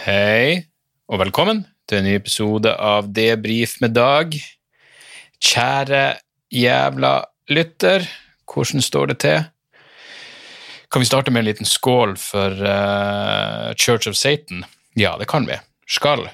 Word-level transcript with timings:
Hei, 0.00 0.62
og 1.12 1.18
velkommen 1.20 1.58
til 1.84 1.98
en 1.98 2.06
ny 2.08 2.14
episode 2.16 2.70
av 2.72 3.10
Debrif 3.12 3.74
med 3.82 3.92
Dag. 3.92 4.32
Kjære 5.44 6.04
jævla 6.56 7.10
lytter, 7.52 8.06
hvordan 8.48 8.80
står 8.80 9.10
det 9.10 9.18
til? 9.26 9.42
Kan 10.88 11.04
vi 11.04 11.08
starte 11.10 11.34
med 11.34 11.42
en 11.42 11.48
liten 11.50 11.68
skål 11.68 12.14
for 12.16 12.64
uh, 12.64 13.74
Church 13.76 14.08
of 14.08 14.16
Satan? 14.16 14.64
Ja, 14.96 15.18
det 15.20 15.28
kan 15.28 15.44
vi. 15.44 15.60
Skal. 15.84 16.24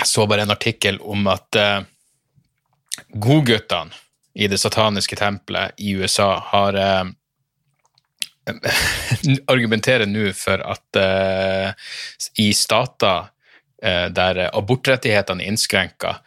Jeg 0.00 0.10
så 0.10 0.26
bare 0.26 0.48
en 0.48 0.56
artikkel 0.56 0.98
om 0.98 1.30
at 1.30 1.60
uh, 1.62 1.86
godguttene 3.14 3.94
i 4.34 4.50
det 4.50 4.58
sataniske 4.58 5.14
tempelet 5.22 5.78
i 5.78 5.94
USA 5.94 6.32
har 6.50 6.76
eh, 6.76 7.04
argumenterer 9.52 10.06
nå 10.06 10.30
for 10.36 10.62
at 10.62 10.98
eh, 11.00 11.72
i 12.42 12.52
stater 12.54 13.30
eh, 13.82 14.06
der 14.14 14.46
abortrettighetene 14.48 15.44
er 15.44 15.52
innskrenka, 15.52 16.18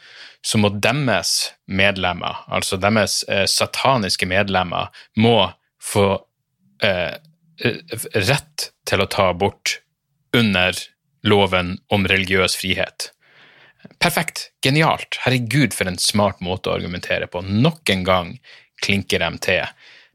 så 0.42 0.60
må 0.60 0.72
deres 0.72 1.54
medlemmer, 1.68 2.44
altså 2.48 2.80
deres 2.80 3.22
eh, 3.28 3.46
sataniske 3.48 4.28
medlemmer, 4.30 4.92
må 5.20 5.52
få 5.84 6.12
eh, 6.84 7.16
rett 8.16 8.70
til 8.88 9.04
å 9.04 9.10
ta 9.12 9.30
abort 9.34 9.80
under 10.36 10.76
loven 11.28 11.78
om 11.92 12.08
religiøs 12.08 12.56
frihet. 12.60 13.12
Perfekt. 14.00 14.50
Genialt. 14.64 15.20
Herregud, 15.24 15.74
for 15.76 15.90
en 15.90 16.00
smart 16.00 16.40
måte 16.44 16.70
å 16.70 16.78
argumentere 16.78 17.28
på. 17.32 17.42
Nok 17.44 17.90
en 17.92 18.04
gang 18.08 18.34
klinker 18.84 19.24
de 19.24 19.30
til 19.44 19.64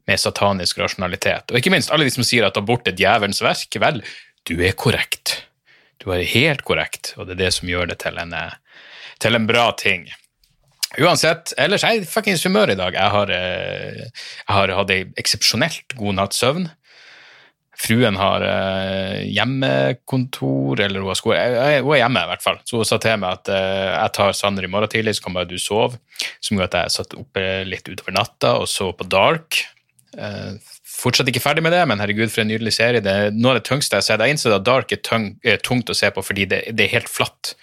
med 0.07 0.21
satanisk 0.21 0.77
rasjonalitet. 0.81 1.49
Og 1.51 1.57
ikke 1.59 1.73
minst 1.73 1.91
alle 1.93 2.05
de 2.07 2.13
som 2.13 2.25
sier 2.25 2.45
at 2.47 2.57
abort 2.59 2.87
er 2.87 2.97
djevelens 2.97 3.41
verk. 3.41 3.79
Vel, 3.81 4.03
du 4.45 4.55
er 4.61 4.75
korrekt. 4.77 5.39
Du 6.03 6.11
er 6.13 6.25
helt 6.27 6.61
korrekt, 6.67 7.13
og 7.17 7.25
det 7.27 7.37
er 7.37 7.45
det 7.45 7.53
som 7.55 7.69
gjør 7.71 7.89
det 7.89 7.99
til 8.03 8.17
en, 8.21 8.33
eh, 8.35 8.53
til 9.23 9.35
en 9.37 9.47
bra 9.49 9.71
ting. 9.79 10.05
Uansett, 11.01 11.51
ellers 11.59 11.83
er 11.83 11.97
jeg 11.97 12.07
fuckings 12.07 12.43
humør 12.45 12.71
i 12.71 12.77
dag. 12.79 12.93
Jeg 12.93 13.11
har, 13.11 13.31
eh, 13.31 14.03
jeg 14.05 14.53
har 14.53 14.73
hatt 14.77 14.91
ei 14.93 15.05
eksepsjonelt 15.19 15.95
god 15.97 16.15
natts 16.15 16.39
søvn. 16.39 16.69
Fruen 17.75 18.15
har 18.15 18.41
eh, 18.47 19.25
hjemmekontor, 19.35 20.79
eller 20.85 21.01
hun, 21.03 21.09
har 21.11 21.17
sko- 21.19 21.33
eh, 21.35 21.81
hun 21.83 21.91
er 21.95 21.99
hjemme 22.05 22.21
i 22.23 22.29
hvert 22.29 22.45
fall. 22.45 22.59
Så 22.63 22.79
hun 22.79 22.87
sa 22.87 22.97
til 23.03 23.17
meg 23.19 23.41
at 23.41 23.51
jeg 23.51 24.13
tar 24.15 24.31
Sander 24.37 24.63
i 24.63 24.71
morgen 24.71 24.91
tidlig, 24.93 25.17
så 25.17 25.25
kan 25.25 25.35
bare 25.35 25.49
du 25.49 25.57
sove. 25.59 25.99
Som 26.39 26.55
gjorde 26.57 26.71
at 26.71 26.77
jeg 26.85 26.95
satt 26.99 27.17
oppe 27.19 27.43
litt 27.67 27.89
utover 27.89 28.15
natta 28.15 28.53
og 28.61 28.69
så 28.71 28.93
på 28.95 29.07
Dark. 29.11 29.65
Eh, 30.17 30.53
fortsatt 30.95 31.27
ikke 31.31 31.43
ferdig 31.43 31.63
med 31.65 31.73
det, 31.75 31.83
men 31.89 31.99
herregud, 31.99 32.31
for 32.31 32.41
en 32.45 32.51
nydelig 32.53 32.73
serie. 32.77 33.03
Det 33.03 33.11
er 33.11 33.31
noe 33.35 33.53
av 33.55 33.59
det 33.59 33.65
tyngste 33.67 33.97
jeg 33.97 34.03
har 34.03 34.07
sett. 34.09 34.23
Jeg 34.25 34.35
innser 34.37 34.55
at 34.55 34.65
Dark 34.67 34.91
er, 34.95 35.01
tung, 35.03 35.31
er 35.43 35.57
tungt 35.63 35.91
å 35.91 35.97
se 35.97 36.11
på 36.15 36.23
fordi 36.23 36.45
det, 36.51 36.61
det 36.75 36.87
er 36.87 36.93
helt 36.99 37.11
flatt. 37.11 37.55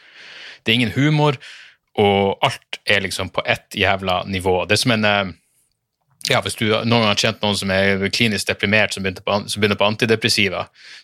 Det 0.63 0.73
er 0.73 0.81
ingen 0.83 0.95
humor, 0.97 1.39
og 1.99 2.39
alt 2.47 2.79
er 2.89 3.03
liksom 3.05 3.33
på 3.35 3.43
ett 3.49 3.75
jævla 3.77 4.23
nivå. 4.29 4.63
Det 4.69 4.77
er 4.79 4.83
som 4.85 4.95
en 4.99 5.05
eh, 5.09 5.33
ja, 6.31 6.39
Hvis 6.45 6.55
du 6.55 6.69
noen 6.71 6.87
gang 7.03 7.09
har 7.11 7.19
kjent 7.19 7.41
noen 7.43 7.57
som 7.59 7.71
er 7.75 8.05
klinisk 8.15 8.47
deprimert, 8.47 8.95
som 8.95 9.03
begynner 9.03 9.25
på, 9.27 9.39
som 9.51 9.59
begynner 9.59 9.79
på 9.81 9.89
antidepressiva, 9.89 10.61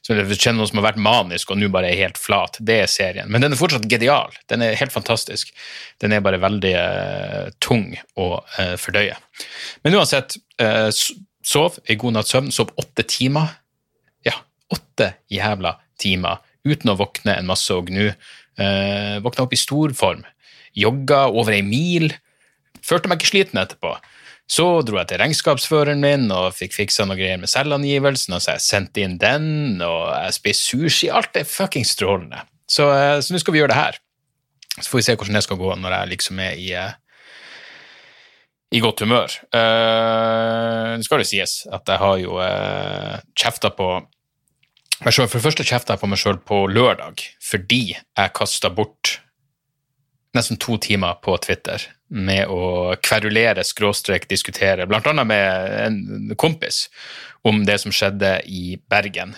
så 0.06 0.14
hvis 0.14 0.38
du 0.38 0.44
kjenner 0.44 0.60
noen 0.60 0.68
som 0.70 0.78
har 0.78 0.84
vært 0.92 1.00
manisk 1.02 1.50
og 1.50 1.58
nå 1.58 1.66
bare 1.74 1.88
er 1.90 1.98
helt 2.04 2.20
flat, 2.22 2.54
det 2.62 2.76
er 2.84 2.92
serien. 2.92 3.26
Men 3.26 3.42
den 3.42 3.56
er 3.56 3.58
fortsatt 3.58 3.88
genial. 3.90 4.30
Den 4.46 4.62
er 4.62 4.76
helt 4.78 4.94
fantastisk. 4.94 5.50
Den 5.98 6.14
er 6.14 6.22
bare 6.22 6.38
veldig 6.38 6.70
uh, 6.78 7.48
tung 7.58 7.88
å 8.14 8.28
uh, 8.44 8.76
fordøye. 8.78 9.16
Men 9.82 9.98
uansett, 9.98 10.38
s- 10.94 11.10
sov 11.48 11.78
en 11.88 12.00
god 12.00 12.18
natts 12.18 12.34
søvn, 12.34 12.52
sov 12.54 12.72
åtte 12.80 13.06
timer. 13.08 13.56
Ja, 14.26 14.36
åtte 14.74 15.14
jævla 15.32 15.76
timer 16.00 16.42
uten 16.68 16.92
å 16.92 16.98
våkne 16.98 17.38
en 17.38 17.48
masse 17.48 17.72
og 17.74 17.88
gnu. 17.88 18.10
Eh, 18.58 19.16
våkna 19.24 19.46
opp 19.46 19.54
i 19.54 19.60
stor 19.60 19.94
form. 19.96 20.24
Jogga 20.76 21.26
over 21.32 21.56
ei 21.56 21.64
mil. 21.64 22.10
Følte 22.84 23.10
meg 23.10 23.20
ikke 23.20 23.32
sliten 23.32 23.60
etterpå. 23.62 23.96
Så 24.48 24.64
dro 24.86 24.96
jeg 24.96 25.10
til 25.10 25.20
regnskapsføreren 25.20 26.00
min 26.00 26.30
og 26.32 26.54
fikk 26.56 26.72
fiksa 26.78 27.04
noe 27.04 27.18
greier 27.18 27.40
med 27.40 27.50
selvangivelsen, 27.52 28.36
og 28.36 28.40
så 28.40 28.54
jeg 28.54 28.64
sendte 28.64 29.02
inn 29.04 29.18
den, 29.20 29.82
og 29.84 30.06
jeg 30.14 30.36
spiste 30.38 30.70
sushi. 30.70 31.10
Alt 31.12 31.36
er 31.36 31.48
fuckings 31.48 31.92
strålende. 31.96 32.40
Så, 32.68 32.88
eh, 32.94 33.18
så 33.20 33.34
nå 33.34 33.42
skal 33.42 33.54
vi 33.54 33.60
gjøre 33.60 33.74
det 33.74 33.82
her. 33.82 34.00
Så 34.78 34.88
får 34.88 35.00
vi 35.00 35.04
se 35.08 35.16
hvordan 35.18 35.36
det 35.36 35.44
skal 35.44 35.60
gå 35.60 35.74
når 35.76 35.96
jeg 35.96 36.12
liksom 36.14 36.40
er 36.40 36.56
i, 36.56 36.72
eh, 36.72 36.96
i 38.74 38.80
godt 38.84 39.00
humør. 39.04 39.32
Uh, 39.54 40.96
Det 40.98 41.06
skal 41.06 41.22
jo 41.22 41.28
sies 41.28 41.60
at 41.72 41.88
jeg 41.88 42.02
har 42.02 42.16
jo 42.20 42.38
uh, 42.40 43.18
kjefta 43.38 43.70
på 43.72 43.88
meg 45.04 45.14
selv. 45.14 45.30
For 45.30 45.38
det 45.38 45.46
første 45.46 45.66
kjefta 45.68 45.94
jeg 45.94 46.02
på 46.02 46.10
meg 46.10 46.20
sjøl 46.20 46.42
på 46.42 46.66
lørdag 46.72 47.24
fordi 47.44 47.82
jeg 47.94 48.36
kasta 48.36 48.70
bort 48.74 49.18
nesten 50.36 50.58
to 50.60 50.76
timer 50.82 51.16
på 51.24 51.36
Twitter 51.42 51.82
med 52.08 52.48
å 52.48 52.94
kverulere, 53.04 53.64
skråstrek, 53.66 54.28
diskutere, 54.30 54.86
blant 54.88 55.06
annet 55.10 55.28
med 55.28 55.74
en 55.84 56.36
kompis, 56.40 56.86
om 57.48 57.64
det 57.68 57.78
som 57.82 57.92
skjedde 57.94 58.38
i 58.48 58.78
Bergen. 58.90 59.34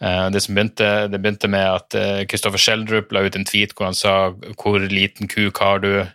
Eh, 0.00 0.28
Det, 0.30 0.44
begynte, 0.48 1.08
det 1.08 1.20
begynte 1.20 1.48
med 1.48 1.68
at 1.68 1.94
eh, 1.94 2.24
Kristoffer 2.28 2.60
Schjelderup 2.60 3.12
la 3.12 3.24
ut 3.24 3.36
en 3.36 3.48
tweet 3.48 3.72
hvor 3.74 3.88
han 3.88 3.96
sa 3.96 4.32
'Hvor 4.32 4.80
liten 4.88 5.28
kuk 5.28 5.58
har 5.58 5.78
du?' 5.78 6.08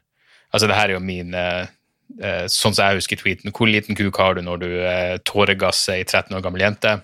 Altså, 0.54 0.68
det 0.68 0.76
her 0.76 0.90
er 0.90 0.94
jo 0.94 1.00
min 1.00 1.34
eh, 1.34 1.62
eh, 1.62 1.68
Sånn 2.18 2.74
som 2.74 2.82
jeg 2.82 3.02
husker 3.02 3.20
tweeten. 3.20 3.52
'Hvor 3.54 3.70
liten 3.70 3.98
kuk 3.98 4.18
har 4.18 4.34
du 4.36 4.42
når 4.42 4.64
du 4.64 4.72
eh, 4.82 5.18
tåregasser 5.22 6.00
ei 6.00 6.04
13 6.04 6.34
år 6.38 6.42
gammel 6.46 6.66
jente?' 6.66 6.98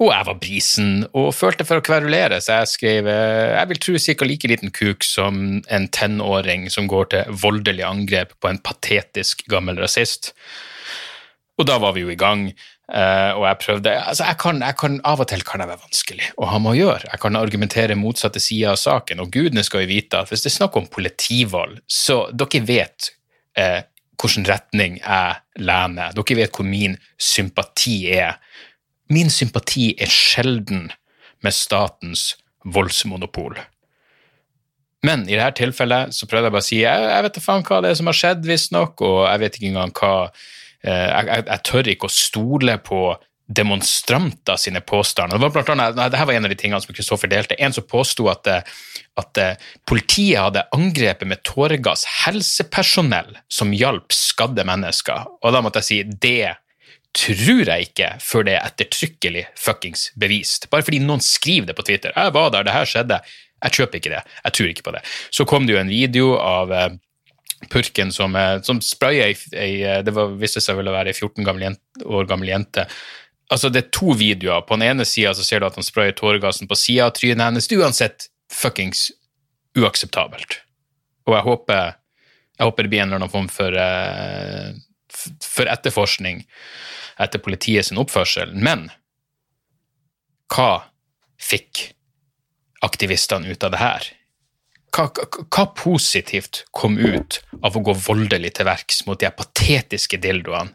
Og 0.00 0.08
jeg 0.08 0.26
var 0.30 0.38
brisen 0.40 0.92
og 1.12 1.34
følte 1.36 1.66
for 1.68 1.80
å 1.80 1.84
kverulere, 1.84 2.38
så 2.40 2.62
jeg 2.62 2.72
skrev 2.72 3.08
eh, 3.12 3.52
jeg 3.58 3.70
vil 3.72 3.80
tro 3.84 4.00
ca. 4.00 4.28
like 4.28 4.48
liten 4.48 4.72
kuk 4.72 5.04
som 5.04 5.60
en 5.68 5.88
tenåring 5.92 6.70
som 6.72 6.88
går 6.88 7.12
til 7.12 7.38
voldelig 7.42 7.84
angrep 7.84 8.32
på 8.40 8.48
en 8.48 8.60
patetisk 8.64 9.44
gammel 9.52 9.80
rasist. 9.82 10.32
Og 11.60 11.68
da 11.68 11.76
var 11.82 11.92
vi 11.92 12.06
jo 12.06 12.14
i 12.14 12.16
gang, 12.16 12.46
eh, 12.48 13.30
og 13.36 13.44
jeg 13.44 13.60
prøvde 13.66 13.92
altså 14.00 14.30
jeg 14.30 14.40
kan, 14.40 14.64
jeg 14.64 14.78
kan, 14.80 14.98
Av 15.04 15.20
og 15.20 15.28
til 15.28 15.44
kan 15.44 15.60
jeg 15.60 15.68
være 15.68 15.84
vanskelig 15.84 16.32
å 16.40 16.48
ha 16.48 16.64
med 16.64 16.72
å 16.72 16.78
gjøre. 16.80 17.12
Jeg 17.12 17.24
kan 17.26 17.36
argumentere 17.36 18.00
motsatte 18.00 18.40
sider 18.40 18.72
av 18.72 18.80
saken, 18.80 19.20
og 19.20 19.34
gudene 19.36 19.66
skal 19.66 19.84
jo 19.84 19.92
vite 19.92 20.24
at 20.24 20.32
hvis 20.32 20.46
det 20.46 20.54
er 20.54 20.60
snakk 20.62 20.80
om 20.80 20.88
politivold, 20.88 21.82
så 21.84 22.22
dere 22.32 22.64
vet 22.64 23.12
eh, 23.58 23.82
hvilken 24.20 24.46
retning 24.48 25.00
jeg 25.00 25.64
lener. 25.64 26.14
Dere 26.16 26.38
vet 26.42 26.56
hvor 26.56 26.68
min 26.68 26.96
sympati 27.16 27.96
er. 28.12 28.38
Min 29.10 29.32
sympati 29.32 29.94
er 29.98 30.12
sjelden 30.12 30.90
med 31.40 31.56
statens 31.56 32.34
voldsmonopol. 32.64 33.56
Men 35.06 35.24
i 35.30 35.38
dette 35.38 35.62
tilfellet 35.62 36.12
så 36.12 36.28
prøvde 36.28 36.50
jeg 36.50 36.54
bare 36.54 36.64
å 36.64 36.66
si 36.66 36.82
jeg, 36.82 37.08
jeg 37.08 37.24
vet 37.24 37.36
da 37.38 37.42
faen 37.42 37.64
hva 37.64 37.80
det 37.80 37.90
er 37.90 37.98
som 38.00 38.10
har 38.10 38.18
skjedd, 38.18 38.44
visstnok, 38.44 39.00
og 39.00 39.20
jeg 39.24 39.40
vet 39.40 39.56
ikke 39.56 39.70
engang 39.70 39.94
hva 39.96 40.12
eh, 40.26 41.06
jeg, 41.08 41.26
jeg, 41.30 41.44
jeg 41.46 41.64
tør 41.70 41.92
ikke 41.94 42.10
å 42.10 42.14
stole 42.14 42.76
på 42.84 43.00
demonstranter 43.50 44.60
sine 44.60 44.82
påstander. 44.84 45.38
Det 45.38 45.42
var 45.42 45.54
blant 45.56 45.72
annet, 45.74 45.96
dette 45.98 46.26
var 46.28 46.36
en 46.36 46.46
av 46.46 46.52
de 46.52 46.58
tingene 46.60 46.84
som 46.84 46.94
Kristoffer 46.94 47.30
delte. 47.32 47.58
En 47.58 47.74
som 47.74 47.86
påsto 47.88 48.28
at, 48.30 48.46
eh, 48.46 48.76
at 49.18 49.40
eh, 49.40 49.68
politiet 49.88 50.40
hadde 50.40 50.66
angrepet 50.76 51.28
med 51.28 51.42
tåregass 51.46 52.06
helsepersonell 52.24 53.36
som 53.50 53.74
hjalp 53.74 54.14
skadde 54.14 54.64
mennesker. 54.68 55.26
Og 55.42 55.54
da 55.54 55.62
måtte 55.64 55.82
jeg 55.82 55.88
si 55.88 56.18
det 56.22 56.56
tror 57.16 57.66
jeg 57.66 57.88
ikke 57.88 58.08
før 58.22 58.46
det 58.46 58.54
er 58.54 58.66
ettertrykkelig 58.68 59.44
fuckings 59.58 60.10
bevist. 60.20 60.68
Bare 60.70 60.86
fordi 60.86 61.02
noen 61.02 61.22
skriver 61.24 61.70
det 61.70 61.78
på 61.78 61.86
Twitter. 61.86 62.14
'Jeg 62.14 62.34
var 62.34 62.50
der, 62.54 62.62
det 62.62 62.74
her 62.74 62.86
skjedde'. 62.86 63.20
Jeg 63.60 63.72
kjøper 63.76 63.98
ikke 63.98 64.14
det. 64.14 64.22
Jeg 64.44 64.52
tror 64.52 64.68
ikke 64.68 64.86
på 64.86 64.92
det. 64.94 65.02
Så 65.30 65.44
kom 65.44 65.66
det 65.66 65.74
jo 65.74 65.80
en 65.80 65.90
video 65.92 66.36
av 66.38 66.72
eh, 66.72 66.90
purken 67.68 68.12
som, 68.12 68.36
eh, 68.36 68.62
som 68.62 68.80
spraya 68.80 69.26
ei, 69.52 70.02
Det 70.02 70.14
var, 70.14 70.32
viste 70.40 70.62
seg 70.64 70.78
å 70.78 70.86
være 70.86 71.12
ei 71.12 71.18
14 71.18 71.44
år 72.06 72.26
gammel 72.30 72.48
jente. 72.48 72.86
Altså, 73.50 73.68
det 73.68 73.84
er 73.84 73.90
to 73.90 74.14
videoer. 74.14 74.62
På 74.62 74.78
den 74.78 74.86
ene 74.88 75.04
sida 75.04 75.34
ser 75.34 75.60
du 75.60 75.66
at 75.66 75.74
han 75.74 75.84
sprayer 75.84 76.14
tåregassen 76.16 76.70
på 76.70 76.78
sida 76.78 77.10
av 77.10 77.16
trynet 77.18 77.50
hennes. 77.50 77.68
Uansett 77.74 78.30
fuckings 78.50 79.08
uakseptabelt. 79.78 80.60
Og 81.28 81.36
jeg 81.36 81.46
håper, 81.46 81.96
jeg 82.58 82.68
håper 82.68 82.86
det 82.86 82.92
blir 82.92 83.02
en 83.02 83.10
eller 83.10 83.22
annen 83.22 83.32
form 83.32 83.48
for, 83.52 83.74
eh, 83.74 84.72
for 85.44 85.70
etterforskning 85.70 86.44
etter 87.20 87.42
politiet 87.42 87.86
sin 87.86 88.00
oppførsel. 88.00 88.54
Men 88.54 88.88
hva 90.50 90.82
fikk 91.40 91.90
aktivistene 92.84 93.52
ut 93.52 93.64
av 93.64 93.74
det 93.74 93.82
her? 93.82 94.08
Hva, 94.90 95.06
hva, 95.46 95.66
positivt 95.78 96.64
kom 96.74 96.96
ut 96.98 97.38
av 97.62 97.76
å 97.78 97.82
gå 97.86 97.94
voldelig 97.94 98.56
til 98.56 98.66
verks 98.66 99.04
mot 99.06 99.20
de 99.20 99.30
patetiske 99.30 100.18
dildoene 100.18 100.74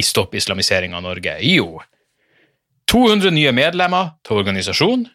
i 0.00 0.04
Stopp 0.06 0.34
islamisering 0.38 0.94
av 0.96 1.04
Norge? 1.04 1.36
Jo, 1.44 1.82
200 2.88 3.34
nye 3.36 3.52
medlemmer 3.52 4.14
til 4.24 4.40
organisasjonen, 4.40 5.10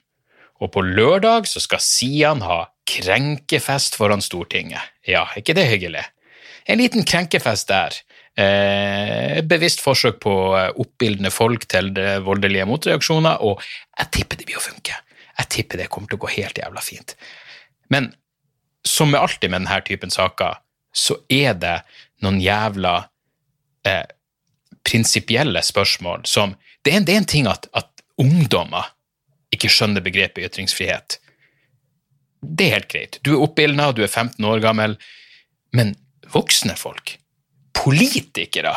og 0.63 0.71
på 0.71 0.83
lørdag 0.85 1.49
så 1.49 1.61
skal 1.63 1.83
Sian 1.83 2.43
ha 2.45 2.65
krenkefest 2.87 3.97
foran 3.99 4.23
Stortinget. 4.23 4.83
Ja, 5.07 5.25
er 5.25 5.41
ikke 5.41 5.55
det 5.57 5.67
hyggelig? 5.69 6.05
En 6.69 6.79
liten 6.81 7.05
krenkefest 7.05 7.69
der. 7.69 7.97
Eh, 8.35 9.41
bevisst 9.47 9.83
forsøk 9.83 10.19
på 10.23 10.35
oppildne 10.81 11.31
folk 11.31 11.67
til 11.71 11.91
voldelige 12.25 12.67
motreaksjoner, 12.67 13.41
og 13.43 13.61
jeg 13.99 14.11
tipper 14.17 14.39
det 14.39 14.47
blir 14.49 14.59
å 14.59 14.65
funke. 14.65 14.95
Jeg 15.35 15.51
tipper 15.51 15.81
det 15.81 15.89
kommer 15.91 16.11
til 16.11 16.19
å 16.19 16.25
gå 16.25 16.31
helt 16.37 16.59
jævla 16.59 16.83
fint. 16.83 17.15
Men 17.91 18.13
som 18.85 19.11
med 19.11 19.21
alltid 19.21 19.51
med 19.51 19.63
denne 19.63 19.81
typen 19.85 20.13
saker, 20.13 20.59
så 20.95 21.17
er 21.31 21.57
det 21.59 21.79
noen 22.23 22.39
jævla 22.41 22.95
eh, 23.87 24.05
prinsipielle 24.85 25.63
spørsmål 25.65 26.25
som 26.29 26.55
Det 26.85 26.93
er 26.93 26.99
en, 26.99 27.05
det 27.05 27.13
er 27.15 27.17
en 27.17 27.25
ting 27.25 27.47
at, 27.49 27.65
at 27.73 28.03
ungdommer 28.21 28.91
ikke 29.55 29.71
skjønner 29.71 30.03
begrepet 30.05 30.49
ytringsfrihet. 30.49 31.19
Det 32.45 32.67
er 32.67 32.75
helt 32.77 32.91
greit. 32.91 33.19
Du 33.25 33.33
er 33.35 33.45
oppildna, 33.45 33.91
du 33.95 34.03
er 34.05 34.11
15 34.11 34.45
år 34.45 34.61
gammel, 34.63 34.97
men 35.75 35.95
voksne 36.33 36.75
folk, 36.77 37.15
politikere, 37.75 38.75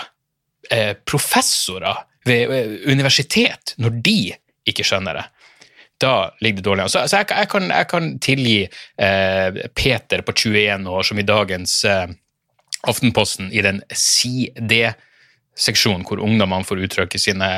eh, 0.71 0.95
professorer 1.09 2.05
ved 2.29 2.55
eh, 2.55 2.77
universitet, 2.93 3.75
når 3.79 3.99
de 4.05 4.21
ikke 4.69 4.87
skjønner 4.87 5.21
det, 5.21 5.27
da 5.99 6.31
ligger 6.45 6.61
det 6.61 6.67
dårlig 6.69 6.85
an. 6.85 6.93
Så, 6.93 7.03
jeg, 7.11 7.27
jeg, 7.33 7.51
kan, 7.51 7.69
jeg, 7.73 7.89
kan, 7.91 8.09
tilgi 8.23 8.59
eh, 8.63 9.61
Peter 9.75 10.23
på 10.23 10.35
21 10.45 10.87
år, 10.95 11.07
som 11.09 11.19
i 11.19 11.27
dagens 11.27 11.81
eh, 11.89 12.07
Aftenposten, 12.89 13.51
i 13.51 13.63
den 13.65 13.81
CD- 13.91 14.95
seksjon 15.59 16.05
hvor 16.09 16.23
ungdommene 16.25 16.67
får 16.67 16.83
uttrykke 16.87 17.21
sine, 17.21 17.51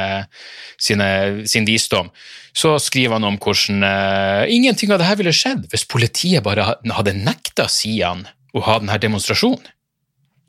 sine, 0.81 1.08
sin 1.49 1.69
visdom, 1.69 2.11
så 2.56 2.76
skriver 2.82 3.19
han 3.19 3.29
om 3.29 3.38
hvordan 3.41 3.85
uh, 3.87 4.44
ingenting 4.50 4.93
av 4.93 5.02
dette 5.02 5.19
ville 5.20 5.35
skjedd 5.37 5.69
hvis 5.70 5.87
politiet 5.91 6.44
bare 6.47 6.73
hadde 6.97 7.19
nekta 7.19 7.69
Sian 7.70 8.26
å 8.56 8.64
ha 8.67 8.81
denne 8.81 8.99
demonstrasjonen. 8.99 9.69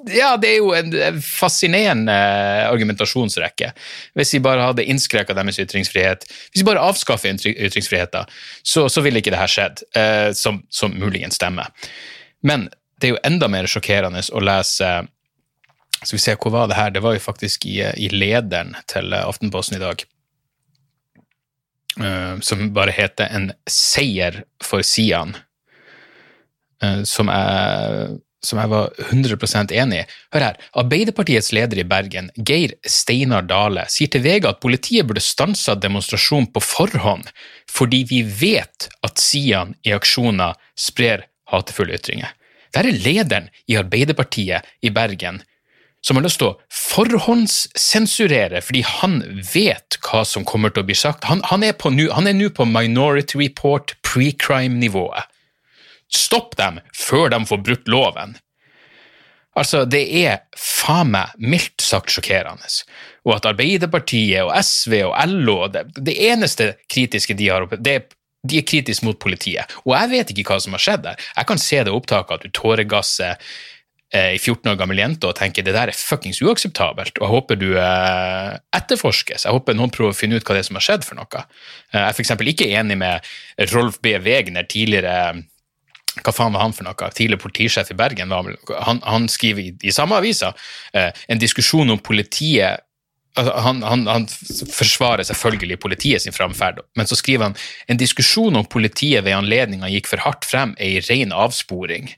Ja, 0.09 0.33
det 0.42 0.56
er 0.56 0.56
jo 0.63 0.71
en 0.74 1.19
fascinerende 1.21 2.15
argumentasjonsrekke. 2.65 3.68
Hvis 4.18 4.31
de 4.33 4.39
bare 4.42 4.65
hadde 4.65 4.86
innskrenka 4.89 5.36
deres 5.38 5.59
ytringsfrihet, 5.62 6.25
hvis 6.25 6.63
de 6.63 6.65
bare 6.65 6.81
avskaffer 6.81 7.38
ytringsfriheten, 7.51 8.31
så, 8.65 8.88
så 8.89 9.04
ville 9.06 9.21
ikke 9.21 9.33
dette 9.36 9.51
skjedd, 9.54 9.83
uh, 9.94 10.31
som, 10.38 10.63
som 10.74 10.95
muligens 10.97 11.38
stemmer. 11.38 11.69
Men 12.42 12.71
det 12.97 13.12
er 13.12 13.15
jo 13.15 13.24
enda 13.30 13.50
mer 13.51 13.69
sjokkerende 13.69 14.24
å 14.33 14.42
lese 14.42 14.89
skal 16.03 16.18
vi 16.18 16.24
se, 16.24 16.36
hvor 16.42 16.53
var 16.53 16.68
det 16.68 16.80
her? 16.80 16.89
Det 16.89 17.03
var 17.03 17.13
jo 17.13 17.21
faktisk 17.21 17.65
i, 17.69 17.77
i 17.81 18.09
lederen 18.09 18.74
til 18.89 19.13
Aftenposten 19.13 19.77
i 19.77 19.83
dag. 19.83 20.03
Uh, 22.00 22.39
som 22.39 22.69
bare 22.74 22.94
heter 22.95 23.27
'En 23.30 23.51
seier 23.68 24.44
for 24.63 24.80
Sian'. 24.81 25.36
Uh, 26.83 27.03
som, 27.03 27.27
jeg, 27.27 28.18
som 28.44 28.59
jeg 28.59 28.69
var 28.69 28.89
100% 29.12 29.74
enig 29.75 30.00
i. 30.00 30.06
Hør 30.33 30.45
her. 30.48 30.57
Arbeiderpartiets 30.74 31.51
leder 31.51 31.77
i 31.77 31.83
Bergen, 31.83 32.31
Geir 32.38 32.74
Steinar 32.88 33.44
Dale, 33.45 33.86
sier 33.89 34.07
til 34.07 34.24
VG 34.24 34.47
at 34.47 34.62
politiet 34.63 35.06
burde 35.06 35.21
stansa 35.21 35.75
demonstrasjonen 35.75 36.47
på 36.47 36.63
forhånd 36.63 37.30
fordi 37.69 38.04
vi 38.09 38.24
vet 38.24 38.89
at 39.04 39.19
Sian 39.19 39.75
i 39.83 39.94
aksjoner 39.94 40.57
sprer 40.75 41.27
hatefulle 41.51 42.00
ytringer. 42.00 42.31
Der 42.74 42.88
er 42.88 43.04
lederen 43.06 43.50
i 43.68 43.77
Arbeiderpartiet 43.77 44.63
i 44.81 44.89
Bergen 44.89 45.44
som 46.01 46.18
har 46.18 46.25
lyst 46.25 46.42
til 46.42 46.51
å 46.51 46.57
forhåndssensurere 46.74 48.62
fordi 48.65 48.83
han 48.88 49.19
vet 49.53 50.00
hva 50.06 50.24
som 50.27 50.45
kommer 50.48 50.74
til 50.74 50.83
å 50.83 50.89
bli 50.89 50.98
sagt. 50.98 51.27
Han, 51.30 51.44
han 51.50 51.65
er 51.65 52.38
nå 52.38 52.50
på 52.56 52.68
Minority 52.69 53.38
Report 53.42 53.94
pre-crime-nivået. 54.07 55.30
Stopp 56.12 56.57
dem 56.59 56.81
før 56.98 57.30
de 57.31 57.44
får 57.48 57.62
brutt 57.65 57.92
loven. 57.92 58.36
Altså, 59.59 59.83
det 59.83 60.06
er 60.15 60.42
faen 60.56 61.12
meg 61.12 61.36
mildt 61.44 61.83
sagt 61.83 62.13
sjokkerende. 62.13 62.68
Og 63.27 63.36
at 63.36 63.50
Arbeiderpartiet 63.50 64.45
og 64.45 64.54
SV 64.56 64.95
og 65.09 65.15
LO 65.27 65.57
Det, 65.71 65.83
det 66.00 66.15
eneste 66.31 66.74
kritiske 66.92 67.36
de 67.38 67.50
har 67.51 67.68
oppe, 67.68 67.80
det 67.80 67.95
er 68.00 68.09
de 68.42 68.57
er 68.57 68.65
kritiske 68.65 69.06
mot 69.06 69.19
politiet. 69.21 69.69
Og 69.86 69.94
jeg 69.94 70.09
vet 70.15 70.31
ikke 70.33 70.56
hva 70.56 70.63
som 70.63 70.74
har 70.74 70.81
skjedd 70.81 71.04
der. 71.06 71.25
Jeg 71.36 71.47
kan 71.51 71.59
se 71.62 71.83
det 71.86 71.94
opptaket 71.94 72.39
at 72.39 72.45
du 72.47 72.56
tåregasser 72.57 73.51
ei 74.12 74.36
eh, 74.36 74.42
14 74.42 74.74
år 74.74 74.80
gammel 74.80 75.00
jente 75.00 75.30
og 75.30 75.38
tenker 75.40 75.63
det 75.63 75.75
der 75.75 75.92
er 75.92 75.96
fuckings 75.96 76.42
uakseptabelt, 76.44 77.16
og 77.19 77.24
jeg 77.24 77.31
håper 77.31 77.60
du 77.62 77.69
eh, 77.80 78.58
etterforskes. 78.75 79.46
Jeg 79.48 79.56
håper 79.56 79.78
noen 79.78 79.94
prøver 79.94 80.12
å 80.12 80.18
finne 80.18 80.36
ut 80.36 80.44
hva 80.44 80.58
det 80.58 80.66
er 80.66 80.68
som 80.68 80.80
har 80.80 80.88
skjedd 80.88 81.08
for 81.08 81.19
noe. 81.19 81.46
Eh, 81.94 81.96
jeg 81.96 82.10
er 82.10 82.18
f.eks. 82.18 82.36
ikke 82.54 82.69
enig 82.75 83.00
med 83.00 83.31
Rolf 83.72 84.02
B. 84.04 84.18
Wegner, 84.19 84.68
tidligere 84.68 85.16
hva 86.19 86.34
faen 86.36 86.52
var 86.52 86.66
han 86.66 86.75
for 86.75 86.84
noe? 86.84 87.12
Tidligere 87.16 87.40
politisjef 87.40 87.94
i 87.94 87.96
Bergen. 87.98 88.34
Han, 88.36 89.00
han 89.00 89.28
skriver 89.31 89.63
i, 89.63 89.74
i 89.88 89.96
samme 89.96 90.18
avisa 90.19 90.52
eh, 90.92 91.12
en 91.31 91.40
diskusjon 91.40 91.94
om 91.94 92.02
politiet 92.04 92.84
altså, 93.40 93.54
han, 93.64 93.80
han, 93.86 94.04
han, 94.10 94.28
forsvarer 94.75 95.24
selvfølgelig 95.28 95.80
politiet 95.80 96.25
sin 96.25 96.36
framferd, 96.36 96.81
men 97.00 97.07
så 97.07 97.16
skriver 97.16 97.50
han 97.50 97.57
en 97.88 98.02
diskusjon 98.02 98.60
om 98.60 98.68
politiet 98.68 99.24
ved 99.25 99.38
anledninga 99.38 99.92
gikk 99.94 100.12
for 100.12 100.25
hardt 100.25 100.48
frem, 100.48 100.75
er 100.80 101.00
i 101.00 101.06
ren 101.07 101.31
avsporing. 101.31 102.12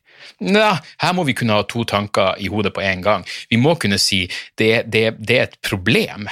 Nei, 0.43 0.73
her 1.03 1.15
må 1.15 1.25
vi 1.27 1.35
kunne 1.37 1.55
ha 1.57 1.65
to 1.69 1.85
tanker 1.87 2.39
i 2.41 2.49
hodet 2.51 2.73
på 2.75 2.83
en 2.83 3.03
gang. 3.05 3.25
Vi 3.49 3.59
må 3.61 3.75
kunne 3.79 3.99
si 4.01 4.25
det, 4.59 4.85
det, 4.91 5.05
det 5.19 5.37
er 5.37 5.49
et 5.49 5.59
problem 5.65 6.27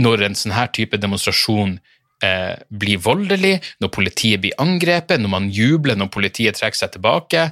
når 0.00 0.26
en 0.26 0.38
sånn 0.38 0.56
her 0.56 0.70
type 0.74 0.98
demonstrasjon 0.98 1.76
eh, 2.24 2.54
blir 2.68 3.02
voldelig, 3.04 3.58
når 3.82 3.92
politiet 3.94 4.42
blir 4.42 4.56
angrepet, 4.62 5.22
når 5.22 5.32
man 5.36 5.50
jubler 5.54 5.98
når 5.98 6.10
politiet 6.14 6.58
trekker 6.58 6.80
seg 6.80 6.96
tilbake. 6.96 7.48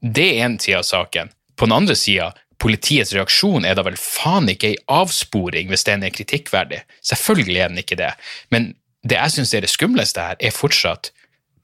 Det 0.00 0.28
er 0.36 0.44
én 0.46 0.58
side 0.62 0.78
av 0.82 0.86
saken. 0.86 1.32
På 1.58 1.66
den 1.66 1.74
andre 1.80 1.96
sida, 1.98 2.30
politiets 2.62 3.12
reaksjon 3.14 3.66
er 3.66 3.78
da 3.78 3.84
vel 3.86 3.98
faen 3.98 4.50
ikke 4.50 4.72
ei 4.72 4.78
avsporing 4.90 5.70
hvis 5.70 5.86
den 5.88 6.06
er 6.06 6.14
kritikkverdig. 6.14 6.84
Selvfølgelig 7.06 7.62
er 7.62 7.72
den 7.72 7.82
ikke 7.82 7.98
det. 7.98 8.12
Men 8.54 8.72
det 9.06 9.18
jeg 9.18 9.36
syns 9.36 9.54
er 9.54 9.64
det 9.66 9.72
skumleste 9.72 10.22
her, 10.22 10.38
er 10.38 10.54
fortsatt 10.54 11.12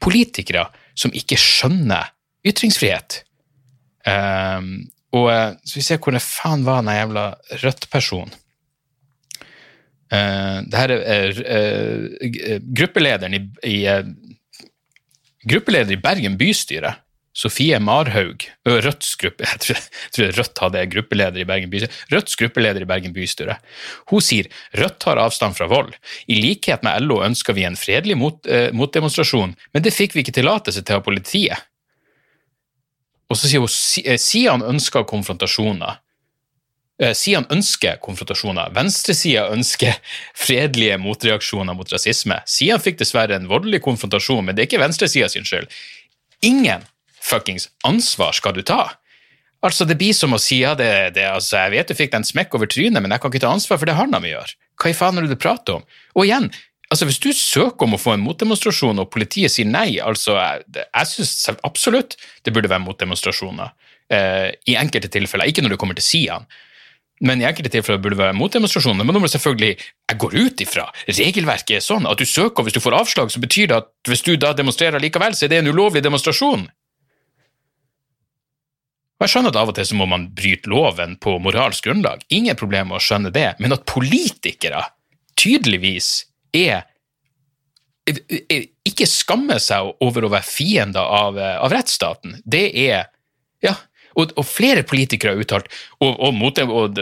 politikere 0.03 0.69
som 0.99 1.15
ikke 1.17 1.39
skjønner 1.41 2.13
ytringsfrihet. 2.45 3.23
Um, 4.05 4.91
og 5.15 5.29
eh, 5.33 5.53
så 5.65 5.79
vi 5.79 5.85
ser 5.87 6.01
hvor 6.03 6.15
det 6.15 6.25
faen 6.25 6.65
var 6.67 6.83
den 6.83 6.97
jævla 6.97 7.29
Rødt-personen. 7.63 8.35
Uh, 10.13 10.61
det 10.69 10.79
her 10.79 10.93
er 10.95 11.39
uh, 11.41 12.27
gruppelederen 12.77 13.35
i, 13.35 13.41
i 13.67 13.79
uh, 13.89 14.05
Gruppeleder 15.45 15.93
i 15.93 16.01
Bergen 16.01 16.37
bystyre, 16.41 16.95
Sofie 17.35 17.77
Marhaug, 17.83 18.45
Rødts 18.65 19.11
gruppe, 19.21 19.45
jeg 19.51 19.61
tror, 19.65 19.81
jeg 19.81 20.15
tror 20.15 20.39
Rødt 20.39 20.63
hadde 20.63 20.85
gruppeleder 20.93 21.43
i 21.43 21.49
Bergen 21.49 21.73
bystyre, 21.73 21.99
Rødts 22.15 22.39
gruppeleder 22.41 22.85
i 22.85 22.89
Bergen 22.89 23.17
bystyre. 23.17 23.59
Hun 24.13 24.25
sier 24.25 24.49
Rødt 24.79 25.01
tar 25.03 25.21
avstand 25.21 25.59
fra 25.59 25.69
vold. 25.73 25.93
I 26.31 26.39
likhet 26.39 26.87
med 26.87 27.05
LO 27.05 27.21
ønsker 27.27 27.57
vi 27.57 27.67
en 27.69 27.77
fredelig 27.77 28.17
mot, 28.21 28.39
motdemonstrasjon, 28.73 29.57
men 29.75 29.85
det 29.85 29.93
fikk 29.97 30.17
vi 30.17 30.25
ikke 30.25 30.37
tillatelse 30.39 30.85
til 30.85 31.01
av 31.01 31.05
politiet. 31.05 31.67
Og 33.35 33.41
så 33.41 33.51
sier 33.51 33.65
hun 33.65 34.07
eh, 34.07 34.19
Sian 34.21 34.63
ønsker 34.63 35.07
konfrontasjoner. 35.11 35.99
Eh, 37.03 37.11
Sian 37.19 37.49
ønsker 37.51 37.99
konfrontasjoner. 38.05 38.71
Venstresida 38.77 39.49
ønsker 39.51 39.99
fredelige 40.47 41.01
motreaksjoner 41.03 41.75
mot 41.75 41.91
rasisme. 41.91 42.39
Sian 42.47 42.83
fikk 42.83 43.01
dessverre 43.03 43.35
en 43.35 43.51
voldelig 43.51 43.83
konfrontasjon, 43.83 44.45
men 44.47 44.55
det 44.55 44.65
er 44.65 44.71
ikke 44.71 44.85
venstresida 44.85 45.31
sin 45.33 45.49
skyld. 45.49 45.67
Ingen 46.47 46.87
fuckings 47.25 47.73
ansvar 47.89 48.37
skal 48.37 48.55
du 48.55 48.63
ta. 48.63 48.93
Altså, 49.65 49.87
Det 49.89 49.97
blir 49.99 50.13
som 50.15 50.37
å 50.37 50.39
si 50.39 50.61
ja, 50.61 50.75
det, 50.79 51.17
det, 51.17 51.25
altså, 51.25 51.57
jeg 51.65 51.73
vet 51.73 51.91
du 51.91 51.97
fikk 51.97 52.13
deg 52.13 52.21
en 52.21 52.29
smekk 52.29 52.55
over 52.55 52.69
trynet, 52.71 53.01
men 53.01 53.15
jeg 53.15 53.23
kan 53.23 53.33
ikke 53.33 53.43
ta 53.47 53.53
ansvar 53.57 53.81
for 53.81 53.89
det 53.89 53.97
han 53.99 54.13
har 54.15 54.23
med 54.23 54.37
å. 54.37 54.45
Hva 54.79 54.93
i 54.93 54.97
faen 54.97 55.19
er 55.19 55.25
det 55.25 55.35
du 55.35 55.41
prater 55.41 55.81
om? 55.81 55.87
Og 56.15 56.29
igjen, 56.29 56.51
Altså, 56.93 57.09
Hvis 57.09 57.21
du 57.23 57.31
søker 57.33 57.87
om 57.87 57.97
å 57.97 58.01
få 58.01 58.15
en 58.15 58.25
motdemonstrasjon, 58.25 59.01
og 59.01 59.11
politiet 59.15 59.53
sier 59.53 59.69
nei, 59.69 59.97
altså 60.01 60.37
Jeg, 60.37 60.85
jeg 60.85 61.11
syns 61.11 61.49
absolutt 61.65 62.19
det 62.45 62.53
burde 62.53 62.71
være 62.71 62.85
motdemonstrasjoner. 62.85 63.73
Eh, 64.13 64.53
I 64.69 64.77
enkelte 64.79 65.09
tilfeller. 65.09 65.49
Ikke 65.49 65.65
når 65.65 65.75
det 65.75 65.81
kommer 65.81 65.99
til 65.99 66.07
Sian. 66.07 66.47
Men 67.25 67.41
i 67.41 67.47
enkelte 67.47 67.71
tilfeller 67.73 68.01
burde 68.03 68.19
det 68.19 68.25
være 68.25 68.37
motdemonstrasjoner. 68.37 69.07
Men 69.07 69.17
nå 69.17 69.23
må 69.23 69.31
selvfølgelig 69.31 69.73
Jeg 69.79 70.21
går 70.21 70.35
ut 70.35 70.61
ifra 70.61 70.89
regelverket 71.09 71.79
er 71.79 71.85
sånn 71.85 72.09
at 72.11 72.21
du 72.21 72.27
søker, 72.29 72.61
og 72.61 72.69
hvis 72.69 72.77
du 72.77 72.83
får 72.85 72.99
avslag, 73.01 73.31
så 73.33 73.41
betyr 73.41 73.71
det 73.71 73.81
at 73.81 73.93
hvis 74.11 74.25
du 74.27 74.35
da 74.37 74.53
demonstrerer 74.53 75.01
likevel, 75.01 75.37
så 75.37 75.47
er 75.47 75.55
det 75.55 75.63
en 75.63 75.73
ulovlig 75.73 76.03
demonstrasjon. 76.05 76.67
Og 79.15 79.25
Jeg 79.25 79.31
skjønner 79.31 79.55
at 79.55 79.57
av 79.63 79.71
og 79.71 79.79
til 79.79 79.87
så 79.89 79.97
må 79.97 80.07
man 80.11 80.29
bryte 80.37 80.69
loven 80.69 81.17
på 81.23 81.39
moralsk 81.41 81.87
grunnlag. 81.87 82.27
Ingen 82.35 82.59
problem 82.61 82.91
med 82.91 82.99
å 82.99 83.05
skjønne 83.05 83.33
det. 83.33 83.55
Men 83.63 83.73
at 83.73 83.87
politikere 83.89 84.83
tydeligvis 85.39 86.27
er 86.55 86.85
ikke 88.85 89.09
skammer 89.09 89.61
seg 89.63 89.95
over 90.05 90.27
å 90.27 90.33
være 90.33 90.47
fiender 90.47 91.01
av, 91.03 91.39
eh, 91.39 91.57
av 91.57 91.73
rettsstaten. 91.73 92.41
Det 92.45 92.71
er 92.89 93.11
Ja. 93.65 93.77
Og, 94.15 94.31
og 94.39 94.45
flere 94.47 94.85
politikere 94.87 95.33
har 95.33 95.41
uttalt, 95.43 95.67
og, 95.99 96.21
og, 96.23 96.35
mot, 96.39 96.59
og 96.59 96.99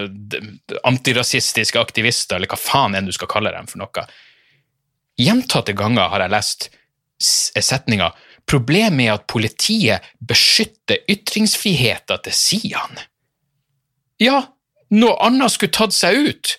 antirasistiske 0.88 1.76
aktivister, 1.76 2.38
eller 2.38 2.48
hva 2.48 2.56
faen 2.56 2.94
enn 2.96 3.04
du 3.04 3.12
skal 3.12 3.28
kalle 3.28 3.52
dem 3.52 3.66
for 3.68 3.82
noe. 3.82 4.04
Gjentatte 5.20 5.74
ganger 5.76 6.08
har 6.08 6.24
jeg 6.24 6.32
lest 6.32 6.70
setninga 7.20 8.14
'Problemet 8.48 9.06
er 9.06 9.12
at 9.14 9.28
politiet 9.30 10.08
beskytter 10.18 11.04
ytringsfriheten 11.10 12.24
til 12.24 12.32
Sian'. 12.32 13.04
Ja, 14.18 14.40
noe 14.90 15.14
annet 15.22 15.52
skulle 15.52 15.72
tatt 15.72 15.94
seg 15.94 16.16
ut. 16.16 16.56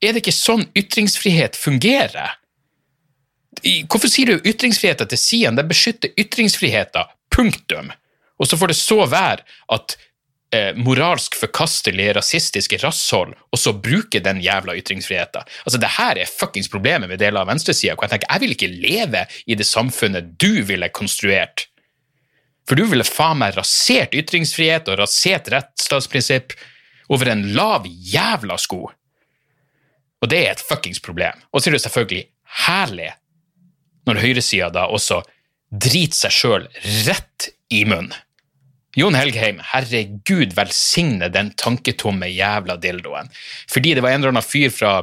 Er 0.00 0.14
det 0.14 0.22
ikke 0.24 0.36
sånn 0.36 0.66
ytringsfrihet 0.78 1.58
fungerer? 1.60 2.36
Hvorfor 3.60 4.08
sier 4.08 4.30
du 4.30 4.46
ytringsfriheten 4.48 5.10
til 5.10 5.20
Sian? 5.20 5.58
Den 5.58 5.68
beskytter 5.68 6.14
ytringsfriheten. 6.18 7.10
Punktum. 7.30 7.90
Og 8.40 8.48
så 8.48 8.56
får 8.56 8.72
det 8.72 8.78
så 8.78 9.04
være 9.10 9.44
at 9.74 9.96
eh, 10.54 10.70
moralsk 10.78 11.36
forkastelige, 11.36 12.14
rasistiske 12.16 12.78
rasshold 12.82 13.34
også 13.54 13.74
bruker 13.84 14.24
den 14.24 14.40
jævla 14.42 14.76
ytringsfriheten. 14.80 15.44
Altså, 15.66 15.80
det 15.82 15.92
her 15.98 16.20
er 16.22 16.30
fuckings 16.30 16.70
problemet 16.72 17.10
med 17.10 17.20
deler 17.20 17.42
av 17.42 17.50
venstresida, 17.50 17.94
jeg 17.94 18.12
tenker 18.14 18.30
jeg 18.30 18.44
vil 18.44 18.56
ikke 18.56 18.72
leve 18.72 19.26
i 19.46 19.58
det 19.58 19.68
samfunnet 19.68 20.32
du 20.40 20.62
ville 20.66 20.88
konstruert. 20.96 21.66
For 22.68 22.78
du 22.78 22.86
ville 22.86 23.06
faen 23.06 23.40
meg 23.42 23.56
rasert 23.58 24.14
ytringsfrihet 24.16 24.88
og 24.88 25.00
rasert 25.02 25.50
rettsstatsprinsipp 25.52 26.54
over 27.10 27.32
en 27.32 27.48
lav 27.56 27.86
jævla 27.88 28.56
sko. 28.60 28.86
Og 30.20 30.30
det 30.30 30.40
er 30.44 30.54
et 30.54 30.64
fuckings 30.64 31.00
problem. 31.02 31.40
Og 31.52 31.60
så 31.60 31.70
er 31.70 31.76
det 31.76 31.84
selvfølgelig 31.84 32.24
herlig 32.66 33.12
når 34.08 34.20
høyresida 34.24 34.70
da 34.74 34.88
også 34.90 35.20
driter 35.70 36.26
seg 36.26 36.34
sjøl 36.34 36.66
rett 37.06 37.50
i 37.70 37.84
munnen. 37.88 38.12
Jon 38.98 39.14
Helgheim, 39.14 39.60
herregud 39.62 40.56
velsigne 40.56 41.28
den 41.30 41.52
tanketomme 41.54 42.26
jævla 42.26 42.74
dildoen. 42.82 43.30
Fordi 43.70 43.94
det 43.94 44.02
var 44.02 44.10
en 44.10 44.24
eller 44.24 44.34
annen 44.34 44.46
fyr 44.46 44.72
fra 44.74 44.96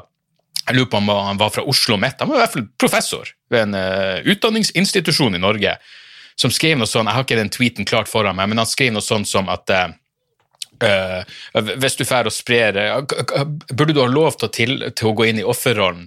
jeg 0.68 0.76
lurer 0.76 0.90
på 0.92 1.00
om 1.00 1.12
han 1.14 1.40
var 1.40 1.54
fra 1.56 1.64
Oslo 1.64 1.96
Met, 1.96 2.20
han 2.20 2.28
var 2.28 2.42
i 2.42 2.44
hvert 2.44 2.56
fall 2.58 2.66
professor 2.76 3.30
ved 3.54 3.70
en 3.70 3.78
uh, 3.78 4.20
utdanningsinstitusjon 4.28 5.38
i 5.38 5.40
Norge, 5.40 5.78
som 6.36 6.52
skrev 6.52 6.76
noe 6.76 6.90
sånn, 6.90 7.08
jeg 7.08 7.16
har 7.16 7.24
ikke 7.24 7.38
den 7.40 7.54
tweeten 7.54 7.88
klart 7.88 8.12
foran 8.12 8.36
meg, 8.36 8.50
men 8.52 8.60
han 8.60 8.68
skrev 8.68 8.92
noe 8.92 9.06
sånn 9.06 9.24
som 9.26 9.48
at 9.54 9.72
uh, 9.72 9.86
Uh, 10.84 11.24
hvis 11.82 11.96
du 11.98 12.04
får 12.06 12.28
å 12.30 12.32
sprer 12.34 12.76
Burde 13.74 13.96
du 13.96 14.02
ha 14.04 14.06
lov 14.06 14.36
til 14.38 14.52
til, 14.54 14.74
til 14.94 15.10
å 15.10 15.14
gå 15.18 15.26
inn 15.26 15.40
i 15.42 15.46
offerrollen 15.48 16.04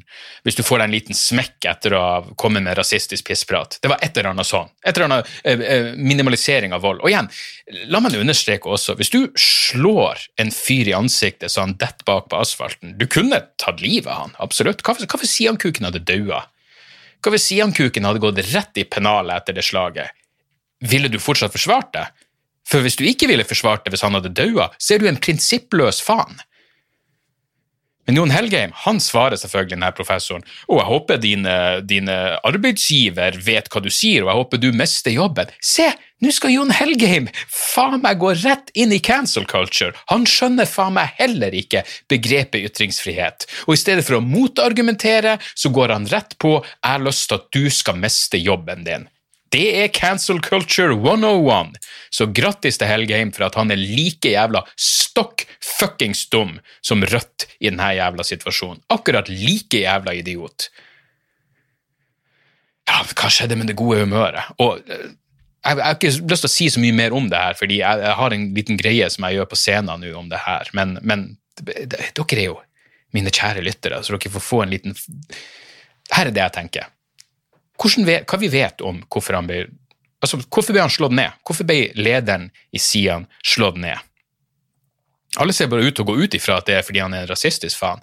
hvis 0.47 0.57
du 0.57 0.63
får 0.63 0.79
deg 0.79 0.87
en 0.87 0.95
liten 0.95 1.17
smekk 1.19 1.67
etter 1.67 1.97
å 1.97 2.03
ha 2.05 2.21
kommet 2.39 2.63
med 2.63 2.79
rasistisk 2.79 3.27
pissprat? 3.27 3.81
Det 3.83 3.91
var 3.91 3.99
et 4.01 4.15
eller 4.17 4.31
annet 4.31 4.49
sånn. 4.49 4.71
Et 4.87 4.95
eller 4.95 5.09
annet 5.09 5.33
uh, 5.45 5.91
minimalisering 5.99 6.77
av 6.77 6.85
vold. 6.87 7.03
Og 7.03 7.11
igjen, 7.11 7.29
la 7.91 8.01
meg 8.01 8.15
understreke 8.21 8.71
også, 8.71 8.95
hvis 9.01 9.13
du 9.13 9.21
slår 9.35 10.23
en 10.41 10.55
fyr 10.55 10.93
i 10.93 10.97
ansiktet 10.97 11.53
så 11.53 11.67
han 11.67 11.77
detter 11.81 12.07
bak 12.07 12.31
på 12.31 12.39
asfalten 12.41 12.95
Du 12.99 13.07
kunne 13.11 13.43
tatt 13.61 13.83
livet 13.83 14.11
av 14.13 14.25
han, 14.27 14.39
absolutt. 14.39 14.85
Hva 14.87 14.97
hvis 15.21 15.35
Sian-kuken 15.35 15.91
hadde 15.91 16.05
daua? 16.07 16.45
Hva 17.21 17.35
hvis 17.35 17.51
Sian-kuken 17.51 18.07
hadde 18.09 18.23
gått 18.23 18.41
rett 18.55 18.81
i 18.81 18.87
pennalet 18.89 19.43
etter 19.43 19.59
det 19.59 19.67
slaget? 19.67 20.17
Ville 20.81 21.11
du 21.13 21.19
fortsatt 21.21 21.53
forsvart 21.53 21.93
det? 21.97 22.07
For 22.71 22.85
hvis 22.85 22.99
du 22.99 23.05
ikke 23.09 23.29
ville 23.31 23.47
forsvart 23.47 23.85
det 23.85 23.95
hvis 23.95 24.07
han 24.07 24.15
hadde 24.15 24.35
daua, 24.37 24.71
så 24.79 24.95
er 24.95 25.03
du 25.03 25.11
en 25.11 25.21
prinsippløs 25.21 26.01
faen. 26.05 26.39
Men 28.09 28.17
Jon 28.17 28.33
Helgheim 28.35 28.73
han 28.83 28.99
svarer 28.99 29.39
selvfølgelig 29.39 29.77
denne 29.77 29.91
professoren 29.95 30.43
og 30.67 30.81
jeg 30.81 30.87
håper 30.89 31.19
dine, 31.23 31.57
dine 31.87 32.17
arbeidsgiver 32.49 33.37
vet 33.45 33.69
hva 33.71 33.83
du 33.85 33.87
sier, 33.93 34.25
og 34.25 34.33
jeg 34.33 34.41
håper 34.41 34.63
du 34.63 34.67
mister 34.75 35.15
jobben. 35.15 35.53
Se, 35.63 35.87
nå 36.19 36.33
skal 36.35 36.57
Jon 36.57 36.73
Helgheim 36.75 37.29
faen 37.47 38.01
meg 38.03 38.19
gå 38.19 38.33
rett 38.41 38.73
inn 38.75 38.91
i 38.97 38.99
cancel 38.99 39.47
culture. 39.47 39.95
Han 40.11 40.27
skjønner 40.27 40.67
faen 40.67 40.97
meg 40.99 41.15
heller 41.21 41.55
ikke 41.55 41.85
begrepet 42.11 42.67
ytringsfrihet. 42.73 43.47
Og 43.69 43.77
i 43.77 43.81
stedet 43.85 44.03
for 44.09 44.19
å 44.19 44.25
motargumentere, 44.25 45.39
så 45.55 45.71
går 45.71 45.95
han 45.95 46.11
rett 46.11 46.35
på 46.43 46.59
'jeg 46.65 46.91
har 46.91 47.07
lyst 47.07 47.29
til 47.29 47.39
at 47.39 47.47
du 47.53 47.71
skal 47.71 47.95
miste 47.95 48.43
jobben 48.43 48.85
din'. 48.85 49.07
Det 49.51 49.67
er 49.83 49.89
cancel 49.91 50.39
culture 50.43 50.95
101, 50.95 51.75
så 52.15 52.27
grattis 52.31 52.79
til 52.79 52.87
Helgeheim 52.87 53.33
for 53.35 53.49
at 53.49 53.57
han 53.59 53.73
er 53.75 53.81
like 53.81 54.31
jævla 54.31 54.63
stokk 54.79 55.43
fuckings 55.59 56.29
dum 56.31 56.59
som 56.87 57.03
Rødt 57.03 57.49
i 57.59 57.67
denne 57.67 57.89
jævla 57.97 58.27
situasjonen. 58.27 58.83
Akkurat 58.95 59.31
like 59.33 59.83
jævla 59.83 60.15
idiot. 60.21 60.69
Ja, 62.87 63.03
hva 63.03 63.31
skjedde 63.31 63.59
med 63.59 63.71
det 63.71 63.79
gode 63.79 64.05
humøret? 64.05 64.55
Og 64.63 64.79
eh, 64.87 65.11
jeg 65.67 65.83
har 65.83 65.99
ikke 65.99 66.13
lyst 66.31 66.47
til 66.47 66.49
å 66.49 66.53
si 66.55 66.69
så 66.73 66.81
mye 66.83 66.97
mer 66.97 67.15
om 67.17 67.27
det 67.31 67.43
her, 67.43 67.59
fordi 67.59 67.83
jeg, 67.83 68.05
jeg 68.07 68.17
har 68.23 68.35
en 68.35 68.47
liten 68.57 68.79
greie 68.81 69.11
som 69.13 69.27
jeg 69.27 69.39
gjør 69.39 69.51
på 69.51 69.59
scenen 69.61 70.01
nå 70.07 70.15
om 70.17 70.31
det 70.31 70.41
her, 70.47 70.71
men, 70.79 70.95
men 71.03 71.27
dere 71.61 72.39
er 72.39 72.47
jo 72.47 72.57
mine 73.13 73.35
kjære 73.35 73.67
lyttere, 73.67 73.99
så 74.07 74.15
dere 74.15 74.33
får 74.33 74.47
få 74.47 74.63
en 74.65 74.73
liten 74.73 74.97
Her 76.15 76.31
er 76.31 76.35
det 76.35 76.43
jeg 76.47 76.55
tenker 76.55 76.89
vet, 78.07 78.27
hva 78.29 78.39
vi 78.39 78.51
vet 78.53 78.81
om 78.81 79.03
hvorfor 79.09 79.39
han 79.39 79.49
ble 79.49 79.65
altså, 80.21 80.41
Hvorfor 80.49 80.75
ble 80.75 80.85
han 80.85 80.93
slått 80.93 81.17
ned? 81.17 81.33
Hvorfor 81.47 81.67
ble 81.69 81.91
lederen 81.97 82.51
i 82.73 82.79
Sian 82.79 83.27
slått 83.43 83.79
ned? 83.81 83.99
Alle 85.39 85.55
ser 85.55 85.71
bare 85.71 85.87
ut 85.87 85.95
til 85.95 86.05
å 86.05 86.11
gå 86.11 86.17
ut 86.25 86.35
ifra 86.35 86.59
at 86.59 86.67
det 86.67 86.81
er 86.81 86.87
fordi 86.87 87.03
han 87.03 87.15
er 87.15 87.25
en 87.25 87.31
rasistisk 87.31 87.79
faen. 87.79 88.03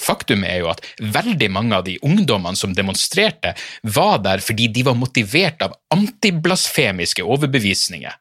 Faktum 0.00 0.46
er 0.48 0.62
jo 0.62 0.70
at 0.72 0.80
veldig 0.98 1.50
mange 1.52 1.76
av 1.76 1.84
de 1.84 1.98
ungdommene 2.02 2.56
som 2.56 2.72
demonstrerte, 2.72 3.52
var 3.84 4.22
der 4.24 4.40
fordi 4.40 4.70
de 4.72 4.86
var 4.86 4.96
motivert 4.96 5.60
av 5.62 5.76
antiblasfemiske 5.92 7.22
overbevisninger. 7.22 8.14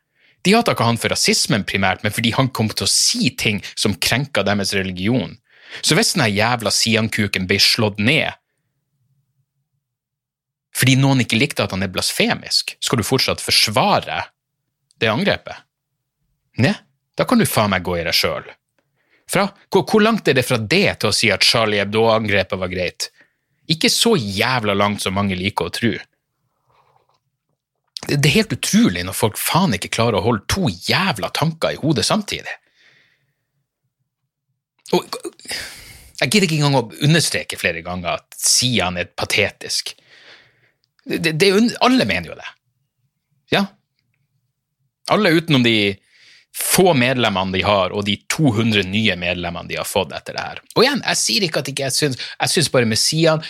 De 0.44 0.56
hata 0.58 0.74
ikke 0.76 0.88
han 0.88 1.00
for 1.00 1.14
rasismen 1.14 1.64
primært, 1.70 2.04
men 2.04 2.14
fordi 2.14 2.34
han 2.36 2.50
kom 2.52 2.68
til 2.74 2.88
å 2.88 2.92
si 2.92 3.32
ting 3.38 3.62
som 3.76 3.96
krenka 3.96 4.44
deres 4.44 4.74
religion. 4.76 5.38
Så 5.80 5.96
hvis 5.96 6.16
denne 6.18 6.28
jævla 6.34 6.74
Sian-kuken 6.74 7.48
ble 7.48 7.62
slått 7.64 8.02
ned 8.02 8.36
fordi 10.76 10.96
noen 11.00 11.24
ikke 11.24 11.40
likte 11.40 11.66
at 11.66 11.74
han 11.76 11.84
er 11.84 11.92
blasfemisk, 11.92 12.78
skal 12.80 13.02
du 13.02 13.06
fortsatt 13.06 13.44
forsvare 13.44 14.24
det 15.02 15.10
angrepet? 15.12 15.66
Nei, 16.64 16.74
da 17.18 17.28
kan 17.28 17.42
du 17.42 17.48
faen 17.48 17.74
meg 17.74 17.84
gå 17.86 17.98
i 18.00 18.06
deg 18.08 18.16
sjøl. 18.16 18.48
Hvor 19.32 20.04
langt 20.04 20.28
er 20.28 20.36
det 20.36 20.46
fra 20.48 20.60
det 20.60 21.00
til 21.02 21.12
å 21.12 21.16
si 21.16 21.32
at 21.32 21.46
Charlie 21.48 21.80
Hebdo-angrepet 21.80 22.60
var 22.60 22.72
greit? 22.72 23.10
Ikke 23.72 23.92
så 23.92 24.18
jævla 24.20 24.76
langt 24.76 25.04
som 25.04 25.16
mange 25.16 25.38
liker 25.40 25.70
å 25.70 25.76
tro. 25.76 25.92
Det, 28.08 28.18
er 28.18 28.34
helt 28.34 28.56
utrolig 28.56 29.04
når 29.06 29.16
folk 29.16 29.38
faen 29.40 29.76
ikke 29.78 29.92
klarer 29.94 30.20
å 30.20 30.26
holde 30.26 30.48
to 30.52 30.68
jævla 30.68 31.30
tanker 31.38 31.76
i 31.76 31.80
hodet 31.80 32.04
samtidig. 32.08 32.58
Og 34.98 35.06
jeg 36.22 36.28
gidder 36.28 36.48
ikke 36.48 36.58
engang 36.60 36.80
å 36.82 36.88
understreke 37.06 37.60
flere 37.62 37.84
ganger 37.86 38.20
at 38.20 38.36
Sian 38.36 39.00
er 39.00 39.08
patetisk. 39.08 39.94
Det, 41.06 41.34
det, 41.34 41.52
alle 41.82 42.06
mener 42.06 42.32
jo 42.32 42.38
det. 42.38 42.50
Ja. 43.52 43.66
Alle 45.12 45.34
utenom 45.36 45.64
de 45.64 45.96
få 46.58 46.94
medlemmene 46.94 47.56
de 47.56 47.64
har, 47.64 47.94
og 47.96 48.06
de 48.06 48.18
200 48.32 48.84
nye 48.92 49.16
medlemmene 49.20 49.72
de 49.72 49.80
har 49.80 49.88
fått 49.88 50.12
etter 50.16 50.36
det 50.36 50.44
her. 50.44 50.62
Og 50.76 50.84
igjen, 50.84 51.04
jeg 51.08 51.20
sier 51.22 51.48
ikke 51.48 51.64
at 51.64 51.72
ikke 51.72 51.88
jeg 51.88 51.96
syns 51.96 52.20
Jeg 52.20 52.52
syns 52.52 52.70
bare 52.74 52.90
Messian 52.90 53.44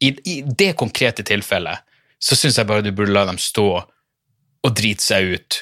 i, 0.00 0.14
I 0.14 0.36
det 0.46 0.74
konkrete 0.78 1.24
tilfellet 1.26 1.82
så 2.24 2.36
syns 2.38 2.56
jeg 2.58 2.68
bare 2.68 2.84
du 2.84 2.92
burde 2.94 3.12
la 3.12 3.26
dem 3.28 3.38
stå 3.40 3.66
og 4.64 4.72
drite 4.72 5.04
seg 5.04 5.34
ut 5.34 5.58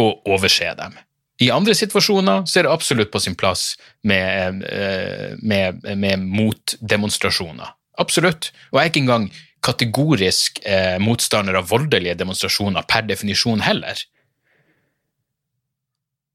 og 0.00 0.26
overse 0.30 0.72
dem. 0.78 0.96
I 1.40 1.50
andre 1.54 1.74
situasjoner 1.76 2.44
så 2.48 2.60
er 2.60 2.66
det 2.66 2.72
absolutt 2.74 3.12
på 3.12 3.20
sin 3.22 3.36
plass 3.38 3.76
med, 4.04 4.64
eh, 4.66 5.36
med, 5.40 5.86
med 5.96 6.24
motdemonstrasjoner. 6.26 7.70
Absolutt. 8.02 8.50
Og 8.70 8.80
jeg 8.80 8.82
er 8.82 8.92
ikke 8.92 9.02
engang 9.04 9.30
kategorisk 9.64 10.60
eh, 10.64 10.98
motstander 11.02 11.58
av 11.60 11.68
voldelige 11.68 12.16
demonstrasjoner 12.20 12.86
per 12.88 13.06
definisjon 13.08 13.60
heller. 13.64 13.98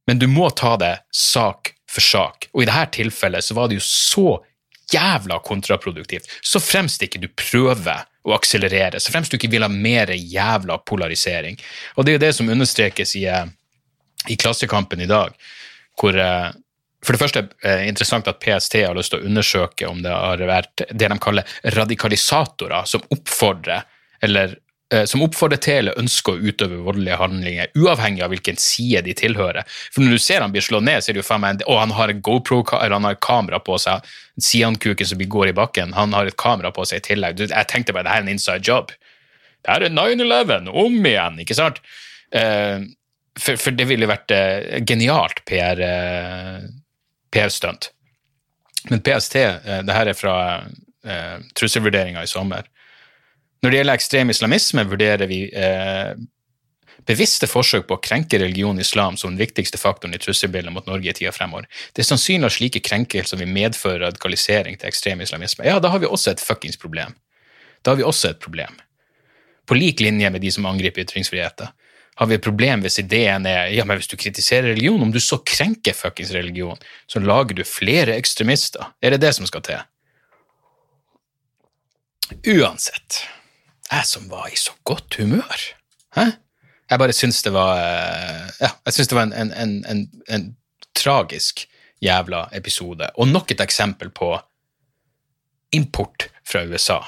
Men 0.05 0.19
du 0.21 0.27
må 0.29 0.49
ta 0.53 0.75
det 0.77 0.95
sak 1.13 1.73
for 1.89 2.05
sak, 2.05 2.49
og 2.53 2.63
i 2.63 2.67
dette 2.69 2.99
tilfellet 2.99 3.45
så 3.45 3.57
var 3.57 3.69
det 3.69 3.79
jo 3.79 3.85
så 3.85 4.27
jævla 4.93 5.39
kontraproduktivt. 5.45 6.29
Så 6.41 6.61
fremst 6.61 7.01
ikke 7.01 7.21
du 7.23 7.29
prøver 7.33 8.05
å 8.25 8.35
akselerere, 8.35 8.99
så 9.01 9.13
fremst 9.13 9.33
du 9.33 9.39
ikke 9.39 9.51
vil 9.53 9.65
ha 9.65 9.69
mer 9.71 10.13
jævla 10.13 10.77
polarisering. 10.85 11.57
Og 11.95 12.05
det 12.05 12.13
er 12.13 12.19
jo 12.19 12.25
det 12.25 12.33
som 12.37 12.51
understrekes 12.53 13.15
i, 13.17 13.25
eh, 13.29 13.45
i 14.29 14.37
Klassekampen 14.37 15.01
i 15.01 15.09
dag, 15.09 15.33
hvor 15.97 16.17
eh, 16.17 16.51
for 17.05 17.15
det 17.15 17.21
første 17.21 17.41
er 17.45 17.79
det 17.79 17.87
interessant 17.91 18.27
at 18.29 18.41
PST 18.41 18.81
har 18.81 18.97
lyst 18.97 19.13
til 19.13 19.23
å 19.23 19.29
undersøke 19.29 19.87
om 19.89 20.03
det 20.03 20.13
har 20.13 20.41
vært 20.49 20.85
det 20.89 21.09
de 21.11 21.17
kaller 21.21 21.57
radikalisatorer, 21.77 22.87
som 22.89 23.05
oppfordrer 23.13 23.85
eller 24.25 24.57
eh, 24.93 25.05
som 25.09 25.23
oppfordrer 25.25 25.61
til 25.61 25.79
eller 25.83 26.01
ønsker 26.01 26.35
å 26.35 26.49
utøve 26.49 26.81
voldelige 26.87 27.19
handlinger, 27.19 27.71
uavhengig 27.77 28.25
av 28.25 28.33
hvilken 28.33 28.59
side 28.61 29.05
de 29.05 29.15
tilhører. 29.17 29.67
For 29.93 30.03
når 30.03 30.17
du 30.17 30.25
ser 30.25 30.43
han 30.43 30.53
blir 30.55 30.65
slått 30.65 30.87
ned, 30.87 31.03
så 31.03 31.11
er 31.11 31.17
det 31.17 31.23
jo 31.23 31.27
faen 31.29 31.43
meg 31.45 31.65
Og 31.67 31.79
han 31.79 31.95
har 31.97 32.11
en 32.11 32.21
GoPro, 32.25 32.63
eller 32.79 32.97
han 32.97 33.09
har 33.09 33.21
kamera 33.21 33.61
på 33.61 33.77
seg. 33.81 34.05
Siankuken 34.41 35.11
som 35.11 35.25
går 35.37 35.51
i 35.51 35.57
bakken, 35.57 35.93
han 35.97 36.13
har 36.17 36.25
et 36.25 36.39
kamera 36.41 36.73
på 36.75 36.85
seg 36.89 37.03
i 37.03 37.07
tillegg. 37.13 37.45
Jeg 37.45 37.71
tenkte 37.71 37.93
bare 37.93 38.07
det 38.07 38.15
her 38.15 38.23
er 38.23 38.27
en 38.27 38.35
inside 38.35 38.65
job. 38.65 38.93
Det 39.65 39.73
her 39.73 39.87
er 39.87 39.93
9-11, 39.93 40.69
om 40.69 40.97
igjen, 41.05 41.41
ikke 41.41 41.57
sant? 41.57 41.81
Eh, 42.35 42.85
for, 43.35 43.59
for, 43.59 43.75
det 43.75 43.87
ville 43.89 44.09
vært 44.09 44.31
eh, 44.31 44.81
genialt 44.87 45.41
PR, 45.49 45.81
eh, 45.81 46.65
PR-stunt. 47.35 47.91
Men 48.89 49.01
PST, 49.03 49.35
eh, 49.41 49.81
det 49.83 49.97
her 49.97 50.11
er 50.11 50.17
fra 50.17 50.37
eh, 51.05 51.35
trusselvurderinga 51.57 52.23
i 52.23 52.31
sommer. 52.31 52.67
Når 53.63 53.71
det 53.71 53.79
gjelder 53.79 53.97
ekstrem 53.97 54.31
islamisme, 54.31 54.85
vurderer 54.87 55.29
vi 55.29 55.41
eh, 55.49 56.13
bevisste 57.09 57.49
forsøk 57.49 57.87
på 57.89 57.97
å 57.97 58.03
krenke 58.03 58.39
religion 58.41 58.79
islam 58.81 59.17
som 59.17 59.33
den 59.33 59.41
viktigste 59.41 59.79
faktoren 59.81 60.15
i 60.15 60.21
trusselbildet 60.21 60.73
mot 60.73 60.87
Norge 60.89 61.11
i 61.11 61.15
tida 61.17 61.33
fremover. 61.33 61.67
Det 61.93 62.03
er 62.03 62.09
sannsynlig 62.09 62.49
at 62.49 62.57
slike 62.57 62.81
krenkelser 62.85 63.41
vil 63.41 63.51
medføre 63.51 64.03
radikalisering 64.05 64.77
til 64.79 64.89
ekstrem 64.89 65.23
islamisme. 65.25 65.65
Ja, 65.67 65.79
da 65.81 65.93
har 65.93 66.01
vi 66.03 66.09
også 66.09 66.33
et 66.33 66.43
fuckings 66.43 66.77
problem. 66.81 67.17
Da 67.81 67.93
har 67.93 68.01
vi 68.01 68.05
også 68.05 68.33
et 68.33 68.41
problem. 68.41 68.77
På 69.65 69.77
lik 69.77 70.01
linje 70.01 70.29
med 70.29 70.45
de 70.45 70.51
som 70.53 70.65
angriper 70.69 71.05
ytringsfriheten, 71.05 71.73
har 72.15 72.29
vi 72.29 72.37
et 72.37 72.43
problem 72.43 72.83
hvis 72.85 72.99
ideen 73.01 73.47
er 73.49 73.73
ja, 73.75 73.83
men 73.87 73.99
hvis 73.99 74.09
du 74.11 74.15
kritiserer 74.19 74.71
religion, 74.71 75.01
om 75.03 75.11
du 75.11 75.19
så 75.19 75.41
krenker 75.43 75.95
fuckings 75.95 76.31
religion, 76.35 76.79
så 77.11 77.19
lager 77.19 77.57
du 77.57 77.63
flere 77.67 78.15
ekstremister. 78.15 78.93
Er 79.03 79.15
det 79.15 79.23
det 79.25 79.33
som 79.35 79.47
skal 79.49 79.65
til? 79.67 79.83
Uansett, 82.55 83.25
jeg 83.91 84.07
som 84.09 84.29
var 84.31 84.47
i 84.49 84.57
så 84.57 84.73
godt 84.87 85.19
humør. 85.19 85.67
Hæ? 86.15 86.31
Jeg 86.89 87.01
bare 87.01 87.13
syns 87.17 87.41
det 87.41 87.53
var 87.53 87.79
eh, 87.81 88.49
Ja, 88.61 88.69
jeg 88.85 88.95
syns 88.95 89.09
det 89.09 89.17
var 89.17 89.27
en, 89.27 89.51
en, 89.51 89.77
en, 89.89 90.05
en, 90.29 90.51
tragisk 90.95 91.65
jævla 92.01 92.45
episode. 92.55 93.09
Og 93.19 93.27
nok 93.27 93.51
et 93.51 93.61
eksempel 93.61 94.09
på 94.15 94.31
import 95.75 96.29
fra 96.47 96.63
USA. 96.63 97.01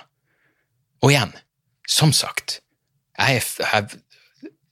Og 1.02 1.14
igjen, 1.14 1.32
som 1.88 2.12
sagt, 2.14 2.60
jeg, 3.18 3.42
jeg, 3.62 4.02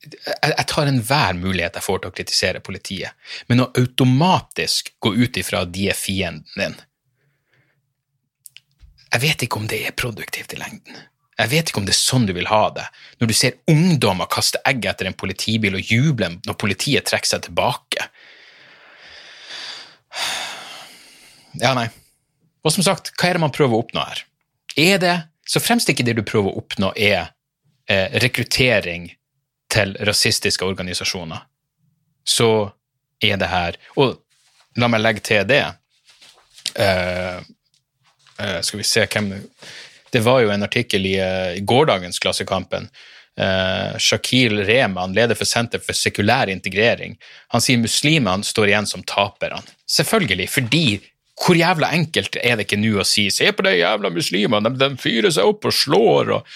jeg 0.06 0.66
tar 0.70 0.90
enhver 0.90 1.38
mulighet 1.40 1.78
jeg 1.78 1.86
får 1.86 2.02
til 2.02 2.12
å 2.12 2.16
kritisere 2.16 2.62
politiet, 2.64 3.16
men 3.50 3.64
å 3.64 3.72
automatisk 3.78 4.94
gå 5.04 5.16
ut 5.16 5.40
ifra 5.42 5.64
at 5.66 5.74
de 5.74 5.90
er 5.90 5.98
fienden 5.98 6.46
din 6.60 6.78
Jeg 9.14 9.22
vet 9.24 9.44
ikke 9.46 9.62
om 9.62 9.68
det 9.72 9.82
er 9.88 9.96
produktivt 9.96 10.54
i 10.54 10.60
lengden. 10.60 10.98
Jeg 11.36 11.52
vet 11.52 11.70
ikke 11.70 11.82
om 11.82 11.86
det 11.88 11.94
er 11.94 12.00
sånn 12.00 12.26
du 12.28 12.34
vil 12.36 12.48
ha 12.48 12.64
det, 12.76 12.86
når 13.20 13.30
du 13.30 13.36
ser 13.36 13.60
ungdommer 13.72 14.28
kaste 14.32 14.60
egg 14.68 14.86
etter 14.88 15.10
en 15.10 15.18
politibil 15.18 15.78
og 15.78 15.92
juble 15.92 16.30
når 16.48 16.58
politiet 16.60 17.08
trekker 17.08 17.34
seg 17.34 17.46
tilbake. 17.48 18.08
Ja, 21.60 21.74
nei. 21.76 21.90
Og 22.66 22.74
som 22.74 22.84
sagt, 22.84 23.12
hva 23.16 23.30
er 23.30 23.38
det 23.38 23.44
man 23.44 23.54
prøver 23.56 23.78
å 23.78 23.84
oppnå 23.84 24.04
her? 24.04 24.24
Er 24.80 25.00
det, 25.00 25.16
så 25.48 25.62
fremst 25.64 25.92
ikke 25.92 26.06
det 26.08 26.18
du 26.18 26.24
prøver 26.28 26.52
å 26.52 26.64
oppnå, 26.64 26.92
er 26.96 27.30
eh, 27.92 28.16
rekruttering 28.24 29.12
til 29.76 29.96
rasistiske 30.08 30.66
organisasjoner, 30.66 31.44
så 32.26 32.72
er 33.24 33.38
det 33.40 33.50
her 33.52 33.78
Og 34.02 34.18
la 34.76 34.88
meg 34.92 35.02
legge 35.02 35.24
til 35.24 35.46
det. 35.48 35.64
Uh, 36.76 37.40
uh, 38.40 38.62
skal 38.62 38.82
vi 38.82 38.88
se 38.88 39.06
hvem 39.08 39.30
det 40.12 40.22
var 40.24 40.42
jo 40.44 40.52
en 40.52 40.64
artikkel 40.64 41.06
i, 41.08 41.16
uh, 41.20 41.54
i 41.56 41.64
gårsdagens 41.64 42.20
Klassekampen. 42.20 42.90
Shakil 44.00 44.62
Rehman, 44.64 45.12
leder 45.12 45.36
for 45.36 45.44
Senter 45.44 45.82
for 45.84 45.92
sekulær 45.92 46.48
integrering, 46.48 47.18
han 47.52 47.60
sier 47.60 47.82
muslimene 47.82 48.48
står 48.48 48.70
igjen 48.70 48.88
som 48.88 49.04
taperne. 49.04 49.60
Selvfølgelig, 49.92 50.46
fordi 50.54 50.84
hvor 51.44 51.60
jævla 51.60 51.90
enkelt 51.98 52.38
er 52.40 52.56
det 52.56 52.64
ikke 52.64 52.80
nå 52.80 52.94
å 53.02 53.04
si 53.04 53.28
'se 53.28 53.52
på 53.52 53.66
de 53.68 53.74
jævla 53.76 54.14
muslimene, 54.16 54.72
de, 54.72 54.80
de 54.80 55.04
fyrer 55.04 55.36
seg 55.36 55.52
opp 55.52 55.68
og 55.68 55.76
slår', 55.76 56.32
og 56.32 56.48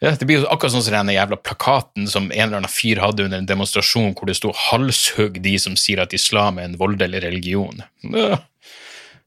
ja, 0.00 0.10
Det 0.10 0.26
blir 0.28 0.42
jo 0.42 0.50
akkurat 0.52 0.74
sånn 0.74 0.84
som 0.84 0.96
den 0.98 1.14
jævla 1.14 1.38
plakaten 1.40 2.08
som 2.10 2.28
en 2.28 2.48
eller 2.48 2.60
annen 2.60 2.72
fyr 2.72 3.00
hadde 3.00 3.24
under 3.24 3.40
en 3.40 3.48
demonstrasjon 3.48 4.12
hvor 4.14 4.28
det 4.28 4.36
sto 4.36 4.52
'halshugg 4.52 5.40
de 5.42 5.56
som 5.58 5.76
sier 5.76 6.02
at 6.02 6.12
islam 6.12 6.58
er 6.58 6.68
en 6.68 6.78
voldelig 6.78 7.22
religion'. 7.24 7.82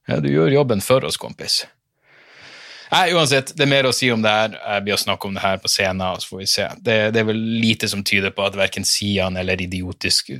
Ja, 0.10 0.20
du 0.20 0.30
gjør 0.30 0.50
jobben 0.50 0.82
for 0.82 1.06
oss, 1.06 1.18
kompis. 1.18 1.66
Nei, 2.90 3.12
uansett, 3.14 3.52
det 3.54 3.68
er 3.68 3.70
mer 3.70 3.86
å 3.86 3.94
si 3.94 4.08
om 4.10 4.22
det 4.22 4.32
her. 4.34 4.56
Jeg 4.58 4.86
blir 4.86 4.96
å 4.96 5.02
snakke 5.02 5.28
om 5.28 5.36
det 5.38 5.44
her 5.44 5.60
på 5.62 5.70
scenen, 5.70 6.18
så 6.18 6.32
får 6.32 6.40
vi 6.40 6.48
se. 6.50 6.66
Det, 6.82 6.96
det 7.14 7.22
er 7.22 7.28
vel 7.28 7.42
lite 7.62 7.90
som 7.92 8.02
tyder 8.02 8.34
på 8.34 8.42
at 8.48 8.58
verken 8.58 8.86
Sian 8.88 9.38
eller 9.38 9.62
idiotiske, 9.62 10.40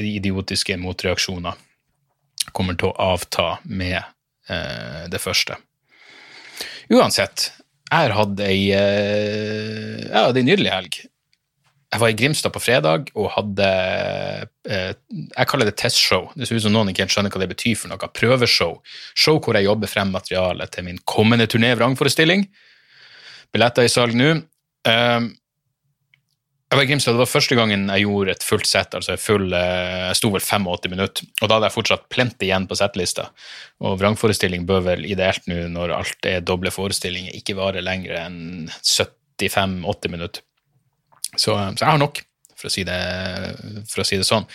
idiotiske 0.00 0.78
motreaksjoner 0.80 1.60
kommer 2.56 2.78
til 2.80 2.88
å 2.88 3.10
avta 3.12 3.58
med 3.68 3.98
eh, 4.00 5.04
det 5.12 5.20
første. 5.20 5.58
Uansett, 6.88 7.50
jeg 7.90 8.06
har 8.06 8.12
hatt 8.14 8.42
ei, 8.46 8.70
eh, 8.70 9.96
jeg 10.06 10.14
hadde 10.14 10.38
ei 10.38 10.46
nydelig 10.46 10.70
helg. 10.70 11.00
Jeg 11.90 11.98
var 11.98 12.12
i 12.12 12.14
Grimstad 12.14 12.52
på 12.54 12.62
fredag 12.62 13.08
og 13.18 13.32
hadde 13.34 13.66
eh, 14.70 14.92
Jeg 15.10 15.48
kaller 15.50 15.66
det 15.66 15.74
testshow. 15.80 16.28
Det 16.38 16.46
ser 16.46 16.60
ut 16.60 16.64
som 16.68 16.74
noen 16.76 16.92
ikke 16.92 17.02
helt 17.02 17.14
skjønner 17.16 17.34
hva 17.34 17.42
det 17.42 17.50
betyr 17.50 17.74
for 17.80 17.90
noe. 17.90 18.10
Prøveshow. 18.14 18.76
Show 19.18 19.40
hvor 19.42 19.58
jeg 19.58 19.66
jobber 19.66 19.90
frem 19.90 20.14
materiale 20.14 20.68
til 20.70 20.86
min 20.86 21.02
kommende 21.02 21.48
turné-vrangforestilling. 21.50 22.46
Billetter 23.50 23.88
i 23.88 23.90
salg 23.90 24.14
nå. 24.14 24.36
Um, 24.86 25.32
jeg 26.70 26.78
var 26.78 26.84
i 26.84 26.86
Grimstad, 26.86 27.16
Det 27.16 27.18
var 27.24 27.26
første 27.26 27.56
gangen 27.58 27.88
jeg 27.90 28.04
gjorde 28.04 28.30
et 28.30 28.44
fullt 28.46 28.66
sett. 28.66 28.94
altså 28.94 29.16
full, 29.18 29.52
eh, 29.52 30.08
Jeg 30.08 30.16
sto 30.16 30.30
vel 30.30 30.40
85 30.40 30.90
minutter, 30.90 31.24
og 31.42 31.48
da 31.48 31.54
hadde 31.56 31.66
jeg 31.66 31.74
fortsatt 31.74 32.08
plent 32.08 32.42
igjen 32.46 32.68
på 32.68 32.76
settlista. 32.78 33.30
Og 33.80 33.98
vrangforestilling 33.98 34.66
bør 34.66 34.84
vel 34.84 35.04
ideelt 35.04 35.42
nå, 35.50 35.66
når 35.68 35.96
alt 35.96 36.26
er 36.26 36.40
doble 36.40 36.70
forestillinger, 36.70 37.34
ikke 37.34 37.56
vare 37.56 37.82
lenger 37.82 38.14
enn 38.22 38.70
75-80 38.84 40.08
minutter. 40.10 40.42
Så, 41.36 41.56
så, 41.56 41.80
jeg 41.80 41.90
har 41.90 41.98
nok, 41.98 42.22
for 42.54 42.70
å, 42.70 42.70
si 42.70 42.84
det, 42.84 43.00
for 43.90 44.02
å 44.02 44.06
si 44.06 44.16
det 44.16 44.26
sånn. 44.26 44.46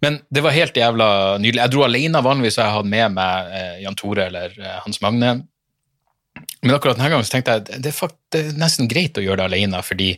Men 0.00 0.22
det 0.32 0.40
var 0.40 0.56
helt 0.56 0.76
jævla 0.76 1.36
nydelig. 1.38 1.60
Jeg 1.60 1.72
dro 1.74 1.84
alene. 1.84 2.24
Vanligvis 2.24 2.56
har 2.56 2.70
jeg 2.70 2.78
hatt 2.78 2.88
med 2.88 3.12
meg 3.12 3.52
eh, 3.52 3.78
Jan 3.84 4.00
Tore 4.00 4.30
eller 4.30 4.56
eh, 4.56 4.80
Hans 4.86 5.02
Magne. 5.04 5.42
Men 6.62 6.74
akkurat 6.74 6.96
denne 6.96 7.10
gangen 7.12 7.24
så 7.28 7.36
tenkte 7.36 7.58
jeg 7.58 7.82
det, 7.84 7.92
det 8.32 8.40
er 8.40 8.52
nesten 8.56 8.88
greit 8.88 9.18
å 9.18 9.24
gjøre 9.24 9.42
det 9.42 9.50
alene, 9.50 9.82
fordi 9.84 10.14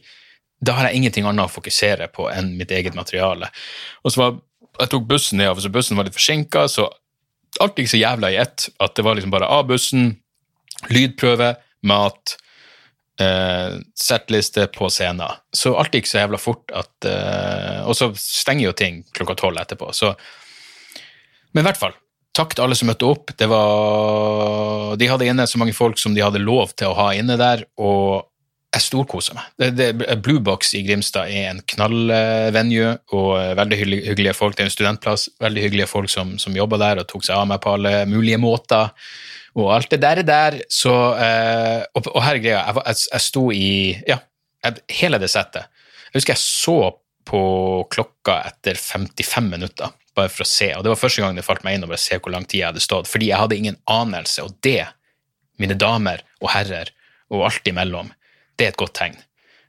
da 0.62 0.76
har 0.78 0.88
jeg 0.88 1.00
ingenting 1.00 1.26
annet 1.26 1.48
å 1.48 1.52
fokusere 1.52 2.08
på 2.14 2.28
enn 2.30 2.54
mitt 2.58 2.70
eget 2.74 2.96
materiale. 2.98 3.50
Og 4.06 4.14
så 4.14 4.22
var, 4.22 4.40
Jeg 4.80 4.88
tok 4.88 5.04
bussen 5.04 5.36
nedover, 5.36 5.60
så 5.60 5.68
bussen 5.68 5.98
var 5.98 6.06
litt 6.08 6.16
forsinka, 6.16 6.64
så 6.70 6.86
alt 7.60 7.76
gikk 7.76 7.90
så 7.92 7.98
jævla 8.00 8.30
i 8.32 8.38
ett 8.40 8.70
at 8.80 8.94
det 8.96 9.04
var 9.04 9.18
liksom 9.18 9.34
bare 9.34 9.50
av 9.52 9.66
bussen, 9.68 10.14
lydprøve, 10.88 11.50
mat, 11.84 12.36
eh, 13.20 13.76
settliste 13.92 14.64
på 14.72 14.88
scenen. 14.88 15.36
Så 15.52 15.74
alt 15.76 15.92
gikk 15.92 16.08
så 16.08 16.22
jævla 16.22 16.40
fort 16.40 16.72
at 16.72 17.04
eh, 17.04 17.84
Og 17.84 17.98
så 17.98 18.08
stenger 18.16 18.70
jo 18.70 18.72
ting 18.72 19.02
klokka 19.12 19.36
tolv 19.36 19.60
etterpå, 19.60 19.92
så 19.92 20.14
Men 21.52 21.66
i 21.66 21.68
hvert 21.68 21.76
fall. 21.76 21.92
Takk 22.32 22.54
til 22.54 22.64
alle 22.64 22.74
som 22.74 22.88
møtte 22.88 23.04
opp. 23.04 23.28
Var, 23.36 24.96
de 24.96 25.08
hadde 25.10 25.26
inne 25.28 25.44
så 25.44 25.58
mange 25.60 25.74
folk 25.76 25.98
som 26.00 26.14
de 26.14 26.22
hadde 26.24 26.40
lov 26.40 26.72
til 26.72 26.88
å 26.88 26.96
ha 26.96 27.10
inne 27.12 27.36
der, 27.36 27.66
og 27.76 28.31
jeg 28.72 28.84
storkoser 28.86 29.36
meg. 29.36 29.50
Det, 29.60 29.68
det, 29.76 30.06
Blue 30.24 30.40
Box 30.40 30.72
i 30.78 30.80
Grimstad 30.86 31.28
er 31.28 31.50
en 31.50 31.60
knallvenue 31.74 32.94
og 33.12 33.34
veldig 33.58 33.78
hyggelige 33.82 34.36
folk. 34.36 34.56
Det 34.56 34.64
er 34.64 34.70
en 34.70 34.74
studentplass. 34.74 35.26
Veldig 35.44 35.66
hyggelige 35.66 35.90
folk 35.90 36.08
som, 36.08 36.38
som 36.40 36.56
jobber 36.56 36.80
der 36.80 37.02
og 37.02 37.10
tok 37.10 37.26
seg 37.26 37.36
av 37.36 37.50
meg 37.50 37.60
på 37.60 37.76
alle 37.76 37.98
mulige 38.08 38.40
måter 38.40 38.94
og 39.58 39.68
alt 39.74 39.90
det 39.92 40.00
der, 40.00 40.22
er 40.22 40.28
der 40.28 40.58
så 40.72 40.92
eh, 41.20 41.82
og, 41.92 42.06
og, 42.08 42.20
her 42.24 42.38
er 42.38 42.40
greia, 42.40 42.60
jeg, 42.64 42.84
jeg, 42.86 43.00
jeg 43.12 43.24
sto 43.26 43.42
i 43.52 43.72
Ja, 44.08 44.18
jeg, 44.64 44.84
hele 45.02 45.20
det 45.20 45.28
settet. 45.32 45.68
Jeg 46.08 46.20
husker 46.20 46.34
jeg 46.34 46.42
så 46.42 46.78
på 47.28 47.42
klokka 47.92 48.38
etter 48.48 48.78
55 48.80 49.50
minutter, 49.52 49.92
bare 50.16 50.32
for 50.32 50.44
å 50.44 50.48
se, 50.48 50.72
og 50.76 50.84
det 50.84 50.92
var 50.92 51.00
første 51.00 51.22
gang 51.22 51.36
det 51.36 51.44
falt 51.46 51.62
meg 51.66 51.76
inn 51.76 51.86
å 51.86 52.00
se 52.00 52.18
hvor 52.18 52.34
lang 52.34 52.48
tid 52.48 52.62
jeg 52.62 52.70
hadde 52.70 52.82
stått, 52.84 53.10
fordi 53.10 53.28
jeg 53.30 53.40
hadde 53.40 53.58
ingen 53.60 53.78
anelse, 53.90 54.44
og 54.44 54.56
det, 54.64 54.88
mine 55.60 55.76
damer 55.78 56.24
og 56.40 56.50
herrer, 56.56 56.90
og 57.32 57.46
alt 57.46 57.68
imellom, 57.68 58.10
det 58.58 58.66
er 58.66 58.74
et 58.74 58.80
godt 58.80 58.96
tegn 59.00 59.20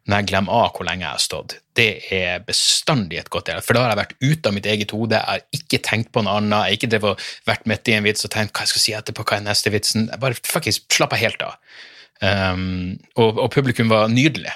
når 0.04 0.20
jeg 0.20 0.28
glemmer 0.34 0.66
av 0.66 0.74
hvor 0.76 0.88
lenge 0.88 1.06
jeg 1.06 1.16
har 1.16 1.22
stått. 1.24 1.54
Det 1.80 1.90
er 2.12 2.42
bestandig 2.44 3.22
et 3.22 3.30
godt 3.32 3.48
tegn. 3.48 3.62
for 3.64 3.76
da 3.76 3.86
har 3.86 3.94
jeg 3.94 4.02
vært 4.02 4.16
ute 4.20 4.50
av 4.50 4.56
mitt 4.56 4.68
eget 4.68 4.92
hode, 4.92 5.16
jeg 5.16 5.24
har 5.30 5.60
ikke 5.60 5.80
tenkt 5.86 6.12
på 6.12 6.24
noe 6.26 6.40
annet, 6.42 6.74
jeg 6.74 6.92
har 6.92 6.98
ikke 6.98 7.14
vært 7.48 7.70
midt 7.72 7.88
i 7.88 7.96
en 7.96 8.08
vits 8.08 8.28
og 8.28 8.34
tenkt 8.34 8.52
hva 8.52 8.66
jeg 8.66 8.74
skal 8.74 8.84
si 8.84 8.96
etterpå, 8.98 9.24
hva 9.24 9.38
er 9.40 9.46
neste 9.46 9.72
vitsen, 9.74 10.10
jeg 10.12 10.20
bare 10.20 10.40
faktisk 10.44 10.92
slappa 10.92 11.20
helt 11.22 11.46
av. 11.46 11.56
Um, 12.24 13.00
og, 13.16 13.40
og, 13.40 13.48
publikum 13.56 13.90
var 13.92 14.12
nydelig. 14.12 14.52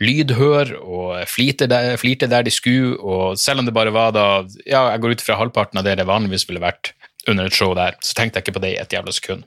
Lydhør 0.00 0.74
og 0.80 1.22
flirte 1.28 1.68
der, 1.70 1.94
flirte 2.00 2.28
der 2.28 2.44
de 2.44 2.52
skulle, 2.52 2.96
og 3.00 3.38
selv 3.40 3.62
om 3.62 3.68
det 3.68 3.76
bare 3.76 3.94
var 3.94 4.12
da 4.12 4.26
Ja, 4.68 4.90
jeg 4.92 5.00
går 5.00 5.16
ut 5.16 5.24
fra 5.24 5.38
halvparten 5.40 5.80
av 5.80 5.86
det 5.86 5.96
det 6.00 6.08
vanligvis 6.08 6.44
ville 6.48 6.60
vært 6.60 6.92
under 7.28 7.48
et 7.48 7.56
show 7.56 7.72
der, 7.76 7.96
så 8.04 8.16
tenkte 8.16 8.40
jeg 8.40 8.48
ikke 8.48 8.58
på 8.58 8.64
det 8.64 8.74
i 8.74 8.80
et 8.80 8.92
jævla 8.92 9.12
sekund. 9.12 9.46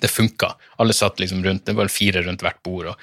Det 0.00 0.10
funka. 0.10 0.54
Alle 0.82 0.94
satt 0.96 1.20
liksom 1.22 1.44
rundt, 1.44 1.66
det 1.66 1.76
var 1.78 1.92
fire 1.92 2.24
rundt 2.26 2.42
hvert 2.42 2.62
bord. 2.66 2.94
og 2.94 3.02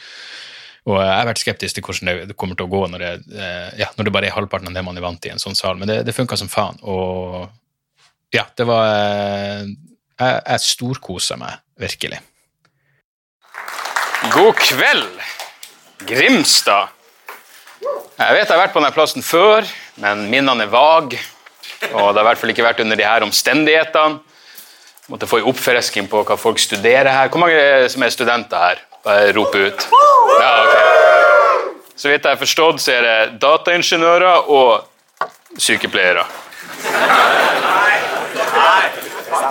og 0.89 0.97
jeg 0.97 1.13
har 1.13 1.27
vært 1.30 1.41
skeptisk 1.43 1.77
til 1.77 1.84
hvordan 1.86 2.30
det 2.32 2.36
kommer 2.41 2.58
til 2.58 2.65
å 2.65 2.71
gå 2.71 2.80
når 2.89 3.04
det, 3.04 3.10
eh, 3.38 3.67
ja, 3.84 3.91
når 3.97 4.08
det 4.08 4.13
bare 4.15 4.30
er 4.32 4.34
halvparten 4.34 4.71
av 4.71 4.73
det 4.73 4.82
man 4.82 4.97
er 4.97 5.04
vant 5.06 5.19
til 5.21 5.30
i 5.30 5.36
en 5.36 5.41
sånn 5.41 5.58
sal, 5.58 5.77
men 5.77 5.91
det, 5.91 5.99
det 6.08 6.15
funka 6.17 6.39
som 6.39 6.49
faen. 6.49 6.80
Og 6.82 7.45
ja, 8.34 8.47
det 8.58 8.65
var 8.65 8.88
eh, 8.89 9.69
Jeg, 10.21 10.41
jeg 10.45 10.63
storkosa 10.65 11.38
meg 11.38 11.62
virkelig. 11.82 12.17
God 14.34 14.58
kveld, 14.62 15.21
Grimstad. 16.06 16.97
Jeg 17.82 18.36
vet 18.36 18.43
jeg 18.45 18.54
har 18.54 18.62
vært 18.62 18.73
på 18.73 18.82
denne 18.82 18.93
plassen 18.93 19.25
før, 19.25 19.65
men 20.01 20.27
minnene 20.30 20.67
er 20.67 20.73
vage. 20.73 21.21
Og 21.89 22.12
det 22.13 22.19
har 22.19 22.21
i 22.21 22.27
hvert 22.30 22.41
fall 22.41 22.54
ikke 22.54 22.65
vært 22.65 22.84
under 22.84 22.99
de 22.99 23.06
her 23.08 23.25
omstendighetene. 23.25 24.21
Måtte 25.12 25.28
få 25.28 25.41
en 25.41 25.47
oppfrisking 25.52 26.06
på 26.08 26.21
hva 26.24 26.38
folk 26.39 26.60
studerer 26.60 27.10
her. 27.12 27.28
Hvor 27.28 27.41
mange 27.43 27.89
som 27.91 28.04
er 28.06 28.13
studenter 28.13 28.62
her? 28.63 28.78
Bare 29.04 29.34
rop 29.36 29.56
ut. 29.56 29.88
Ja, 30.39 30.52
ok. 30.63 30.76
Så 32.00 32.08
vidt 32.08 32.24
jeg 32.24 32.32
har 32.32 32.39
forstått, 32.39 32.80
så 32.80 32.93
er 32.95 33.02
det 33.04 33.41
dataingeniører 33.41 34.47
og 34.47 34.88
sykepleiere. 35.60 36.24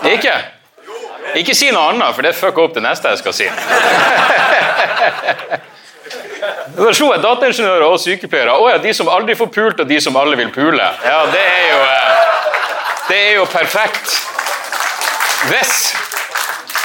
Ikke? 0.08 0.32
Ikke 1.42 1.54
si 1.54 1.68
noe 1.74 1.92
annet, 1.92 2.16
for 2.16 2.24
det 2.24 2.32
fucker 2.38 2.64
opp 2.64 2.74
det 2.78 2.86
neste 2.86 3.12
jeg 3.12 3.20
skal 3.20 3.36
si. 3.36 3.50
Da 6.80 6.92
slo 6.96 7.10
jeg 7.12 7.20
dataingeniører 7.20 7.84
og 7.84 8.00
sykepleiere. 8.00 8.56
Å 8.56 8.72
ja, 8.72 8.80
de 8.80 8.96
som 8.96 9.12
aldri 9.12 9.36
får 9.36 9.52
pult, 9.52 9.84
og 9.84 9.92
de 9.92 10.00
som 10.00 10.16
alle 10.16 10.40
vil 10.40 10.48
pule. 10.54 10.88
Ja, 11.04 11.20
det 11.28 11.44
er 11.44 11.64
jo, 11.68 11.80
eh, 11.84 12.18
det 13.12 13.22
er 13.28 13.32
jo 13.42 13.46
perfekt. 13.52 14.29
Hvis 15.48 15.94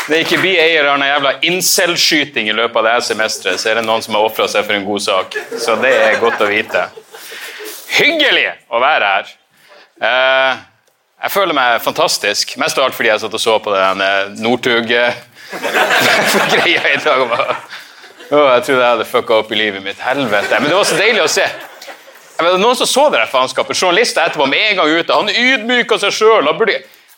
det 0.07 0.21
ikke 0.23 0.37
blir 0.39 0.59
ei 0.61 0.75
eller 0.77 0.93
annen 0.93 1.09
jævla 1.09 1.31
incel-skyting 1.49 2.47
i 2.49 2.55
løpet 2.55 2.77
av 2.79 2.85
det 2.85 2.93
her 2.93 3.03
semesteret, 3.07 3.59
så 3.59 3.71
er 3.71 3.79
det 3.79 3.85
noen 3.87 4.03
som 4.05 4.15
har 4.15 4.27
ofra 4.27 4.45
seg 4.51 4.67
for 4.67 4.77
en 4.77 4.85
god 4.85 5.01
sak. 5.03 5.35
Så 5.59 5.75
det 5.81 5.91
er 5.97 6.21
godt 6.21 6.43
å 6.45 6.47
vite. 6.47 6.85
Hyggelig 7.95 8.47
å 8.69 8.79
være 8.83 9.05
her. 9.15 9.25
Eh, 10.05 10.53
jeg 11.25 11.33
føler 11.33 11.57
meg 11.57 11.81
fantastisk, 11.83 12.55
mest 12.61 12.77
av 12.77 12.83
alt 12.85 12.95
fordi 12.95 13.09
jeg 13.09 13.23
satt 13.23 13.37
og 13.37 13.41
så 13.41 13.57
på 13.63 13.73
den 13.73 14.03
eh, 14.05 14.31
Northug-greia 14.45 15.13
i 16.95 16.99
dag. 17.03 17.19
Oh, 18.29 18.47
jeg 18.55 18.63
trodde 18.65 18.81
jeg 18.81 18.91
hadde 18.91 19.07
fucka 19.09 19.39
opp 19.41 19.51
i 19.51 19.59
livet 19.59 19.83
mitt. 19.83 19.99
Helvete. 20.01 20.59
Men 20.59 20.69
det 20.69 20.77
var 20.77 20.87
så 20.87 20.97
deilig 20.99 21.23
å 21.25 21.31
se. 21.31 21.45
Vet, 22.35 22.59
noen 22.59 22.77
som 22.77 22.89
så 22.89 23.07
det 23.09 23.21
der 23.21 23.31
faenskapet. 23.31 23.77
Journalister 23.77 24.25
etterpå 24.25 24.47
med 24.49 24.71
en 24.71 24.77
gang 24.81 24.89
ute. 24.99 25.13
Han 25.15 25.29
ydmyka 25.31 25.99
seg 26.01 26.11
sjøl. 26.13 26.45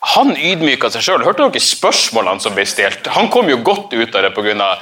Han, 0.00 0.36
ydmyka 0.36 0.90
seg 0.94 1.02
sjøl. 1.02 1.24
Hørte 1.26 1.48
dere 1.48 1.62
spørsmålene 1.62 2.42
som 2.42 2.54
ble 2.54 2.66
stilt? 2.68 3.08
Han 3.16 3.30
kom 3.34 3.50
jo 3.50 3.58
godt 3.66 3.94
ut 3.96 4.14
av 4.14 4.28
det 4.28 4.34
pga. 4.36 4.76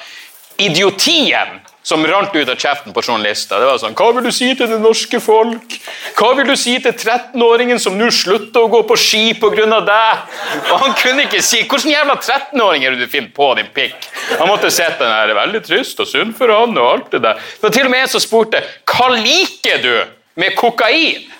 idiotien 0.57 1.61
som 1.87 2.07
rant 2.07 2.35
ut 2.35 2.49
av 2.49 2.57
kjeften 2.59 2.93
på 2.93 3.03
journalister. 3.05 3.61
Det 3.61 3.67
var 3.69 3.79
sånn 3.79 3.95
Hva 3.95 4.09
vil 4.17 4.25
du 4.27 4.33
si 4.35 4.49
til 4.59 4.67
det 4.67 4.79
norske 4.83 5.21
folk? 5.23 5.77
Hva 6.19 6.33
vil 6.35 6.49
du 6.49 6.57
si 6.59 6.75
til 6.83 6.91
13-åringen 6.91 7.79
som 7.79 7.95
nå 7.95 8.09
slutter 8.11 8.65
å 8.65 8.71
gå 8.73 8.81
på 8.89 8.97
ski 8.99 9.23
pga. 9.39 9.67
deg? 9.87 10.25
Og 10.73 10.81
han 10.83 10.97
kunne 10.99 11.29
ikke 11.29 11.43
si 11.47 11.63
Hvilken 11.63 11.93
jævla 11.93 12.17
13-åring 12.19 12.85
er 12.85 12.97
det 12.97 13.07
du 13.07 13.13
finner 13.13 13.31
på, 13.31 13.53
din 13.55 13.71
pikk? 13.77 14.11
Han 14.41 14.51
måtte 14.51 14.73
sett 14.75 14.99
den 14.99 15.15
her. 15.15 15.35
Veldig 15.39 15.63
trist 15.63 16.03
og 16.03 16.11
synd 16.11 16.35
for 16.35 16.51
han 16.51 16.75
og 16.75 16.91
alt 16.91 17.15
det 17.15 17.23
der. 17.23 17.39
Det 17.39 17.69
var 17.69 17.77
til 17.79 17.87
og 17.87 17.95
med 17.95 18.03
en 18.03 18.13
som 18.17 18.25
spurte 18.25 18.65
Hva 18.91 19.13
liker 19.15 19.79
du 19.87 19.95
med 20.43 20.59
kokain? 20.59 21.31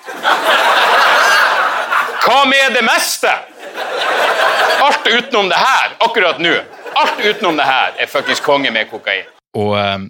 Hva 2.23 2.45
med 2.47 2.79
det 2.79 2.87
meste? 2.87 3.35
Alt 4.87 5.07
utenom 5.07 5.49
det 5.51 5.59
her, 5.61 5.97
akkurat 6.05 6.41
nå. 6.43 6.53
Alt 6.97 7.21
utenom 7.25 7.57
det 7.59 7.67
her 7.69 7.97
er 8.01 8.11
fuckings 8.11 8.43
konge 8.45 8.71
med 8.75 8.91
kokain. 8.91 9.29
Og 9.57 9.73
um, 9.77 10.07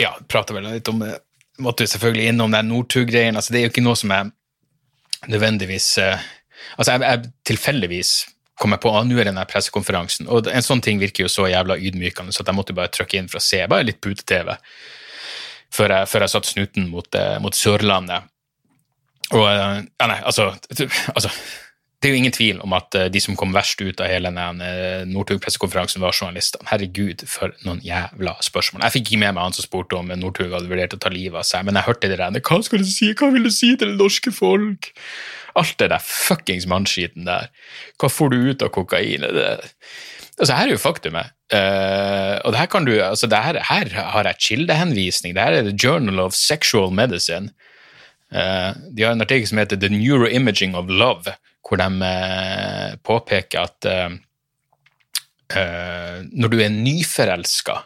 ja, 0.00 0.14
prater 0.28 0.56
vel 0.58 0.68
litt 0.68 0.90
om 0.90 1.02
det. 1.02 1.16
Måtte 1.62 1.86
jo 1.86 1.92
selvfølgelig 1.92 2.32
innom 2.32 2.54
den 2.54 2.70
Northug-greien. 2.72 3.36
Altså, 3.38 3.54
det 3.54 3.60
er 3.60 3.68
jo 3.68 3.72
ikke 3.74 3.84
noe 3.84 3.98
som 3.98 4.10
jeg 4.10 4.32
nødvendigvis 5.30 5.92
uh, 6.02 6.30
Altså, 6.78 6.94
jeg, 6.94 7.02
jeg 7.04 7.30
tilfeldigvis 7.50 8.10
kom 8.58 8.72
jeg 8.72 8.80
på 8.80 8.90
at 8.96 9.06
nå 9.06 9.18
er 9.18 9.28
denne 9.28 9.42
pressekonferansen, 9.50 10.28
og 10.32 10.46
en 10.48 10.64
sånn 10.64 10.80
ting 10.82 11.00
virker 11.02 11.26
jo 11.26 11.30
så 11.30 11.48
jævla 11.50 11.76
ydmykende, 11.76 12.32
så 12.32 12.44
jeg 12.46 12.56
måtte 12.56 12.76
bare 12.76 12.92
trykke 12.94 13.18
inn 13.18 13.28
for 13.30 13.40
å 13.40 13.44
se 13.44 13.58
bare 13.68 13.84
litt 13.84 14.00
pute-TV 14.04 14.54
før 15.74 15.90
jeg, 15.90 16.08
før 16.08 16.24
jeg 16.24 16.32
satt 16.32 16.48
snuten 16.48 16.88
mot, 16.88 17.08
uh, 17.18 17.36
mot 17.42 17.56
Sørlandet. 17.58 18.30
Og 19.34 19.42
ja, 19.42 19.82
nei, 20.06 20.20
altså, 20.22 20.52
altså 21.16 21.32
det 22.04 22.10
er 22.10 22.12
jo 22.12 22.20
ingen 22.20 22.34
tvil 22.36 22.58
om 22.60 22.74
at 22.76 22.92
de 23.08 23.20
som 23.22 23.36
kom 23.40 23.54
verst 23.56 23.80
ut 23.80 24.00
av 24.04 24.10
hele 24.12 24.28
denne 24.28 25.06
Northug-pressekonferansen, 25.08 26.02
var 26.04 26.12
journalistene. 26.12 26.66
Herregud, 26.68 27.24
for 27.30 27.54
noen 27.64 27.80
jævla 27.80 28.34
spørsmål. 28.44 28.82
Jeg 28.84 28.94
fikk 28.98 29.06
ikke 29.08 29.20
med 29.22 29.38
meg 29.38 29.46
han 29.46 29.56
som 29.56 29.64
spurte 29.64 29.96
om 29.96 30.12
Northug 30.20 30.52
hadde 30.52 30.68
vurdert 30.68 30.92
å 30.92 31.00
ta 31.00 31.12
livet 31.12 31.40
av 31.40 31.46
seg, 31.48 31.64
men 31.64 31.78
jeg 31.80 31.88
hørte 31.88 32.10
det 32.12 32.18
der. 32.20 32.42
Hva 32.44 32.58
skal 32.66 32.84
du 32.84 32.90
si? 32.90 33.08
Hva 33.16 33.30
vil 33.32 33.48
du 33.48 33.52
si 33.54 33.70
til 33.72 33.94
det 33.94 33.96
norske 33.96 34.34
folk? 34.36 34.90
Alt 35.56 35.78
det 35.80 35.88
der 35.94 36.04
fuckings 36.04 36.66
mannskiten 36.68 37.24
der. 37.28 37.48
Hva 37.96 38.10
får 38.12 38.34
du 38.34 38.36
ut 38.50 38.66
av 38.66 38.72
kokain? 38.74 39.24
Det, 39.24 39.48
altså, 40.36 40.52
her 40.52 40.66
er 40.66 40.74
jo 40.74 40.82
faktumet. 40.82 41.32
Uh, 41.54 42.36
og 42.42 42.52
det 42.52 42.60
her 42.60 42.70
kan 42.74 42.88
du, 42.88 42.92
altså, 42.98 43.30
det 43.32 43.40
her, 43.46 43.60
her 43.70 43.96
har 44.12 44.28
jeg 44.28 44.42
kildehenvisning. 44.50 45.32
Det 45.36 45.46
her 45.46 45.56
er 45.60 45.70
The 45.70 45.76
Journal 45.78 46.20
of 46.26 46.36
Sexual 46.36 46.92
Medicine. 46.92 47.54
Uh, 48.28 48.76
de 48.92 49.06
har 49.06 49.16
en 49.16 49.24
artikkel 49.24 49.48
som 49.48 49.62
heter 49.62 49.80
The 49.80 49.92
Neuroimaging 49.94 50.76
of 50.76 50.92
Love 50.92 51.32
hvor 51.64 51.80
de 51.80 51.88
eh, 52.06 52.94
påpeker 53.04 53.64
at 53.64 53.88
eh, 53.88 54.12
når 56.34 56.52
du 56.52 56.58
er 56.60 56.72
nyforelska, 56.72 57.78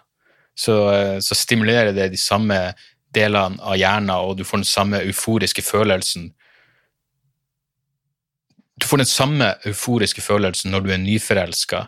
så, 0.58 0.74
så, 1.22 1.34
stimulerer 1.38 1.92
det 1.94 2.08
de 2.10 2.18
samme 2.18 2.56
delene 3.14 3.62
av 3.62 3.76
hjernen, 3.78 4.10
og 4.10 4.38
du 4.38 4.44
får 4.46 4.62
den 4.62 4.68
samme 4.68 5.02
euforiske 5.06 5.62
følelsen 5.62 6.32
Du 8.78 8.86
får 8.86 9.02
den 9.02 9.10
samme 9.10 9.54
euforiske 9.66 10.22
følelsen 10.22 10.70
når 10.70 10.80
du 10.84 10.92
er 10.94 11.00
nyforelska, 11.02 11.84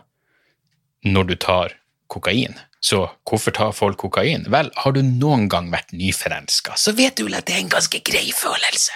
når 1.07 1.23
du 1.23 1.35
tar 1.35 1.75
kokain. 2.11 2.59
Så 2.83 3.05
hvorfor 3.27 3.51
tar 3.55 3.71
folk 3.71 3.97
kokain? 3.97 4.43
Vel, 4.51 4.71
har 4.75 4.91
du 4.91 4.99
noen 5.01 5.47
gang 5.49 5.71
vært 5.71 5.93
nyforelska, 5.95 6.75
så 6.75 6.91
vet 6.97 7.15
du 7.15 7.29
vel 7.29 7.37
at 7.39 7.47
det 7.47 7.55
er 7.55 7.63
en 7.63 7.71
ganske 7.71 8.01
grei 8.03 8.27
følelse 8.35 8.91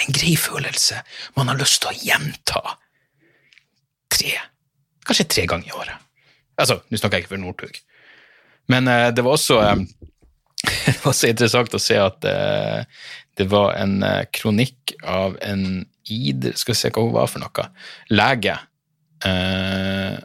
en 0.00 0.14
grei 0.16 0.36
følelse 0.40 1.02
man 1.36 1.50
har 1.50 1.60
lyst 1.60 1.82
til 1.82 1.92
å 1.92 1.98
gjenta 1.98 2.62
tre, 4.12 4.36
kanskje 5.06 5.28
tre 5.34 5.46
ganger 5.50 5.68
i 5.68 5.76
året. 5.76 6.08
Altså, 6.60 6.80
nå 6.88 7.00
snakker 7.00 7.18
jeg 7.18 7.26
ikke 7.26 7.34
for 7.34 7.42
Northug, 7.42 7.78
men 8.72 8.88
uh, 8.88 9.08
det 9.14 9.24
var 9.24 9.36
også 9.36 9.58
um, 9.60 9.86
det 10.86 10.98
var 11.02 11.12
også 11.12 11.32
interessant 11.32 11.74
å 11.74 11.82
se 11.82 11.98
at 11.98 12.28
uh, 12.28 12.82
det 13.38 13.48
var 13.50 13.74
en 13.80 13.96
uh, 14.04 14.22
kronikk 14.34 14.94
av 15.08 15.38
en 15.42 15.84
id... 16.10 16.52
Skal 16.58 16.74
vi 16.74 16.80
se 16.80 16.90
hva 16.92 17.04
hun 17.06 17.14
var 17.14 17.30
for 17.30 17.42
noe. 17.42 17.64
Lege. 18.12 18.54
Uh, 19.24 20.18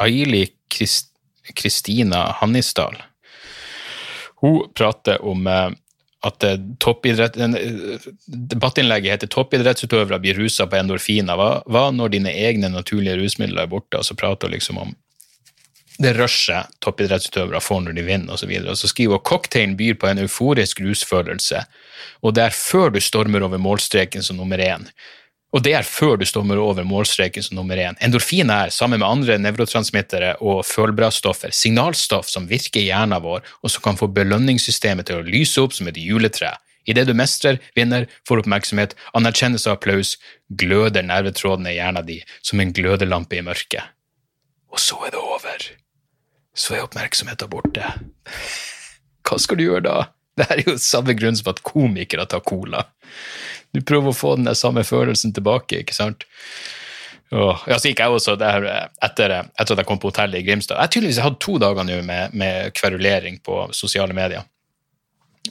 Aili 0.00 0.46
Kristina 0.70 2.24
Hannisdal. 2.40 2.96
Hun 4.40 4.70
prater 4.74 5.20
om 5.26 5.44
at 6.26 6.44
eh, 6.44 6.58
toppidrett, 6.78 7.36
eh, 7.36 8.08
debattinnlegget 8.26 9.14
heter 9.14 9.30
'Toppidrettsutøvere 9.32 10.20
blir 10.20 10.36
rusa 10.36 10.66
på 10.66 10.76
endorfiner'. 10.76 11.36
Hva, 11.36 11.62
hva, 11.64 11.90
når 11.90 12.16
dine 12.16 12.32
egne 12.32 12.68
naturlige 12.68 13.16
rusmidler 13.22 13.64
er 13.64 13.72
borte? 13.72 13.98
Og 13.98 14.04
så 14.04 14.14
prater 14.14 14.48
hun 14.48 14.56
liksom 14.56 14.78
om 14.78 14.94
det 16.00 16.14
rushet 16.16 16.70
toppidrettsutøvere 16.80 17.60
får 17.60 17.80
når 17.84 17.96
de 17.98 18.04
vinner, 18.06 18.32
osv. 18.32 18.52
Og, 18.62 18.68
og 18.72 18.78
så 18.80 18.88
skriver 18.88 19.18
hun 19.18 19.26
cocktailen 19.30 19.76
byr 19.76 19.98
på 20.00 20.08
en 20.08 20.22
euforisk 20.22 20.80
rusfølelse, 20.80 21.64
og 22.24 22.36
det 22.36 22.46
er 22.46 22.56
før 22.56 22.94
du 22.94 23.00
stormer 23.04 23.44
over 23.44 23.60
målstreken 23.60 24.24
som 24.24 24.40
nummer 24.40 24.60
én. 24.64 24.88
Og 25.50 25.64
det 25.66 25.72
er 25.74 25.86
før 25.86 26.14
du 26.20 26.24
stommer 26.28 26.60
over 26.62 26.86
målstreken 26.86 27.42
som 27.42 27.56
nummer 27.58 27.78
én. 27.80 27.96
Endorfin 28.04 28.52
er, 28.54 28.70
sammen 28.70 29.00
med 29.02 29.08
andre 29.08 29.38
nevrotransmittere 29.42 30.36
og 30.46 30.62
følbra-stoffer, 30.68 31.50
signalstoff 31.50 32.30
som 32.30 32.46
virker 32.50 32.84
i 32.84 32.90
hjernen 32.92 33.22
vår, 33.24 33.42
og 33.62 33.72
som 33.74 33.82
kan 33.82 33.98
få 33.98 34.06
belønningssystemet 34.14 35.10
til 35.10 35.18
å 35.18 35.26
lyse 35.26 35.62
opp 35.62 35.74
som 35.74 35.90
et 35.90 35.98
juletre. 35.98 36.52
Idet 36.88 37.08
du 37.10 37.14
mestrer, 37.18 37.58
vinner, 37.76 38.06
får 38.28 38.44
oppmerksomhet, 38.44 38.94
anerkjennelse 39.18 39.68
og 39.68 39.80
applaus, 39.80 40.14
gløder 40.48 41.04
nervetrådene 41.06 41.74
i 41.74 41.80
hjernen 41.80 42.06
din 42.06 42.32
som 42.46 42.62
en 42.62 42.72
glødelampe 42.74 43.40
i 43.40 43.44
mørket. 43.44 43.90
Og 44.70 44.78
så 44.78 45.02
er 45.06 45.14
det 45.16 45.20
over. 45.20 45.66
Så 46.54 46.78
er 46.78 46.86
oppmerksomheten 46.86 47.50
borte. 47.50 47.90
Hva 49.26 49.38
skal 49.38 49.58
du 49.58 49.66
gjøre 49.66 49.86
da? 49.86 49.98
Det 50.38 50.46
er 50.54 50.62
jo 50.64 50.78
samme 50.80 51.12
grunn 51.18 51.36
som 51.36 51.50
at 51.52 51.60
komikere 51.66 52.24
tar 52.30 52.40
cola. 52.46 52.86
Du 53.74 53.80
prøver 53.86 54.10
å 54.10 54.16
få 54.16 54.34
den 54.40 54.50
samme 54.58 54.84
følelsen 54.86 55.34
tilbake, 55.36 55.82
ikke 55.84 55.96
sant? 55.96 56.26
Og, 57.30 57.62
ja, 57.70 57.76
så 57.78 57.90
gikk 57.90 58.02
jeg 58.02 58.10
også 58.10 58.34
der 58.40 58.66
etter, 59.06 59.36
etter 59.54 59.76
at 59.76 59.82
jeg 59.82 59.86
kom 59.86 60.00
på 60.02 60.10
hotellet 60.10 60.40
i 60.40 60.46
Grimstad. 60.48 60.74
Jeg 60.76 60.88
har 60.88 60.94
tydeligvis 60.96 61.22
hatt 61.22 61.38
to 61.42 61.60
dager 61.62 61.86
nå 61.86 62.00
med, 62.06 62.34
med, 62.34 62.72
kverulering 62.74 63.38
på 63.46 63.62
sosiale 63.76 64.16
medier. 64.16 64.42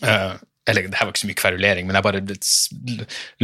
Uh, 0.04 0.36
eller 0.70 0.86
det 0.86 1.00
her 1.00 1.08
var 1.08 1.14
ikke 1.14 1.22
så 1.24 1.30
mye 1.30 1.40
kverulering, 1.40 1.88
men 1.88 1.98
jeg 1.98 2.06
bare 2.06 2.20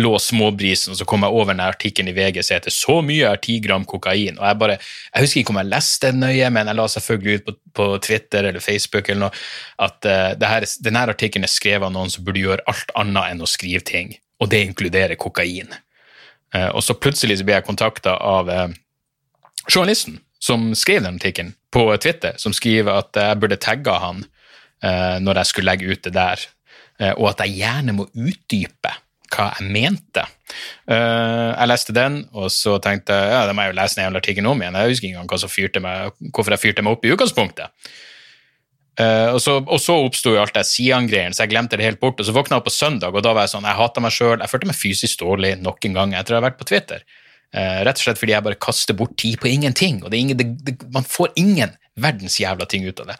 lå 0.03 0.11
småbrisen, 0.21 0.91
og 0.93 0.99
så 0.99 1.07
kom 1.09 1.23
jeg 1.25 1.33
over 1.33 1.53
den 1.53 1.63
artikkelen 1.63 2.11
i 2.11 2.15
VG 2.17 2.41
som 2.43 2.57
heter 2.57 2.75
'Så 2.75 2.97
mye 3.01 3.31
er 3.31 3.41
ti 3.41 3.59
gram 3.59 3.85
kokain'. 3.85 4.37
og 4.37 4.45
Jeg 4.45 4.59
bare, 4.59 4.77
jeg 5.15 5.23
husker 5.23 5.39
ikke 5.39 5.55
om 5.55 5.61
jeg 5.63 5.71
leste 5.71 6.11
den 6.11 6.19
nøye, 6.19 6.49
men 6.51 6.67
jeg 6.67 6.75
la 6.75 6.87
selvfølgelig 6.87 7.35
ut 7.39 7.45
på, 7.45 7.55
på 7.73 7.85
Twitter 8.01 8.43
eller 8.43 8.59
Facebook 8.59 9.09
eller 9.09 9.19
noe, 9.19 9.31
at 9.79 10.05
uh, 10.05 10.75
denne 10.83 11.07
artikkelen 11.07 11.47
er 11.47 11.55
skrevet 11.55 11.87
av 11.87 11.95
noen 11.95 12.11
som 12.11 12.23
burde 12.23 12.43
gjøre 12.43 12.67
alt 12.67 12.91
annet 12.95 13.31
enn 13.31 13.41
å 13.41 13.49
skrive 13.49 13.81
ting, 13.81 14.13
og 14.41 14.51
det 14.51 14.63
inkluderer 14.65 15.19
kokain. 15.19 15.71
Uh, 16.55 16.69
og 16.75 16.83
så 16.85 16.95
plutselig 16.97 17.39
så 17.39 17.47
ble 17.47 17.57
jeg 17.57 17.67
kontakta 17.67 18.15
av 18.21 18.51
uh, 18.51 18.67
journalisten 19.67 20.19
som 20.39 20.73
skrev 20.77 21.03
den 21.03 21.17
artikkelen, 21.17 21.55
på 21.73 21.87
Twitter, 21.99 22.35
som 22.39 22.53
skriver 22.55 22.93
at 23.01 23.17
jeg 23.17 23.39
burde 23.41 23.57
tagga 23.59 23.97
han 23.99 24.25
når 24.85 25.39
jeg 25.39 25.49
skulle 25.49 25.71
legge 25.71 25.87
ut 25.89 26.03
det 26.05 26.11
der 26.13 26.41
eh, 27.01 27.13
og 27.15 27.31
at 27.31 27.41
jeg 27.45 27.55
gjerne 27.57 27.95
må 27.97 28.05
utdype 28.11 28.91
hva 29.33 29.47
jeg 29.57 29.71
mente. 29.73 30.23
Eh, 30.87 31.51
jeg 31.51 31.69
leste 31.69 31.95
den, 31.95 32.19
og 32.35 32.51
så 32.53 32.77
tenkte 32.83 33.15
jeg 33.17 33.31
ja, 33.33 33.43
da 33.47 33.55
må 33.55 33.65
jeg 33.65 33.73
jo 33.73 33.77
lese 33.79 33.99
den 33.99 34.19
artikkelen 34.19 34.51
om 34.51 34.61
igjen. 34.61 34.77
Jeg 34.77 34.93
husker 34.93 35.07
ikke 35.07 35.17
engang 35.17 35.31
hva 35.33 35.41
som 35.41 35.51
fyrte 35.51 35.81
meg, 35.83 36.19
hvorfor 36.31 36.55
jeg 36.55 36.63
fyrte 36.63 36.85
meg 36.85 36.95
opp 36.95 37.07
i 37.07 37.13
utgangspunktet. 37.15 37.89
Eh, 38.95 39.29
og 39.33 39.41
så, 39.43 39.57
og 39.59 39.81
så 39.83 39.97
oppsto 40.05 40.31
jo 40.35 40.39
alt 40.39 40.55
det 40.55 40.63
Sian-greiene, 40.69 41.35
så 41.35 41.43
jeg 41.43 41.51
glemte 41.51 41.79
det 41.79 41.87
helt 41.87 42.01
bort. 42.01 42.19
Og 42.21 42.27
så 42.27 42.35
våkna 42.35 42.57
jeg 42.57 42.63
opp 42.63 42.69
på 42.69 42.75
søndag, 42.75 43.15
og 43.15 43.25
da 43.25 43.35
var 43.35 43.47
jeg 43.47 43.55
sånn, 43.55 43.67
jeg 43.67 43.79
hata 43.81 44.03
meg 44.03 44.15
sjøl. 44.15 44.39
Jeg 44.39 44.51
følte 44.51 44.71
meg 44.71 44.79
fysisk 44.79 45.21
dårlig 45.23 45.55
nok 45.63 45.89
en 45.89 45.99
gang 45.99 46.15
etter 46.15 46.35
å 46.35 46.39
ha 46.39 46.47
vært 46.47 46.59
på 46.61 46.69
Twitter. 46.71 47.03
Uh, 47.55 47.85
rett 47.87 47.99
og 48.01 48.03
slett 48.03 48.19
fordi 48.19 48.33
jeg 48.33 48.43
bare 48.43 48.59
kaster 48.59 48.97
bort 48.97 49.13
tid 49.21 49.37
på 49.39 49.47
ingenting. 49.47 50.01
og 50.03 50.15
ingen, 50.15 50.35
det, 50.35 50.47
det, 50.65 50.73
Man 50.91 51.05
får 51.07 51.31
ingen 51.39 51.75
verdens 51.95 52.39
jævla 52.41 52.67
ting 52.67 52.83
ut 52.87 52.99
av 52.99 53.13
det. 53.13 53.15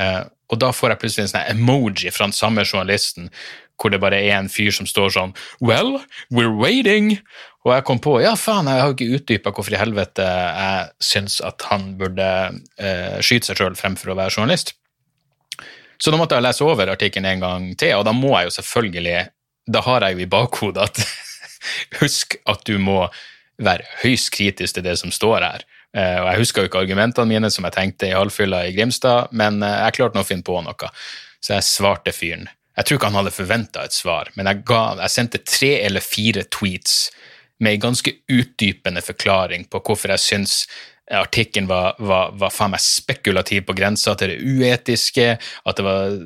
Uh, 0.00 0.24
og 0.50 0.58
da 0.62 0.72
får 0.74 0.92
jeg 0.92 1.02
plutselig 1.02 1.26
en 1.26 1.32
sånn 1.34 1.52
emoji 1.52 2.10
fra 2.14 2.26
den 2.26 2.34
samme 2.34 2.64
journalisten 2.66 3.30
hvor 3.76 3.92
det 3.92 4.00
bare 4.00 4.18
er 4.24 4.38
en 4.38 4.48
fyr 4.48 4.72
som 4.72 4.88
står 4.88 5.12
sånn 5.12 5.34
Well, 5.60 6.00
we're 6.32 6.54
waiting. 6.54 7.18
Og 7.66 7.74
jeg 7.74 7.84
kom 7.86 8.00
på 8.02 8.16
ja 8.24 8.32
faen, 8.38 8.70
jeg 8.70 8.82
har 8.82 8.94
ikke 8.94 9.18
utdypa 9.18 9.52
hvorfor 9.52 9.74
i 9.74 9.80
helvete 9.80 10.24
jeg 10.24 10.88
syns 11.12 11.38
at 11.44 11.66
han 11.70 11.92
burde 12.00 12.30
uh, 12.56 13.18
skyte 13.20 13.50
seg 13.50 13.60
sjøl 13.60 13.78
fremfor 13.78 14.14
å 14.14 14.18
være 14.18 14.38
journalist. 14.38 14.74
Så 16.02 16.12
da 16.12 16.18
måtte 16.20 16.36
jeg 16.36 16.44
lese 16.44 16.66
over 16.66 16.92
artikkelen 16.92 17.28
en 17.30 17.44
gang 17.44 17.70
til, 17.78 17.94
og 17.98 18.04
da 18.08 18.12
må 18.16 18.34
jeg 18.36 18.50
jo 18.50 18.56
selvfølgelig 18.58 19.16
Da 19.66 19.80
har 19.82 20.04
jeg 20.04 20.14
jo 20.14 20.22
i 20.22 20.30
bakhodet 20.30 20.82
at 20.82 21.00
husk 22.00 22.36
at 22.46 22.62
du 22.66 22.78
må 22.78 23.06
være 23.58 23.86
høyst 24.02 24.30
kritisk 24.34 24.76
til 24.76 24.84
det 24.84 24.98
som 25.00 25.10
står 25.10 25.40
her. 25.42 25.64
Uh, 25.96 26.20
og 26.20 26.26
Jeg 26.28 26.40
huska 26.42 26.60
jo 26.60 26.68
ikke 26.68 26.82
argumentene 26.84 27.30
mine 27.30 27.50
som 27.50 27.64
jeg 27.64 27.72
tenkte 27.72 28.10
i 28.10 28.14
halvfylla 28.16 28.66
i 28.66 28.74
Grimstad, 28.76 29.32
men 29.32 29.62
uh, 29.64 29.86
jeg 29.86 29.96
klarte 29.96 30.18
nå 30.18 30.26
å 30.26 30.28
finne 30.28 30.44
på 30.46 30.58
noe. 30.60 30.90
Så 31.40 31.56
jeg 31.56 31.66
svarte 31.66 32.12
fyren. 32.12 32.48
Jeg 32.76 32.84
tror 32.84 32.98
ikke 32.98 33.08
han 33.08 33.16
hadde 33.22 33.32
forventa 33.32 33.86
et 33.86 33.96
svar, 33.96 34.28
men 34.36 34.50
jeg, 34.50 34.60
ga, 34.68 34.82
jeg, 35.00 35.14
sendte 35.14 35.40
tre 35.48 35.72
eller 35.86 36.04
fire 36.04 36.44
tweets 36.52 37.06
med 37.64 37.78
en 37.78 37.86
ganske 37.86 38.12
utdypende 38.28 39.00
forklaring 39.00 39.64
på 39.72 39.80
hvorfor 39.80 40.12
jeg 40.12 40.20
syns 40.20 40.56
artikkelen 41.14 41.68
var, 41.70 41.94
var, 42.02 42.32
var 42.34 42.50
faen 42.50 42.72
meg 42.74 42.82
spekulativ 42.82 43.66
på 43.68 43.76
grensa 43.78 44.16
til 44.18 44.32
det 44.32 44.40
uetiske, 44.42 45.36
at 45.38 45.78
det 45.78 45.86
var 45.86 46.16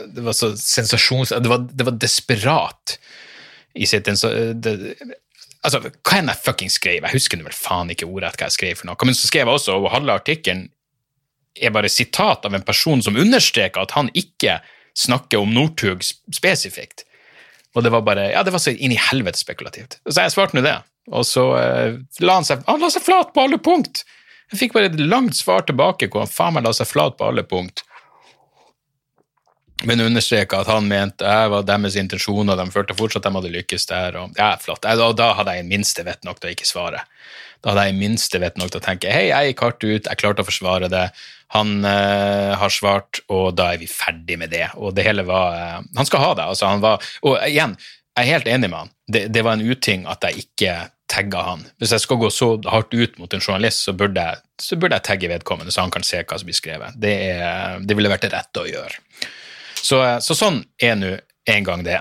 det 0.00 0.22
var 0.24 0.32
så 0.32 0.52
sensasjons... 0.56 1.32
Det 1.34 1.50
var, 1.50 1.64
det 1.70 1.84
var 1.84 1.96
desperat 2.00 2.96
i 3.74 3.86
sitt 3.86 4.06
det, 4.06 4.76
Altså, 5.60 5.82
hva 5.82 6.16
enn 6.16 6.30
jeg 6.30 6.40
fucking 6.40 6.70
skrev, 6.72 7.04
jeg 7.04 7.12
husker 7.12 7.40
vel 7.44 7.52
faen 7.52 7.90
ikke 7.92 8.08
ordrett 8.08 8.38
hva 8.40 8.46
jeg 8.48 8.56
skrev 8.56 8.78
for 8.80 8.88
noe, 8.88 8.96
men 9.04 9.16
så 9.16 9.28
skrev 9.28 9.44
jeg 9.44 9.58
også, 9.58 9.74
og 9.76 9.90
halve 9.92 10.14
artikkelen 10.16 10.70
er 11.60 11.74
bare 11.74 11.90
sitat 11.92 12.46
av 12.48 12.54
en 12.56 12.64
person 12.64 13.02
som 13.04 13.18
understreker 13.20 13.82
at 13.82 13.92
han 13.92 14.08
ikke 14.16 14.56
snakker 14.96 15.42
om 15.42 15.52
Northug 15.52 16.00
spesifikt. 16.32 17.04
Og 17.76 17.84
det 17.84 17.92
var 17.92 18.06
bare 18.06 18.30
Ja, 18.32 18.42
det 18.46 18.54
var 18.54 18.62
så 18.62 18.72
inn 18.72 18.94
i 18.94 18.98
helvete 19.10 19.38
spekulativt. 19.38 19.98
Så 20.08 20.24
jeg 20.24 20.32
svarte 20.32 20.56
nå 20.56 20.64
det, 20.64 20.78
og 21.08 21.26
så 21.26 21.44
eh, 21.58 22.00
la 22.20 22.40
han 22.40 22.46
seg 22.46 22.66
Han 22.68 22.82
la 22.82 22.90
seg 22.92 23.06
flat 23.06 23.32
på 23.34 23.46
alle 23.46 23.58
punkt! 23.62 24.04
Jeg 24.50 24.58
fikk 24.64 24.74
bare 24.74 24.90
et 24.90 24.98
langt 24.98 25.38
svar 25.38 25.62
tilbake 25.62 26.10
hvor 26.10 26.24
han 26.24 26.30
faen 26.30 26.56
meg 26.56 26.66
la 26.66 26.74
seg 26.74 26.88
flat 26.90 27.16
på 27.16 27.28
alle 27.30 27.46
punkt 27.46 27.84
men 29.84 30.00
understreka 30.00 30.60
at 30.60 30.68
han 30.68 30.88
mente 30.88 31.24
jeg 31.24 31.52
var 31.52 31.64
deres 31.64 31.96
intensjoner, 31.96 32.58
de 32.58 32.72
følte 32.72 32.96
fortsatt 32.96 33.24
at 33.24 33.30
de 33.30 33.38
hadde 33.38 33.52
lykkes 33.54 33.86
der. 33.88 34.18
Og, 34.20 34.34
ja, 34.36 34.52
flott. 34.60 34.84
Og 34.84 35.14
da 35.16 35.30
hadde 35.38 35.56
jeg 35.56 35.64
i 35.64 35.70
minste 35.70 36.04
vett 36.06 36.26
nok 36.26 36.40
til 36.40 36.50
å 36.50 36.54
ikke 36.54 36.68
svare. 36.68 37.04
Da 37.60 37.72
hadde 37.72 37.86
jeg 37.88 37.94
i 37.94 38.00
minste 38.00 38.40
vett 38.40 38.58
nok 38.60 38.72
til 38.72 38.80
å 38.80 38.84
tenke 38.84 39.12
hei, 39.12 39.28
jeg 39.30 39.50
gikk 39.50 39.64
hardt 39.64 39.84
ut, 39.84 40.08
jeg 40.08 40.20
klarte 40.20 40.44
å 40.44 40.48
forsvare 40.48 40.88
det. 40.92 41.06
Han 41.56 41.80
eh, 41.84 42.52
har 42.60 42.72
svart, 42.72 43.22
og 43.32 43.56
da 43.58 43.72
er 43.74 43.80
vi 43.80 43.88
ferdig 43.90 44.38
med 44.40 44.52
det. 44.52 44.68
Og 44.78 44.94
det 44.96 45.04
hele 45.04 45.24
var 45.28 45.56
eh, 45.56 45.80
Han 45.96 46.08
skal 46.08 46.24
ha 46.24 46.34
det. 46.38 46.46
altså 46.52 46.68
han 46.70 46.84
var, 46.84 47.02
Og 47.26 47.40
igjen, 47.48 47.74
er 48.22 48.32
helt 48.34 48.48
enig 48.50 48.70
med 48.70 48.78
han. 48.78 48.90
Det, 49.10 49.26
det 49.34 49.44
var 49.46 49.56
en 49.56 49.64
uting 49.66 50.06
at 50.10 50.24
jeg 50.26 50.44
ikke 50.44 50.74
tagga 51.10 51.42
han. 51.42 51.64
Hvis 51.82 51.94
jeg 51.94 52.04
skal 52.04 52.20
gå 52.20 52.30
så 52.32 52.52
hardt 52.70 52.94
ut 52.94 53.18
mot 53.18 53.32
en 53.34 53.42
journalist, 53.42 53.84
så 53.86 53.94
burde 53.96 54.22
jeg, 54.22 54.42
så 54.62 54.78
burde 54.78 54.98
jeg 54.98 55.06
tagge 55.08 55.30
vedkommende, 55.32 55.74
så 55.74 55.84
han 55.84 55.92
kan 55.94 56.06
se 56.06 56.22
hva 56.22 56.38
som 56.38 56.48
blir 56.48 56.58
skrevet. 56.58 56.96
Det, 57.00 57.14
er, 57.34 57.82
det 57.82 57.96
ville 57.98 58.12
vært 58.12 58.28
det 58.28 58.32
rette 58.34 58.62
å 58.62 58.68
gjøre. 58.68 59.02
Så, 59.80 59.98
så 60.22 60.36
sånn 60.36 60.62
er 60.82 60.96
nå 61.00 61.14
en 61.50 61.66
gang 61.66 61.84
det. 61.86 61.98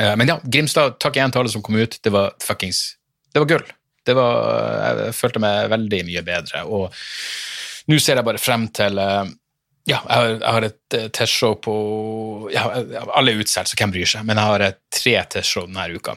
Eh, 0.00 0.14
men 0.18 0.28
ja, 0.28 0.38
Grimstad, 0.44 0.98
takk 1.02 1.16
igjen 1.16 1.32
til 1.32 1.44
alle 1.44 1.52
som 1.52 1.64
kom 1.64 1.78
ut. 1.80 1.98
Det 2.02 2.12
var 2.12 2.34
fuckings 2.44 2.82
Det 3.32 3.42
var 3.42 3.50
gull. 3.54 3.68
Det 4.06 4.16
var, 4.16 4.96
jeg 5.06 5.16
følte 5.16 5.42
meg 5.42 5.70
veldig 5.70 6.00
mye 6.08 6.24
bedre. 6.26 6.64
Og 6.66 6.90
nå 7.90 7.98
ser 8.02 8.18
jeg 8.18 8.26
bare 8.26 8.42
frem 8.42 8.68
til 8.74 9.00
eh, 9.00 9.32
ja, 9.90 10.00
jeg 10.06 10.40
har, 10.44 10.66
et 10.66 10.96
testshow 11.16 11.56
på 11.62 11.74
ja, 12.54 12.64
Alle 13.16 13.34
er 13.34 13.42
utsolgt, 13.42 13.72
så 13.72 13.78
hvem 13.80 13.92
bryr 13.94 14.08
seg? 14.08 14.26
Men 14.28 14.40
jeg 14.40 14.52
har 14.52 14.64
tre 14.94 15.16
testshow 15.34 15.66
denne 15.66 15.88
uka. 15.96 16.16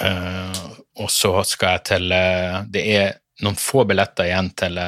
Uh, 0.00 0.66
og 1.02 1.10
så 1.12 1.32
skal 1.44 1.74
jeg 1.74 1.82
til 1.90 2.12
Det 2.72 2.82
er 2.94 3.10
noen 3.44 3.58
få 3.58 3.82
billetter 3.88 4.28
igjen 4.28 4.52
til 4.56 4.78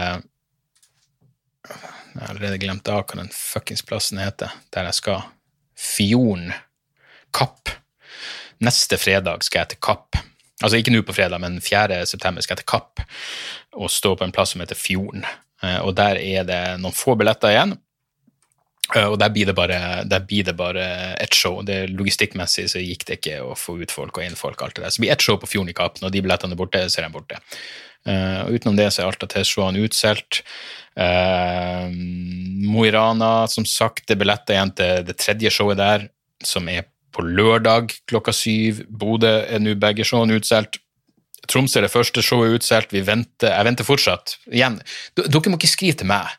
jeg 2.12 2.20
har 2.20 2.34
allerede 2.34 2.58
glemt 2.60 2.88
av 2.92 3.06
hva 3.06 3.22
den 3.22 3.30
fuckings 3.32 3.84
plassen 3.88 4.20
heter, 4.20 4.52
der 4.74 4.88
jeg 4.90 4.98
skal. 4.98 5.22
Fjorden. 5.78 6.52
Kapp. 7.32 7.72
Neste 8.62 8.98
fredag 9.00 9.46
skal 9.46 9.64
jeg 9.64 9.72
til 9.72 9.82
Kapp. 9.88 10.18
Altså 10.62 10.78
ikke 10.78 10.92
nå 10.92 11.00
på 11.06 11.14
fredag, 11.16 11.40
men 11.42 11.60
4. 11.64 12.02
september 12.06 12.44
skal 12.44 12.54
jeg 12.58 12.62
til 12.62 12.72
Kapp 12.74 13.00
og 13.72 13.90
stå 13.90 14.12
på 14.18 14.26
en 14.26 14.34
plass 14.34 14.52
som 14.52 14.62
heter 14.62 14.78
Fjorden. 14.78 15.24
Eh, 15.62 15.80
og 15.80 15.94
der 15.98 16.20
er 16.20 16.46
det 16.48 16.60
noen 16.82 16.96
få 16.96 17.16
billetter 17.18 17.54
igjen. 17.54 17.76
Eh, 18.94 19.06
og 19.06 19.18
der 19.22 19.32
blir 19.32 19.48
det 19.48 19.56
bare, 19.56 19.78
blir 20.26 20.48
det 20.48 20.56
bare 20.58 20.86
ett 21.22 21.34
show. 21.34 21.62
Det 21.66 21.86
Logistikkmessig 21.92 22.68
så 22.72 22.82
gikk 22.82 23.06
det 23.08 23.20
ikke 23.20 23.38
å 23.46 23.56
få 23.58 23.78
ut 23.82 23.94
folk 23.94 24.18
og 24.18 24.26
inn 24.26 24.38
folk. 24.38 24.62
alt 24.62 24.76
det 24.76 24.84
der. 24.84 24.90
Så 24.90 25.00
det 25.00 25.06
blir 25.06 25.14
ett 25.16 25.24
show 25.24 25.38
på 25.40 25.50
Fjorden 25.50 25.72
i 25.72 25.76
Kapp. 25.76 26.00
Når 26.02 26.12
de 26.12 26.22
billettene 26.26 26.56
er 26.56 26.60
borte, 26.60 26.84
så 26.90 27.00
er 27.00 27.08
de 27.08 27.16
borte. 27.16 27.40
Uh, 28.02 28.50
utenom 28.50 28.74
det 28.74 28.88
så 28.90 29.04
er 29.04 29.12
alt 29.12 29.22
av 29.22 29.28
T-showene 29.30 29.84
utsolgt. 29.86 30.40
Uh, 30.98 31.86
Mo 32.66 32.82
i 32.82 32.90
Rana, 32.90 33.46
som 33.46 33.62
sagt, 33.62 34.08
det 34.08 34.16
er 34.16 34.22
billetter 34.24 34.56
igjen 34.56 34.72
til 34.74 35.04
det 35.06 35.14
tredje 35.22 35.52
showet 35.54 35.78
der, 35.78 36.08
som 36.42 36.66
er 36.66 36.88
på 37.14 37.22
lørdag 37.22 37.94
klokka 38.10 38.34
syv. 38.34 38.82
Bodø 38.90 39.30
er 39.46 39.62
nå 39.62 39.76
begge 39.78 40.06
showene 40.08 40.40
utsolgt. 40.40 40.81
Tromsø 41.50 41.80
er 41.80 41.86
det 41.86 41.92
første 41.92 42.22
showet 42.22 42.54
utsolgt. 42.58 42.92
Jeg 42.94 43.06
venter 43.06 43.86
fortsatt. 43.86 44.36
Igjen, 44.52 44.78
dere 45.18 45.50
må 45.50 45.58
ikke 45.58 45.70
skrive 45.70 45.96
til 45.98 46.08
meg. 46.10 46.30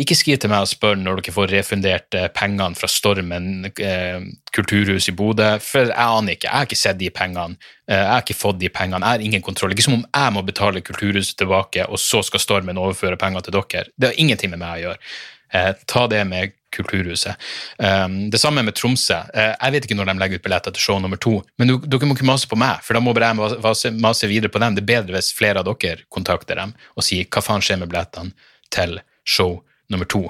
Ikke 0.00 0.16
skriv 0.18 0.40
til 0.42 0.50
meg 0.50 0.64
og 0.64 0.70
spør 0.70 0.98
når 0.98 1.20
dere 1.20 1.34
får 1.36 1.52
refundert 1.52 2.18
eh, 2.18 2.26
pengene 2.34 2.78
fra 2.78 2.90
Stormen 2.90 3.68
eh, 3.70 4.26
kulturhus 4.56 5.10
i 5.12 5.14
Bodø, 5.14 5.50
for 5.62 5.92
jeg 5.92 5.94
aner 5.94 6.34
ikke. 6.34 6.48
Jeg 6.48 6.56
har 6.56 6.68
ikke 6.68 6.80
sett 6.80 7.00
de 7.00 7.10
pengene. 7.14 7.58
Eh, 7.86 7.96
jeg 7.96 8.12
har 8.12 8.26
ikke 8.26 8.38
fått 8.40 8.60
de 8.60 8.72
pengene. 8.74 9.04
Jeg 9.04 9.20
har 9.20 9.26
ingen 9.30 9.46
kontroll. 9.46 9.76
Ikke 9.76 9.86
som 9.86 10.00
om 10.00 10.06
jeg 10.06 10.34
må 10.34 10.44
betale 10.48 10.82
Kulturhuset 10.84 11.38
tilbake, 11.38 11.86
og 11.86 12.02
så 12.02 12.24
skal 12.26 12.42
Stormen 12.42 12.80
overføre 12.80 13.20
penger 13.20 13.46
til 13.46 13.60
dere. 13.60 13.88
Det 13.94 14.10
har 14.10 14.22
ingenting 14.22 14.54
med 14.54 14.64
meg 14.64 14.74
å 14.74 14.86
gjøre. 14.88 15.12
Eh, 15.54 15.70
ta 15.88 16.06
det 16.10 16.24
med 16.28 16.57
Kulturhuset. 16.74 17.38
Um, 17.78 18.18
det 18.30 18.40
samme 18.40 18.62
med 18.66 18.76
Tromsø. 18.76 19.16
Uh, 19.32 19.54
jeg 19.54 19.74
vet 19.74 19.88
ikke 19.88 19.96
når 19.98 20.10
de 20.10 20.16
legger 20.20 20.40
ut 20.40 20.44
billetter 20.44 20.74
til 20.74 20.84
show 20.84 20.98
nummer 21.02 21.20
to, 21.20 21.38
men 21.60 21.72
du, 21.72 21.78
dere 21.80 22.08
må 22.08 22.16
ikke 22.16 22.28
mase 22.28 22.50
på 22.50 22.58
meg, 22.60 22.82
for 22.84 22.96
da 22.96 23.02
må 23.04 23.14
bare 23.16 23.32
jeg 23.32 23.60
mase, 23.64 23.92
mase 23.96 24.30
videre 24.30 24.52
på 24.52 24.60
dem. 24.62 24.76
Det 24.76 24.84
er 24.84 24.92
bedre 24.92 25.16
hvis 25.16 25.32
flere 25.36 25.62
av 25.62 25.68
dere 25.70 26.04
kontakter 26.12 26.60
dem 26.60 26.76
og 26.94 27.06
sier 27.06 27.28
hva 27.28 27.44
faen 27.44 27.64
skjer 27.64 27.80
med 27.82 27.92
billettene 27.92 28.52
til 28.74 29.00
show 29.24 29.58
nummer 29.88 30.08
to. 30.08 30.26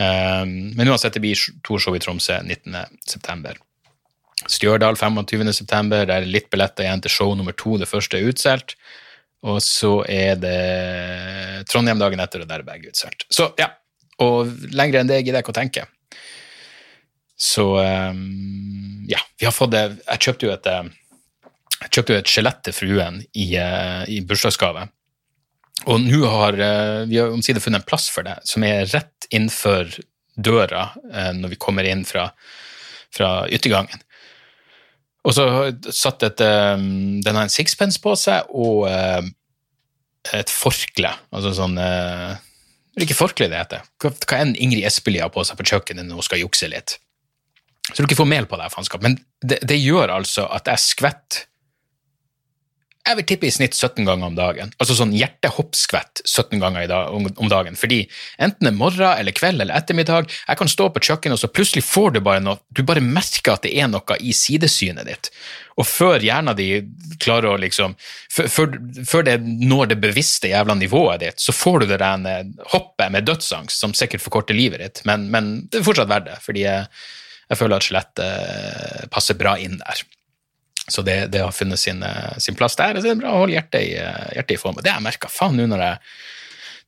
Um, 0.00 0.70
men 0.76 0.88
uansett, 0.88 1.16
det 1.16 1.24
blir 1.24 1.48
to 1.66 1.80
show 1.80 1.96
i 1.96 2.00
Tromsø 2.02 2.38
19.9. 2.44 3.56
Stjørdal 4.48 4.96
25.9. 4.96 5.90
Der 5.92 6.12
er 6.14 6.28
litt 6.28 6.48
billetter 6.52 6.86
igjen 6.86 7.02
til 7.04 7.12
show 7.12 7.34
nummer 7.36 7.56
to. 7.56 7.76
Det 7.80 7.88
første 7.88 8.16
er 8.16 8.30
utsolgt. 8.30 8.76
Og 9.48 9.60
så 9.64 9.92
er 10.08 10.36
det 10.40 11.64
Trondheim 11.70 12.00
dagen 12.00 12.20
etter, 12.20 12.44
og 12.44 12.48
der 12.48 12.60
er 12.62 12.66
begge 12.66 12.92
utsolgt. 12.92 13.24
Så 13.32 13.50
ja, 13.60 13.70
og 14.20 14.70
lenger 14.76 15.00
enn 15.00 15.10
det 15.10 15.22
gidder 15.22 15.40
jeg 15.40 15.46
ikke 15.46 15.54
å 15.54 15.60
tenke. 15.60 15.86
Så 17.40 17.64
um, 17.80 19.06
ja, 19.08 19.20
vi 19.40 19.46
har 19.48 19.54
fått 19.56 19.72
det 19.72 19.84
Jeg 20.04 20.20
kjøpte 20.26 20.46
jo 20.46 20.52
et 20.52 20.66
eh, 20.68 20.88
jeg 21.80 21.94
kjøpte 21.94 22.12
jo 22.12 22.20
et 22.20 22.28
skjelett 22.28 22.58
til 22.66 22.74
fruen 22.76 23.22
i, 23.32 23.46
uh, 23.56 24.02
i 24.04 24.18
bursdagsgave. 24.28 24.82
Og 25.88 26.02
nå 26.04 26.18
har 26.28 26.58
uh, 26.60 27.06
vi 27.08 27.16
har 27.16 27.32
omsider 27.32 27.64
funnet 27.64 27.80
en 27.80 27.88
plass 27.88 28.10
for 28.12 28.28
det, 28.28 28.34
som 28.44 28.66
er 28.68 28.84
rett 28.92 29.28
innenfor 29.30 29.88
døra 30.40 30.90
når 31.36 31.52
vi 31.52 31.58
kommer 31.60 31.84
inn 31.84 32.02
fra, 32.08 32.26
fra 33.12 33.30
yttergangen. 33.52 34.04
Og 35.28 35.34
så 35.36 35.44
satt 35.92 36.24
et, 36.24 36.40
um, 36.44 37.18
den 37.24 37.36
har 37.36 37.48
en 37.48 37.52
sixpence 37.52 38.00
på 38.00 38.14
seg 38.16 38.48
og 38.52 38.86
et 40.36 40.52
forkle, 40.52 41.12
altså 41.32 41.52
sånn 41.56 41.76
det 43.00 43.06
er 43.06 43.08
ikke 43.08 43.22
forkle 43.22 43.46
det 43.48 43.56
heter. 43.56 43.86
Hva, 44.02 44.10
hva 44.28 44.38
enn 44.44 44.50
Ingrid 44.60 44.84
Espelid 44.84 45.22
har 45.24 45.30
på 45.32 45.40
seg 45.48 45.56
på 45.56 45.64
kjøkkenet 45.70 46.04
når 46.04 46.20
hun 46.20 46.26
skal 46.26 46.42
jukse 46.42 46.68
litt. 46.68 46.98
Så 47.88 48.02
du 48.02 48.04
ikke 48.04 48.18
får 48.18 48.28
mel 48.28 48.48
på 48.50 48.58
deg, 48.60 48.68
faenskap. 48.74 49.00
Men 49.06 49.16
det, 49.40 49.62
det, 49.64 49.78
gjør 49.80 50.12
altså 50.18 50.44
at 50.52 50.68
jeg 50.68 50.84
skvetter 50.84 51.46
jeg 53.00 53.16
vil 53.16 53.26
tippe 53.26 53.48
i 53.48 53.52
snitt 53.52 53.74
17 53.74 54.04
ganger 54.04 54.28
om 54.28 54.36
dagen. 54.36 54.72
Altså 54.78 54.94
sånn 54.98 55.14
hjertehoppskvett 55.16 56.20
17 56.26 56.60
ganger 56.60 56.84
dag, 56.90 57.14
om, 57.16 57.48
dagen. 57.50 57.78
Fordi 57.78 58.02
enten 58.36 58.66
det 58.66 58.70
er 58.70 58.76
morgen 58.76 59.06
eller 59.08 59.34
kveld 59.36 59.64
eller 59.64 59.78
ettermiddag, 59.78 60.28
jeg 60.28 60.60
kan 60.60 60.70
stå 60.70 60.90
på 60.92 61.02
kjøkkenet, 61.08 61.38
og 61.38 61.40
så 61.40 61.50
plutselig 61.50 61.86
får 61.88 62.14
du 62.16 62.20
bare 62.24 62.42
noe 62.44 62.60
Du 62.68 62.82
bare 62.86 63.02
merker 63.02 63.54
at 63.54 63.64
det 63.64 63.72
er 63.72 63.88
noe 63.90 64.18
i 64.20 64.34
sidesynet 64.36 65.08
ditt. 65.08 65.32
Og 65.80 65.88
før 65.88 66.20
hjernen 66.20 66.58
din 66.58 66.92
klarer 67.22 67.54
å 67.54 67.60
liksom 67.60 67.96
før, 68.28 68.76
før, 69.08 69.24
det 69.26 69.38
når 69.40 69.94
det 69.94 70.00
bevisste 70.04 70.52
jævla 70.52 70.76
nivået 70.76 71.24
ditt, 71.24 71.40
så 71.40 71.56
får 71.56 71.82
du 71.82 71.90
det 71.94 72.02
der 72.04 72.52
hoppet 72.74 73.16
med 73.16 73.26
dødsangst 73.26 73.80
som 73.80 73.96
sikkert 73.96 74.24
forkorter 74.24 74.56
livet 74.56 74.84
ditt, 74.84 75.04
men, 75.08 75.30
men 75.32 75.52
det 75.72 75.80
er 75.80 75.88
fortsatt 75.88 76.12
verdt 76.12 76.28
det, 76.28 76.38
fordi 76.44 76.66
jeg, 76.66 76.86
jeg 77.48 77.62
føler 77.62 77.80
at 77.80 77.88
skjelettet 77.88 79.12
passer 79.14 79.40
bra 79.40 79.56
inn 79.58 79.80
der. 79.80 80.04
Så 80.90 81.04
det, 81.06 81.30
det 81.32 81.44
har 81.44 81.54
funnet 81.54 81.80
sin, 81.80 82.02
eh, 82.02 82.36
sin, 82.42 82.56
plass 82.58 82.76
der. 82.78 82.98
Så 82.98 83.06
det 83.06 83.14
er 83.14 83.22
bra 83.22 83.36
å 83.36 83.44
holde 83.44 83.56
hjertet 83.56 83.86
i, 83.86 83.94
eh, 84.00 84.28
hjertet 84.36 84.56
i 84.56 84.60
form. 84.60 84.78
Og 84.78 84.84
det 84.84 84.92
har 84.92 85.00
jeg 85.00 85.08
merka 85.08 85.30
faen 85.32 85.58
nå 85.58 85.68
når 85.70 85.86
jeg 85.86 86.04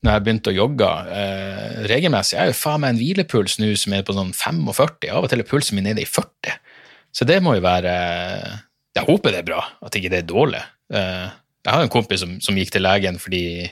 når 0.02 0.16
jeg 0.16 0.22
begynte 0.26 0.50
å 0.50 0.56
jogge 0.56 0.88
eh, 1.14 1.82
regelmessig. 1.90 2.34
Jeg 2.34 2.42
har 2.42 2.50
jo 2.50 2.58
faen 2.58 2.82
meg 2.82 2.94
en 2.94 2.98
hvilepuls 2.98 3.58
nå 3.62 3.70
som 3.78 3.94
er 3.94 4.02
på 4.06 4.16
sånn 4.16 4.32
45. 4.34 5.12
Av 5.14 5.22
og 5.22 5.30
til 5.30 5.42
er 5.44 5.48
pulsen 5.48 5.78
min 5.78 5.86
nede 5.86 6.02
i 6.02 6.08
40. 6.08 6.56
Så 7.14 7.28
det 7.28 7.38
må 7.44 7.54
jo 7.58 7.64
være 7.64 7.92
Jeg 8.96 9.06
håper 9.06 9.32
det 9.32 9.42
er 9.42 9.46
bra, 9.46 9.60
at 9.84 9.94
ikke 9.96 10.10
det 10.12 10.24
er 10.24 10.28
dårlig. 10.28 10.62
Eh, 10.92 11.28
jeg 11.62 11.70
har 11.70 11.84
en 11.84 11.92
kompis 11.92 12.24
som, 12.24 12.34
som, 12.42 12.58
gikk 12.58 12.74
til 12.74 12.82
legen 12.82 13.20
fordi 13.22 13.70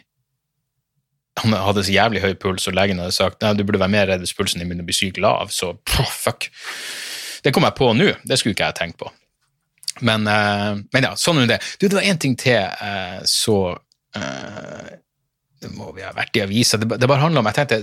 han 1.40 1.54
hadde 1.56 1.82
så 1.86 1.92
jævlig 1.94 2.22
høy 2.22 2.34
puls, 2.38 2.66
og 2.68 2.76
legen 2.76 3.00
hadde 3.00 3.14
sagt 3.16 3.42
nei, 3.42 3.52
du 3.56 3.64
burde 3.64 3.80
være 3.80 3.92
mer 3.92 4.08
redd 4.10 4.22
hvis 4.22 4.34
pulsen 4.36 4.62
din 4.62 4.70
begynner 4.70 4.86
å 4.86 4.90
bli 4.90 4.96
sykt 4.96 5.18
lav. 5.22 5.50
Så 5.54 5.72
pff, 5.82 6.14
fuck. 6.28 6.46
Det 7.42 7.52
kom 7.56 7.66
jeg 7.66 7.76
på 7.78 7.90
nå. 7.96 8.12
Det 8.22 8.38
skulle 8.38 8.54
ikke 8.54 8.70
jeg 8.70 8.78
tenkt 8.78 9.00
på. 9.02 9.10
Men, 9.98 10.26
uh, 10.28 10.78
men 10.94 11.06
ja, 11.06 11.14
sånn 11.18 11.42
er 11.42 11.56
det. 11.56 11.60
Du, 11.78 11.88
det 11.88 11.96
var 11.98 12.06
én 12.06 12.20
ting 12.20 12.36
til, 12.38 12.62
uh, 12.80 13.20
så 13.28 13.76
Det 15.60 15.68
må 15.76 15.92
vi 15.94 16.02
ha 16.02 16.10
vært 16.16 16.38
i 16.38 16.42
avisa. 16.42 16.78
Det, 16.80 16.88
bare 16.88 17.20
handler 17.20 17.42
om 17.42 17.48
Jeg 17.50 17.58
tenkte 17.60 17.76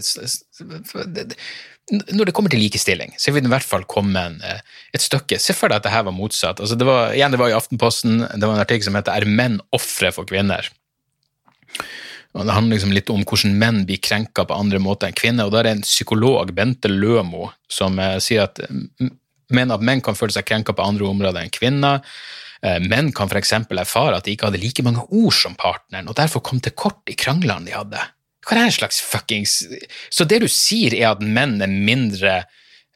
Når 2.18 2.28
det 2.28 2.34
kommer 2.36 2.52
til 2.52 2.60
likestilling, 2.60 3.14
så 3.16 3.32
vil 3.32 3.46
det 3.46 3.52
i 3.52 3.54
hvert 3.54 3.68
fall 3.68 3.86
komme 3.88 4.24
et 4.44 5.04
stykke 5.04 5.40
Se 5.40 5.56
for 5.56 5.72
deg 5.72 5.80
at 5.80 5.86
det 5.86 5.94
her 5.94 6.08
var 6.08 6.16
motsatt. 6.18 6.60
Altså, 6.60 6.76
det 6.76 6.88
var, 6.90 7.14
igjen, 7.16 7.32
det 7.32 7.40
var 7.40 7.54
i 7.54 7.56
Aftenposten, 7.56 8.26
det 8.26 8.44
var 8.44 8.58
en 8.58 8.66
artikkel 8.66 8.90
som 8.90 8.98
heter 9.00 9.14
'Er 9.14 9.30
menn 9.30 9.62
ofre 9.72 10.12
for 10.12 10.28
kvinner'? 10.28 10.68
Og 12.34 12.46
Det 12.46 12.54
handler 12.54 12.76
liksom 12.76 12.94
litt 12.94 13.10
om 13.10 13.24
hvordan 13.24 13.56
menn 13.58 13.86
blir 13.86 14.02
krenka 14.04 14.46
på 14.46 14.58
andre 14.58 14.80
måter 14.80 15.08
enn 15.08 15.16
kvinner. 15.16 15.46
og 15.46 15.52
Da 15.52 15.60
er 15.60 15.64
det 15.64 15.72
en 15.78 15.88
psykolog, 15.88 16.52
Bente 16.54 16.90
Lømo, 16.92 17.52
som 17.70 17.98
sier 18.20 18.44
at 18.44 18.60
mener 19.54 19.78
at 19.78 19.86
menn 19.86 20.04
kan 20.04 20.18
føle 20.18 20.34
seg 20.36 20.48
krenka 20.48 20.76
på 20.76 20.86
andre 20.86 21.08
områder 21.08 21.44
enn 21.44 21.54
kvinner. 21.54 22.04
Eh, 22.66 22.80
menn 22.84 23.12
kan 23.16 23.30
f.eks. 23.30 23.54
erfare 23.54 24.18
at 24.18 24.26
de 24.26 24.36
ikke 24.36 24.50
hadde 24.50 24.62
like 24.62 24.86
mange 24.86 25.06
ord 25.08 25.36
som 25.36 25.56
partneren, 25.60 26.10
og 26.10 26.18
derfor 26.20 26.44
kom 26.46 26.62
til 26.64 26.76
kort 26.78 27.04
i 27.12 27.18
kranglene 27.18 27.70
de 27.70 27.76
hadde. 27.76 28.02
Hva 28.48 28.56
er 28.56 28.70
det 28.70 28.78
slags 28.78 29.02
fuckings 29.04 29.58
Så 30.14 30.24
det 30.24 30.40
du 30.40 30.48
sier, 30.48 30.94
er 30.96 31.12
at 31.12 31.24
menn 31.24 31.58
er 31.62 31.68
mindre 31.68 32.38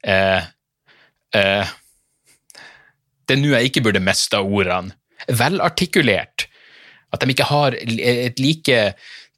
eh, 0.07 0.47
eh, 1.35 1.73
Det 3.27 3.35
er 3.35 3.41
nå 3.41 3.51
jeg 3.51 3.71
ikke 3.71 3.83
burde 3.89 4.03
miste 4.03 4.39
ordene. 4.39 4.95
Velartikulert. 5.27 6.47
At 7.11 7.21
de 7.21 7.33
ikke 7.33 7.49
har 7.51 7.75
et 7.75 8.39
like 8.39 8.79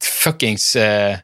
fuckings 0.03 0.75
eh, 0.79 1.17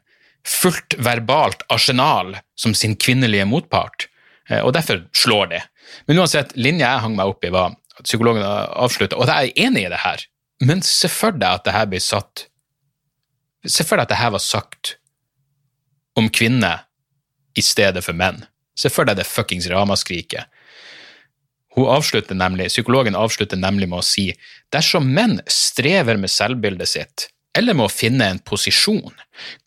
fullt 0.46 0.96
verbalt 0.98 1.62
arsenal 1.70 2.34
som 2.58 2.74
sin 2.74 2.96
kvinnelige 2.96 3.46
motpart. 3.48 4.08
Eh, 4.48 4.60
og 4.60 4.74
derfor 4.74 5.04
slår 5.16 5.52
de. 5.54 5.60
Men 6.08 6.22
uansett, 6.22 6.54
linja 6.56 6.88
jeg 6.88 7.04
hang 7.04 7.16
meg 7.18 7.32
opp 7.32 7.44
i, 7.44 7.52
var 7.54 7.74
at 7.98 8.06
psykologen 8.06 8.44
avslutta, 8.44 9.18
og 9.18 9.28
jeg 9.28 9.50
er 9.50 9.66
enig 9.66 9.86
i 9.86 9.92
det 9.92 10.00
her, 10.04 10.24
men 10.64 10.84
se 10.84 11.08
for 11.12 11.36
deg 11.36 11.60
at 11.60 11.66
det 11.66 11.76
her 11.76 11.90
blir 11.90 12.02
satt 12.04 12.46
Se 13.68 13.84
for 13.84 14.00
deg 14.00 14.06
at 14.06 14.12
det 14.14 14.16
her 14.16 14.30
var 14.32 14.40
sagt 14.40 14.94
om 16.16 16.30
kvinner 16.32 16.86
i 17.52 17.60
stedet 17.60 18.00
for 18.00 18.16
menn. 18.16 18.38
Se 18.72 18.88
for 18.88 19.04
deg 19.04 19.18
det 19.18 19.26
fuckings 19.28 19.66
ramaskriket. 19.68 20.48
Hun 21.76 21.90
avslutter 21.92 22.34
nemlig, 22.34 22.70
Psykologen 22.72 23.18
avslutter 23.18 23.60
nemlig 23.60 23.90
med 23.90 24.00
å 24.00 24.06
si 24.06 24.30
dersom 24.74 25.12
menn 25.14 25.38
strever 25.44 26.16
med 26.16 26.32
selvbildet 26.32 26.88
sitt, 26.88 27.26
eller 27.56 27.76
med 27.76 27.86
å 27.86 27.92
finne 27.92 28.26
en 28.30 28.40
posisjon, 28.46 29.12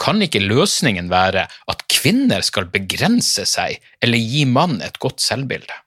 kan 0.01 0.21
ikke 0.23 0.43
løsningen 0.43 1.09
være 1.11 1.45
at 1.71 1.85
kvinner 1.91 2.43
skal 2.43 2.67
begrense 2.73 3.45
seg 3.47 3.79
eller 4.03 4.19
gi 4.19 4.43
mann 4.49 4.79
et 4.83 4.99
godt 5.03 5.23
selvbilde. 5.23 5.82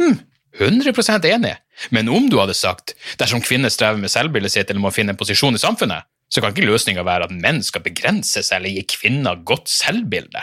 Hm, 0.00 0.18
100% 0.58 1.26
enig, 1.28 1.54
men 1.90 2.10
om 2.12 2.28
du 2.30 2.38
hadde 2.38 2.54
sagt 2.54 2.94
dersom 3.18 3.42
kvinner 3.42 3.72
strever 3.72 3.98
med 4.00 4.12
selvbildet 4.12 4.54
sitt 4.54 4.70
eller 4.70 4.82
må 4.82 4.92
finne 4.94 5.14
en 5.14 5.20
posisjon 5.20 5.56
i 5.56 5.62
samfunnet, 5.62 6.06
så 6.30 6.42
kan 6.42 6.54
ikke 6.54 6.66
løsninga 6.66 7.04
være 7.06 7.28
at 7.28 7.34
menn 7.34 7.62
skal 7.62 7.84
begrense 7.84 8.42
seg 8.42 8.58
eller 8.58 8.74
gi 8.74 8.84
kvinner 8.96 9.42
godt 9.46 9.70
selvbilde. 9.70 10.42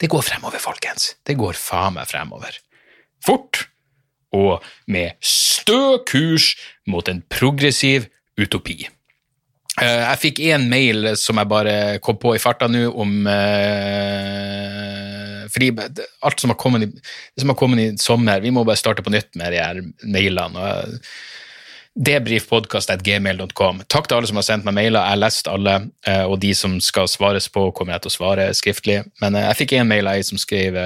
Det 0.00 0.08
går 0.10 0.24
fremover, 0.24 0.62
folkens. 0.62 1.14
Det 1.26 1.36
går 1.38 1.58
faen 1.58 1.98
meg 1.98 2.08
fremover. 2.08 2.54
Fort 3.24 3.66
og 4.32 4.64
med 4.88 5.18
stø 5.24 5.98
kurs 6.08 6.54
mot 6.88 7.08
en 7.10 7.20
progressiv 7.28 8.06
utopi. 8.40 8.86
Eh, 9.80 10.02
jeg 10.02 10.20
fikk 10.24 10.40
én 10.50 10.68
mail 10.70 11.12
som 11.20 11.38
jeg 11.40 11.50
bare 11.50 11.74
kom 12.04 12.18
på 12.20 12.34
i 12.36 12.42
farta 12.42 12.68
nå, 12.70 12.86
om 12.90 13.26
Fordi 15.50 15.72
alt 16.26 16.40
som 16.42 16.52
har, 16.52 16.58
kommet 16.60 16.86
i, 16.86 17.04
som 17.40 17.52
har 17.52 17.58
kommet 17.58 17.82
i 17.82 17.90
sommer 18.00 18.40
Vi 18.44 18.52
må 18.54 18.64
bare 18.64 18.80
starte 18.80 19.04
på 19.04 19.12
nytt 19.12 19.34
med 19.38 19.52
de 19.54 19.60
her 19.60 19.82
mailene. 20.04 20.96
Debrifpodkast.gmail.com. 22.00 23.80
Takk 23.90 24.06
til 24.06 24.16
alle 24.16 24.30
som 24.30 24.38
har 24.38 24.46
sendt 24.46 24.64
meg 24.68 24.76
mailer. 24.78 25.02
Jeg 25.02 25.16
har 25.16 25.20
lest 25.20 25.50
alle, 25.50 25.74
uh, 26.06 26.26
og 26.30 26.38
de 26.40 26.52
som 26.54 26.78
skal 26.80 27.10
svares 27.10 27.50
på, 27.50 27.66
kommer 27.76 27.96
jeg 27.96 28.04
til 28.04 28.12
å 28.12 28.14
svare 28.14 28.46
skriftlig. 28.56 29.00
Men 29.20 29.36
uh, 29.36 29.42
jeg 29.48 29.58
fikk 29.64 29.74
en 29.76 29.90
mail 29.90 30.08
av 30.08 30.20
ei 30.20 30.26
som 30.26 30.38
skrev 30.40 30.78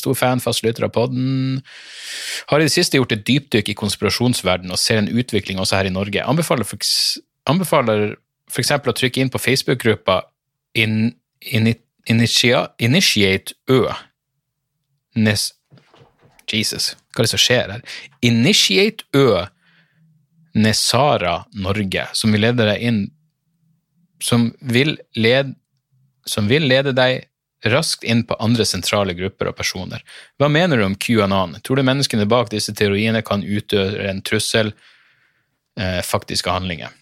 stor 0.00 0.16
fan, 0.18 0.40
fast 0.42 0.64
lytter 0.64 0.88
av 0.88 0.94
podden. 0.96 1.60
Har 2.50 2.62
i 2.62 2.66
det 2.66 2.74
siste 2.74 2.98
gjort 2.98 3.12
et 3.14 3.26
dypdykk 3.28 3.70
i 3.70 3.78
konspirasjonsverden 3.78 4.72
og 4.72 4.80
ser 4.80 5.02
en 5.02 5.12
utvikling 5.12 5.60
også 5.60 5.78
her 5.78 5.90
i 5.90 5.94
Norge. 5.94 6.24
Anbefaler 6.24 6.66
for 6.66 6.80
f.eks. 8.50 8.72
å 8.74 8.96
trykke 8.96 9.22
inn 9.22 9.32
på 9.32 9.40
Facebook-gruppa 9.40 10.22
in, 10.78 11.12
in, 11.52 11.72
Initiate 12.10 13.54
Ø. 13.70 13.84
Nes, 15.20 15.50
Jesus, 16.50 16.92
hva 17.14 17.22
er 17.22 17.26
det 17.26 17.32
som 17.32 17.42
skjer 17.42 17.72
her? 17.74 17.82
Initiate 18.26 19.06
Ø 19.16 19.46
Nesara 20.54 21.44
Norge, 21.54 22.08
som 22.12 22.34
vil 22.34 22.42
lede 22.42 22.66
deg 22.66 22.82
inn 22.82 23.00
Som 24.20 24.50
vil 24.60 24.96
lede, 25.14 25.54
som 26.26 26.48
vil 26.50 26.66
lede 26.68 26.92
deg 26.92 27.26
raskt 27.64 28.04
inn 28.04 28.22
på 28.24 28.36
andre 28.40 28.64
sentrale 28.64 29.12
grupper 29.16 29.50
og 29.50 29.56
personer. 29.56 30.00
Hva 30.40 30.48
mener 30.48 30.80
du 30.80 30.84
om 30.84 30.96
QAnon? 30.96 31.58
Tror 31.64 31.76
du 31.76 31.84
menneskene 31.84 32.28
bak 32.28 32.48
disse 32.52 32.72
teoriene 32.76 33.20
kan 33.24 33.44
utgjøre 33.44 34.08
en 34.08 34.22
trussel? 34.24 34.72
Eh, 35.80 36.00
faktiske 36.04 36.52
handlinger. 36.52 36.92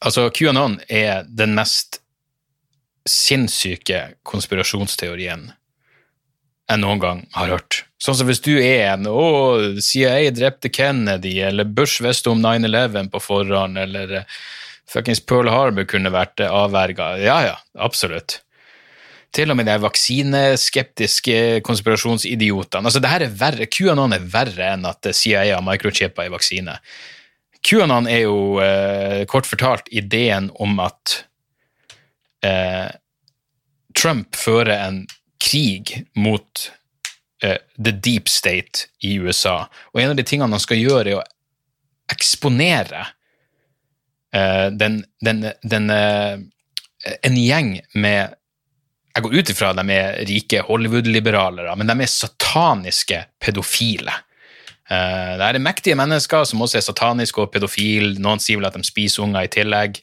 Altså, 0.00 0.28
QAnon 0.30 0.78
er 0.88 1.26
den 1.26 1.54
mest 1.58 2.00
sinnssyke 3.08 4.14
konspirasjonsteorien 4.28 5.50
jeg 6.70 6.80
noen 6.82 7.00
gang 7.02 7.22
har 7.34 7.50
hørt. 7.56 7.84
Sånn 8.00 8.16
som 8.16 8.28
hvis 8.30 8.42
du 8.44 8.54
er 8.56 8.94
en 8.94 9.08
'Å, 9.08 9.80
CIA 9.82 10.30
drepte 10.30 10.70
Kennedy', 10.70 11.42
eller 11.42 11.64
'Bush 11.64 12.00
visste 12.02 12.30
om 12.30 12.40
9-11 12.40 13.10
på 13.10 13.20
forhånd', 13.20 13.78
eller 13.78 14.12
eh, 14.20 14.24
fuckings 14.86 15.20
Pearl 15.20 15.48
Harbor 15.50 15.84
kunne 15.84 16.12
vært 16.14 16.40
avverga. 16.40 17.18
Ja, 17.18 17.40
ja, 17.42 17.56
absolutt. 17.78 18.40
Til 19.32 19.50
og 19.50 19.56
med 19.56 19.66
de 19.66 19.78
vaksineskeptiske 19.78 21.60
konspirasjonsidiotene. 21.62 22.86
Altså, 22.86 23.00
det 23.00 23.10
her 23.10 23.22
er 23.22 23.36
verre. 23.38 23.66
QAnon 23.66 24.12
er 24.12 24.26
verre 24.26 24.72
enn 24.74 24.86
at 24.86 25.06
CIA 25.14 25.54
har 25.54 25.62
microchippa 25.62 26.26
i 26.26 26.32
vaksine. 26.32 26.78
QAnon 27.62 28.08
er 28.10 28.24
jo 28.24 28.58
eh, 28.58 29.26
kort 29.30 29.46
fortalt 29.46 29.86
ideen 29.92 30.50
om 30.58 30.80
at 30.82 31.29
eh, 32.46 32.90
Trump 33.96 34.36
fører 34.38 34.76
en 34.78 35.00
krig 35.40 36.06
mot 36.14 36.70
eh, 37.42 37.58
the 37.76 37.92
deep 37.92 38.28
state 38.28 38.86
i 39.00 39.16
USA. 39.18 39.64
Og 39.92 40.02
en 40.02 40.12
av 40.12 40.18
de 40.18 40.26
tingene 40.26 40.54
han 40.54 40.62
skal 40.62 40.80
gjøre, 40.80 41.08
er 41.08 41.20
å 41.20 41.26
eksponere 42.10 43.04
eh, 44.34 44.68
den, 44.74 45.02
den, 45.24 45.46
den 45.62 45.92
eh, 45.94 46.40
En 47.24 47.36
gjeng 47.40 47.78
med 47.96 48.34
Jeg 49.16 49.22
går 49.24 49.34
ut 49.34 49.50
ifra 49.50 49.70
at 49.72 49.78
de 49.78 49.94
er 49.94 50.18
rike 50.28 50.60
Hollywood-liberalere, 50.66 51.72
men 51.80 51.88
de 51.88 52.04
er 52.04 52.10
sataniske 52.12 53.22
pedofile. 53.40 54.12
Uh, 54.90 55.38
det 55.38 55.46
er 55.46 55.58
mektige 55.62 55.96
mennesker 55.98 56.44
som 56.46 56.62
også 56.62 56.78
er 56.78 56.84
sataniske 56.84 57.42
og 57.42 57.50
pedofile. 57.54 58.12
Noen 58.22 58.42
sier 58.42 58.60
vel 58.60 58.68
at 58.68 58.76
de 58.78 58.82
spiser 58.86 59.24
unger 59.24 59.46
i 59.46 59.50
tillegg. 59.50 59.98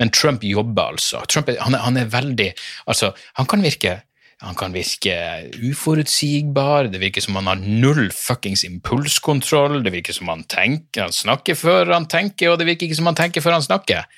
Men 0.00 0.12
Trump 0.16 0.44
jobber 0.44 0.94
altså. 0.94 1.20
Trump 1.28 1.50
han, 1.52 1.76
er, 1.76 1.84
han, 1.84 1.98
er, 2.00 2.08
veldig 2.08 2.52
altså, 2.88 3.12
Han 3.38 3.48
kan 3.50 3.64
virke 3.64 4.00
han 4.40 4.56
kan 4.56 4.72
virke 4.72 5.12
uforutsigbar, 5.60 6.86
det 6.88 7.02
virker 7.02 7.20
som 7.20 7.36
han 7.36 7.50
har 7.50 7.58
null 7.60 8.06
fuckings 8.08 8.62
impulskontroll, 8.64 9.82
det 9.84 9.92
virker 9.92 10.16
som 10.16 10.30
han 10.32 10.46
tenker, 10.48 11.02
han 11.02 11.12
snakker 11.12 11.58
før 11.60 11.92
han 11.92 12.06
tenker, 12.08 12.48
og 12.48 12.56
det 12.56 12.70
virker 12.70 12.88
ikke 12.88 12.96
som 13.02 13.10
han 13.10 13.18
tenker 13.18 13.44
før 13.44 13.58
han 13.58 13.66
snakker. 13.66 14.08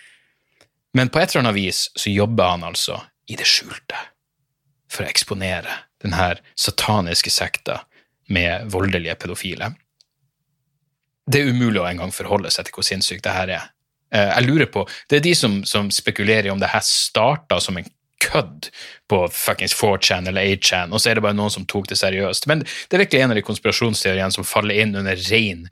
Men 0.94 1.10
på 1.10 1.18
et 1.18 1.32
eller 1.32 1.48
annet 1.48 1.58
vis 1.58 1.88
så 1.98 2.14
jobber 2.14 2.54
han 2.54 2.62
altså 2.70 3.00
i 3.26 3.34
det 3.40 3.48
skjulte 3.50 3.98
for 4.92 5.02
å 5.02 5.10
eksponere 5.10 5.74
denne 6.04 6.36
sataniske 6.54 7.32
sekta 7.34 7.80
med 8.30 8.70
voldelige 8.70 9.18
pedofile. 9.18 9.72
Det 11.26 11.42
er 11.42 11.50
umulig 11.50 11.82
å 11.82 11.88
engang 11.88 12.14
forholde 12.14 12.50
seg 12.54 12.68
til 12.68 12.78
hvor 12.78 12.86
sinnssykt 12.86 13.26
det 13.26 13.34
her 13.34 13.56
er. 13.58 13.70
Eh, 14.14 14.28
jeg 14.28 14.46
lurer 14.46 14.70
på, 14.72 14.86
Det 15.08 15.18
er 15.18 15.26
de 15.26 15.34
som, 15.34 15.62
som 15.64 15.90
spekulerer 15.90 16.50
om 16.52 16.60
det 16.60 16.72
her 16.72 16.84
starta 16.84 17.60
som 17.60 17.78
en 17.78 17.88
kødd 18.22 18.68
på 19.10 19.22
fuckings 19.34 19.74
4chan 19.74 20.28
eller 20.28 20.54
8chan, 20.54 20.92
og 20.92 21.00
så 21.00 21.10
er 21.10 21.18
det 21.18 21.24
bare 21.24 21.36
noen 21.36 21.50
som 21.50 21.66
tok 21.66 21.88
det 21.90 21.98
seriøst. 21.98 22.46
Men 22.46 22.62
det 22.62 22.96
er 22.96 23.02
virkelig 23.04 23.22
en 23.22 23.34
av 23.34 23.40
de 23.40 23.46
konspirasjonsteoriene 23.46 24.34
som 24.34 24.46
faller 24.46 24.84
inn 24.84 24.94
under 24.98 25.18
ren 25.30 25.66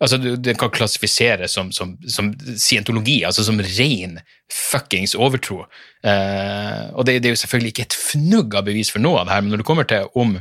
altså 0.00 0.16
Den 0.16 0.56
kan 0.56 0.70
klassifiseres 0.72 1.52
som, 1.52 1.72
som, 1.76 1.98
som 2.08 2.30
scientologi, 2.56 3.18
altså 3.24 3.44
som 3.44 3.60
ren 3.60 4.14
fuckings 4.48 5.12
overtro. 5.14 5.66
Eh, 6.00 6.86
og 6.94 7.04
det, 7.04 7.18
det, 7.20 7.28
er 7.28 7.34
jo 7.34 7.40
selvfølgelig 7.42 7.74
ikke 7.74 7.84
et 7.84 7.98
fnugg 8.00 8.56
av 8.56 8.64
bevis 8.70 8.92
for 8.94 9.04
noe 9.04 9.20
av 9.20 9.28
det 9.28 9.34
her, 9.34 9.44
men 9.44 9.52
når 9.52 9.60
det 9.60 9.68
kommer 9.68 9.88
til 9.90 10.08
om 10.16 10.38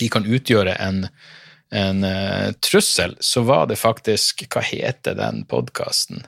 de 0.00 0.08
kan 0.08 0.24
utgjøre 0.24 0.78
en, 0.80 1.02
en 1.74 2.04
uh, 2.06 2.50
trussel, 2.62 3.16
så 3.20 3.42
var 3.44 3.66
det 3.68 3.80
faktisk 3.80 4.46
Hva 4.48 4.62
heter 4.64 5.18
den 5.18 5.42
podkasten? 5.50 6.22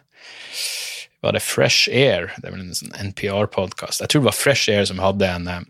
Var 1.23 1.37
det 1.37 1.45
Fresh 1.45 1.91
Air, 1.93 2.33
det 2.39 2.49
er 2.49 2.55
vel 2.55 2.65
en 2.65 2.75
sånn 2.75 2.97
NPR-podkast. 3.13 4.03
Jeg 4.03 4.11
tror 4.11 4.25
det 4.25 4.31
var 4.31 4.39
Fresh 4.39 4.73
Air 4.73 4.89
som 4.91 5.03
hadde 5.03 5.29
en, 5.29 5.49
eh, 5.49 5.63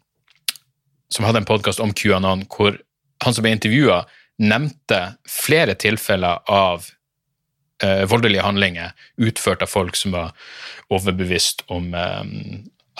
som 1.12 1.28
hadde 1.28 1.42
en 1.42 1.48
podkast 1.48 1.82
om 1.82 1.92
QAnon, 1.92 2.46
hvor 2.48 2.78
han 3.22 3.34
som 3.34 3.44
ble 3.44 3.52
intervjua, 3.54 4.02
nevnte 4.42 5.00
flere 5.28 5.76
tilfeller 5.78 6.40
av 6.50 6.88
eh, 7.84 8.04
voldelige 8.08 8.46
handlinger 8.46 8.94
utført 9.20 9.62
av 9.62 9.70
folk 9.70 9.96
som 9.96 10.16
var 10.16 10.32
overbevist 10.92 11.66
om 11.68 11.92
eh, 11.94 12.24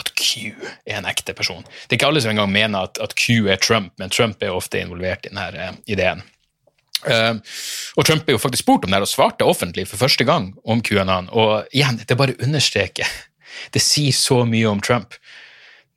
at 0.00 0.12
Q 0.16 0.53
er 0.88 0.98
en 1.00 1.09
ekte 1.09 1.34
person. 1.36 1.64
Det 1.64 1.96
er 1.96 2.00
ikke 2.00 2.12
alle 2.12 2.22
som 2.24 2.32
engang 2.32 2.53
mener 2.53 2.88
at, 2.88 3.00
at 3.03 3.16
Q 3.18 3.48
er 3.53 3.61
Trump, 3.61 3.92
men 4.00 4.12
Trump 4.12 4.42
er 4.42 4.55
ofte 4.55 4.80
involvert 4.80 5.26
i 5.26 5.32
denne 5.32 5.48
eh, 5.57 5.74
ideen. 5.96 6.22
Uh, 7.03 7.34
og 7.97 8.07
Trump 8.09 8.28
er 8.28 8.36
jo 8.36 8.40
faktisk 8.40 8.64
spurt 8.64 8.86
om 8.86 8.95
det 8.95 9.03
og 9.05 9.11
svarte 9.11 9.47
offentlig 9.49 9.84
for 9.90 10.01
første 10.01 10.24
gang 10.24 10.53
om 10.64 10.80
QAnon. 10.84 11.28
Og 11.28 11.68
igjen, 11.76 12.01
det 12.09 12.18
bare 12.18 12.38
understreker 12.40 13.09
Det 13.72 13.82
sier 13.84 14.14
så 14.16 14.43
mye 14.49 14.70
om 14.70 14.80
Trump. 14.80 15.12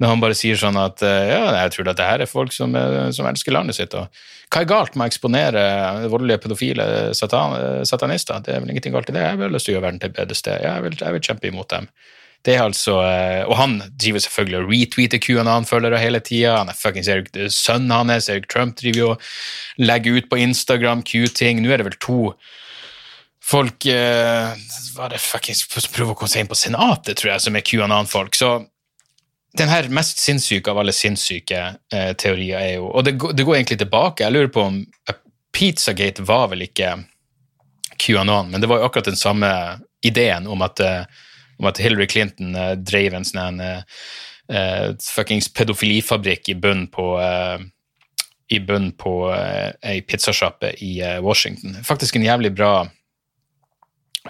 Når 0.04 0.12
han 0.12 0.20
bare 0.20 0.36
sier 0.36 0.60
sånn 0.60 0.76
at 0.76 1.00
uh, 1.08 1.22
ja, 1.24 1.44
jeg 1.64 1.72
tror 1.72 1.88
at 1.88 2.00
det 2.02 2.08
her 2.10 2.24
er 2.26 2.28
folk 2.28 2.52
som, 2.52 2.76
uh, 2.76 3.08
som 3.16 3.30
elsker 3.30 3.56
landet 3.56 3.78
sitt. 3.78 3.96
Og 3.96 4.12
hva 4.52 4.62
er 4.62 4.68
galt 4.68 4.98
med 5.00 5.08
å 5.08 5.08
eksponere 5.08 5.64
voldelige 6.12 6.42
pedofile 6.44 6.86
satan, 7.16 7.56
satanister? 7.88 8.44
Det 8.44 8.58
er 8.58 8.60
vel 8.62 8.74
ingenting 8.76 8.94
galt 8.94 9.08
i 9.10 9.16
det. 9.16 9.24
Jeg 9.24 9.40
vil 9.40 9.56
lyst 9.56 9.70
til 9.70 9.74
å 9.74 9.78
gjøre 9.78 9.88
verden 9.88 10.04
til 10.04 10.12
et 10.12 10.20
bedre 10.20 10.38
sted. 10.38 10.68
Jeg 10.68 10.84
vil, 10.84 11.00
jeg 11.00 11.16
vil 11.16 11.26
kjempe 11.30 11.50
imot 11.50 11.72
dem. 11.72 11.88
Det 12.46 12.54
er 12.54 12.62
altså, 12.62 13.00
eh, 13.02 13.44
Og 13.50 13.58
han 13.58 13.80
driver 13.98 14.22
selvfølgelig 14.22 14.60
og 14.60 14.68
retweeter 14.70 15.22
QAnon-følgere 15.24 16.02
hele 16.02 16.20
tida. 16.20 16.60
Han 16.62 16.70
Erik, 16.70 17.32
Sønnen 17.50 17.92
hans, 17.92 18.30
Erik 18.30 18.48
Trump, 18.50 18.78
driver 18.78 19.00
jo 19.00 19.10
og 19.16 19.22
legger 19.82 20.20
ut 20.20 20.30
på 20.30 20.38
Instagram 20.38 21.02
Q-ting. 21.04 21.62
Nå 21.62 21.72
er 21.72 21.82
det 21.82 21.90
vel 21.90 22.00
to 22.00 22.36
folk 23.46 23.86
eh, 23.86 24.54
Hva 24.96 25.08
er 25.08 25.16
det 25.16 25.22
fuckings 25.22 25.66
Prøver 25.70 26.14
å 26.14 26.18
komme 26.18 26.30
seg 26.30 26.46
inn 26.46 26.52
på 26.52 26.58
Senatet, 26.58 27.18
tror 27.18 27.34
jeg, 27.34 27.46
som 27.48 27.58
er 27.58 27.66
QAnon-folk. 27.66 28.38
Så 28.38 28.54
den 29.58 29.72
her 29.72 29.90
mest 29.90 30.20
sinnssyke 30.22 30.72
av 30.72 30.82
alle 30.82 30.94
sinnssyke 30.94 31.62
eh, 31.94 32.12
teorier 32.20 32.60
er 32.60 32.74
jo 32.78 32.90
Og 32.92 33.06
det, 33.08 33.18
det, 33.34 33.46
går 33.46 33.58
egentlig 33.58 33.80
tilbake. 33.82 34.26
Jeg 34.26 34.36
lurer 34.36 34.54
på 34.54 34.70
om 34.70 34.82
Pizzagate 35.56 36.26
var 36.28 36.50
vel 36.52 36.66
ikke 36.68 36.98
QAnon, 37.98 38.52
men 38.52 38.62
det 38.62 38.68
var 38.68 38.82
jo 38.82 38.90
akkurat 38.90 39.08
den 39.08 39.16
samme 39.16 39.50
ideen 40.04 40.50
om 40.52 40.60
at 40.66 40.82
uh, 40.84 41.06
om 41.58 41.66
at 41.70 41.78
Hillary 41.78 42.08
Clinton 42.08 42.56
uh, 42.56 42.74
drev 42.76 43.16
en 43.16 43.28
sånn 43.28 43.62
uh, 43.62 43.84
fuckings 45.02 45.48
pedofilifabrikk 45.54 46.52
i 46.52 46.58
bunnen 46.60 46.88
på 46.92 47.16
uh, 47.20 47.58
i 48.52 48.60
bunnen 48.62 48.92
på 49.00 49.14
uh, 49.32 49.72
ei 49.82 50.02
pizzasjappe 50.06 50.76
i 50.86 51.00
Washington. 51.24 51.80
Faktisk 51.84 52.16
en 52.16 52.28
jævlig 52.28 52.54
bra 52.56 52.88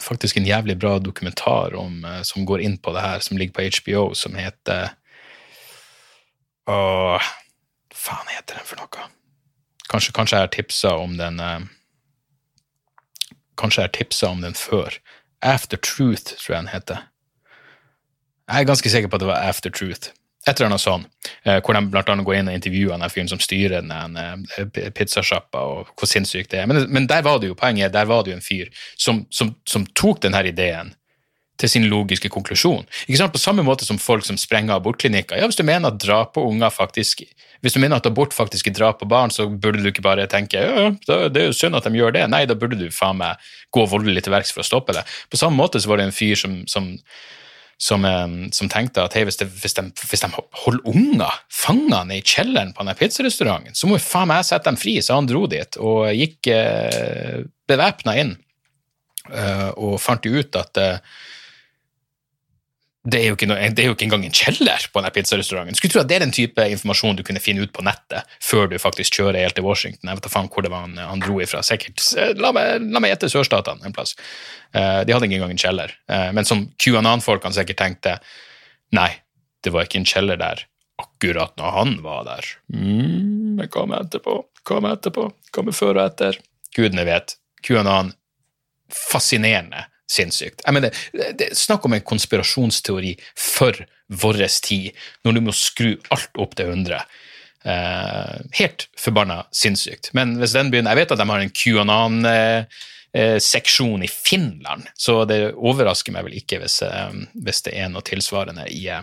faktisk 0.01 0.37
en 0.37 0.47
jævlig 0.47 0.75
bra 0.79 0.97
dokumentar 0.99 1.75
om, 1.79 2.01
som 2.27 2.43
går 2.45 2.65
inn 2.65 2.73
på 2.83 2.91
det 2.91 3.03
her, 3.03 3.21
som 3.23 3.37
ligger 3.39 3.55
på 3.55 3.67
HBO, 3.77 4.09
som 4.11 4.35
heter 4.35 4.89
Hva 6.67 7.21
faen 7.95 8.33
heter 8.33 8.59
den 8.59 8.67
for 8.67 8.81
noe? 8.81 9.05
Kanskje, 9.87 10.11
kanskje 10.17 10.35
jeg 10.35 10.47
har 10.49 10.51
tipsa 10.51 10.91
om 10.99 11.15
den 11.15 11.39
Kanskje 13.55 13.85
jeg 13.85 13.87
har 13.87 13.95
tipsa 13.95 14.33
om 14.35 14.43
den 14.43 14.57
før. 14.59 14.99
After 15.41 15.77
Truth, 15.77 16.35
tror 16.35 16.55
jeg 16.55 16.63
den 16.63 16.73
heter. 16.73 17.05
Jeg 18.45 18.61
er 18.61 18.69
ganske 18.69 18.91
sikker 18.91 19.09
på 19.09 19.17
at 19.17 19.23
det 19.25 19.29
var 19.31 19.49
After 19.49 19.73
Truth. 19.73 20.11
Et 20.45 20.59
eller 20.59 20.69
annet 20.69 20.83
sånn, 20.83 21.07
eh, 21.43 21.57
hvor 21.57 21.73
de 21.73 21.81
blant 21.89 22.09
annet 22.13 22.25
går 22.27 22.35
inn 22.37 22.49
og 22.51 22.57
intervjuer 22.59 22.99
den 23.01 23.09
fyren 23.09 23.31
som 23.31 23.39
styrer 23.41 23.81
den 23.81 24.19
eh, 24.21 24.91
pizzasjappa, 24.93 25.63
og 25.65 25.95
hvor 25.97 26.09
sinnssykt 26.09 26.51
det 26.53 26.61
er. 26.61 26.67
Men, 26.69 26.83
men, 26.93 27.07
der 27.09 27.25
var 27.25 27.39
det 27.41 27.49
jo 27.49 27.57
poenget, 27.57 27.95
der 27.95 28.05
var 28.05 28.21
det 28.23 28.35
jo 28.35 28.37
en 28.37 28.45
fyr 28.45 28.69
som, 28.93 29.23
som, 29.33 29.55
som 29.65 29.87
tok 29.97 30.21
denne 30.27 30.43
ideen 30.45 30.93
til 31.57 31.71
sin 31.71 31.87
logiske 31.89 32.29
konklusjon. 32.29 32.85
Ikke 33.07 33.17
sant? 33.23 33.33
På 33.33 33.41
samme 33.41 33.65
måte 33.65 33.87
som 33.87 33.97
folk 33.97 34.27
som 34.27 34.37
sprenger 34.37 34.75
abortklinikker. 34.75 35.39
Ja, 35.39 35.47
hvis 35.49 35.57
du 35.57 35.63
mener 35.65 35.89
at 35.89 36.01
drap 36.03 36.35
på 36.35 36.45
unger 36.45 36.69
faktisk 36.69 37.25
hvis 37.63 37.73
du 37.73 37.79
mener 37.81 37.97
at 37.97 38.05
abort 38.05 38.35
faktisk 38.35 38.67
er 38.69 38.75
drap 38.77 38.99
på 39.01 39.07
barn, 39.09 39.31
så 39.33 39.47
burde 39.49 39.79
du 39.81 39.87
ikke 39.89 40.03
bare 40.05 40.27
tenke 40.29 40.59
ja, 40.61 40.91
det 41.07 41.39
er 41.41 41.47
jo 41.47 41.55
synd 41.55 41.77
at 41.79 41.87
de 41.87 41.97
gjør 41.97 42.13
det. 42.13 42.27
Nei, 42.29 42.43
da 42.45 42.53
burde 42.53 42.77
du 42.77 42.91
faen 42.93 43.17
meg 43.17 43.41
gå 43.73 43.87
voldelig 43.89 44.21
til 44.27 44.35
verks 44.35 44.53
for 44.53 44.61
å 44.61 44.67
stoppe 44.67 44.93
det. 44.93 45.01
På 45.31 45.39
samme 45.39 45.57
måte 45.57 45.81
så 45.81 45.89
var 45.89 45.97
det 45.97 46.05
en 46.05 46.13
fyr 46.13 46.37
som, 46.37 46.59
som 46.69 46.91
som, 47.77 48.05
eh, 48.05 48.27
som, 48.55 48.69
tenkte 48.71 49.03
at 49.03 49.15
hey, 49.17 49.25
hvis, 49.27 49.39
det, 49.41 49.49
hvis, 49.61 49.75
de, 49.77 49.83
hvis, 50.09 50.23
de, 50.23 50.29
holder 50.63 50.89
unger 50.91 51.39
fangene 51.51 52.19
i 52.19 52.23
kjelleren 52.23 52.73
på 52.73 52.83
denne 52.83 52.97
pizzarestauranten, 52.99 53.75
så 53.75 53.89
må 53.89 53.99
jo 53.99 54.05
faen 54.05 54.31
meg 54.31 54.45
sette 54.47 54.69
dem 54.69 54.79
fri. 54.79 54.97
Så 55.03 55.17
han 55.17 55.29
dro 55.29 55.45
dit 55.51 55.79
og 55.81 56.07
gikk 56.15 56.51
eh, 56.53 57.43
bevæpna 57.69 58.17
inn 58.21 58.35
eh, 59.31 59.69
og 59.75 59.99
fant 60.01 60.25
jo 60.25 60.39
ut 60.39 60.61
at 60.61 60.81
eh, 60.81 61.15
det 63.05 63.19
er, 63.21 63.35
noe, 63.45 63.67
det 63.77 63.83
er 63.83 63.89
jo 63.91 63.93
ikke 63.93 64.07
engang 64.07 64.23
en 64.25 64.33
kjeller 64.33 64.85
på 64.89 64.97
denne 64.97 65.11
pizzarestauranten. 65.13 65.77
Skulle 65.77 65.93
tro 65.93 66.01
at 66.01 66.09
det 66.09 66.17
er 66.17 66.23
den 66.25 66.33
type 66.33 66.63
informasjon 66.73 67.19
du 67.19 67.21
kunne 67.27 67.41
finne 67.43 67.61
ut 67.61 67.73
på 67.75 67.83
nettet 67.85 68.25
før 68.41 68.71
du 68.71 68.79
faktisk 68.81 69.19
kjører 69.19 69.43
helt 69.43 69.57
til 69.59 69.65
Washington. 69.67 70.09
Jeg 70.09 70.17
vet 70.17 70.25
da 70.25 70.31
faen 70.33 70.49
hvor 70.49 70.65
det 70.65 70.71
var 70.73 70.87
han, 70.87 70.97
han 70.97 71.21
dro 71.21 71.37
ifra. 71.43 71.61
Sikkert, 71.65 72.01
meg, 72.57 72.87
la 72.89 73.03
meg 73.03 73.13
gjette 73.13 73.29
sørstatene 73.35 73.85
en 73.85 73.93
plass. 73.93 74.15
Uh, 74.73 75.05
de 75.05 75.13
hadde 75.13 75.29
ikke 75.29 75.37
engang 75.37 75.53
en 75.53 75.61
kjeller. 75.61 75.93
Uh, 76.09 76.31
men 76.33 76.49
som 76.49 76.65
QAnon-folkene 76.81 77.53
sikkert 77.59 77.81
tenkte 77.83 78.17
nei, 78.97 79.11
det 79.61 79.73
var 79.75 79.85
ikke 79.85 80.01
en 80.01 80.09
kjeller 80.09 80.41
der 80.41 80.65
akkurat 81.01 81.53
når 81.61 81.77
han 81.77 81.95
var 82.01 82.25
der. 82.25 82.51
Mm, 82.73 83.55
men 83.59 83.69
hva 83.69 83.85
med 83.91 84.07
etterpå? 84.07 84.39
Hva 84.65 84.81
med 84.81 84.97
etterpå? 84.97 85.29
Hva 85.53 85.65
med 85.67 85.77
før 85.77 85.99
og 85.99 86.07
etter? 86.07 86.41
Gudene 86.73 87.05
vet. 87.05 87.37
QAnon 87.65 88.15
fascinerende 88.91 89.85
sinnssykt. 90.11 90.63
Jeg 90.65 90.75
mener, 90.75 91.05
det 91.13 91.31
det, 91.39 91.51
Snakk 91.57 91.85
om 91.85 91.95
en 91.97 92.05
konspirasjonsteori 92.05 93.15
for 93.39 93.77
vår 94.07 94.43
tid, 94.61 94.91
når 95.25 95.37
du 95.37 95.41
må 95.47 95.55
skru 95.55 95.95
alt 96.13 96.41
opp 96.41 96.55
til 96.57 96.69
100. 96.73 96.99
Eh, 97.65 98.33
helt 98.59 98.87
forbanna 98.97 99.43
sinnssykt. 99.55 100.11
Men 100.13 100.35
hvis 100.37 100.53
den 100.53 100.69
begynner 100.69 100.93
Jeg 100.93 101.05
vet 101.05 101.15
at 101.15 101.21
de 101.21 101.29
har 101.29 101.41
en 101.41 101.55
QAnon-seksjon 101.61 102.83
eh, 103.15 103.39
seksjon 103.41 104.03
i 104.03 104.09
Finland, 104.11 104.89
så 104.93 105.23
det 105.25 105.55
overrasker 105.55 106.13
meg 106.13 106.27
vel 106.27 106.37
ikke 106.37 106.59
hvis, 106.61 106.81
eh, 106.85 107.15
hvis 107.33 107.63
det 107.65 107.73
er 107.79 107.89
noe 107.89 108.05
tilsvarende 108.05 108.67
i, 108.69 108.85
eh, 108.91 109.01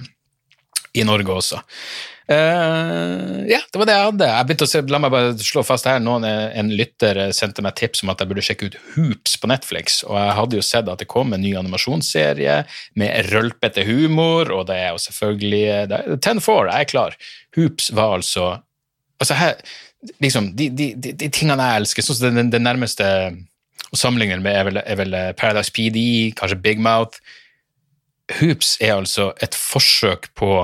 i 0.93 1.05
Norge 1.09 1.33
også. 1.33 1.61
Uh, 2.31 3.43
ja, 3.51 3.59
det 3.67 3.79
var 3.81 3.89
det 3.89 3.95
jeg 3.97 4.07
hadde. 4.07 4.29
Jeg 4.31 4.69
se, 4.71 4.81
La 4.93 5.01
meg 5.03 5.13
bare 5.13 5.33
slå 5.43 5.65
fast 5.67 5.89
her. 5.91 6.01
Noen, 6.03 6.25
en 6.25 6.73
lytter 6.73 7.19
sendte 7.35 7.65
meg 7.65 7.77
tips 7.79 8.05
om 8.05 8.13
at 8.13 8.23
jeg 8.23 8.31
burde 8.31 8.45
sjekke 8.47 8.71
ut 8.71 8.79
Hoops 8.95 9.37
på 9.41 9.51
Netflix. 9.51 10.01
Og 10.07 10.17
jeg 10.17 10.37
hadde 10.39 10.59
jo 10.59 10.67
sett 10.67 10.91
at 10.91 11.03
det 11.03 11.11
kom 11.11 11.35
en 11.35 11.43
ny 11.43 11.55
animasjonsserie 11.59 12.61
med 13.01 13.33
rølpete 13.33 13.85
humor, 13.89 14.53
og 14.55 14.69
det 14.71 14.79
er 14.81 14.93
jo 14.95 15.03
selvfølgelig 15.07 16.21
Ten 16.25 16.43
Four, 16.45 16.71
jeg 16.71 16.87
er 16.87 16.93
klar. 16.93 17.17
Hoops 17.59 17.93
var 17.97 18.21
altså 18.21 18.53
Altså 19.23 19.37
her, 19.39 19.53
liksom, 20.19 20.49
de, 20.59 20.67
de, 20.75 20.87
de, 20.99 21.13
de 21.15 21.27
tingene 21.31 21.63
jeg 21.63 21.79
elsker, 21.79 22.03
sånn 22.03 22.17
som 22.19 22.35
det, 22.35 22.43
det, 22.51 22.59
nærmeste 22.59 23.07
å 23.95 23.99
sammenligne 24.01 24.41
med, 24.43 24.57
er 24.57 24.67
vel, 24.67 24.81
er 24.83 24.99
vel 24.99 25.15
Paradise 25.39 25.71
PD, 25.71 26.33
kanskje 26.35 26.59
Big 26.59 26.83
Mouth. 26.83 27.21
Hoops 28.41 28.73
er 28.83 28.97
altså 28.97 29.29
et 29.39 29.55
forsøk 29.55 30.27
på 30.35 30.57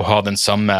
å 0.00 0.08
ha 0.08 0.20
den 0.26 0.38
samme 0.40 0.78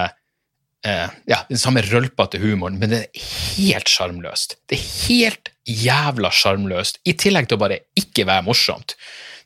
eh, 0.86 1.08
ja, 1.28 1.42
den 1.48 1.60
samme 1.60 1.82
rølpete 1.86 2.40
humoren, 2.42 2.78
men 2.80 2.92
det 2.92 3.02
er 3.04 3.24
helt 3.56 3.90
sjarmløst. 3.90 4.58
Det 4.70 4.78
er 4.78 4.86
helt 5.08 5.52
jævla 5.68 6.32
sjarmløst, 6.34 7.02
i 7.04 7.14
tillegg 7.18 7.50
til 7.50 7.58
å 7.58 7.64
bare 7.64 7.82
ikke 8.00 8.26
være 8.28 8.46
morsomt. 8.48 8.96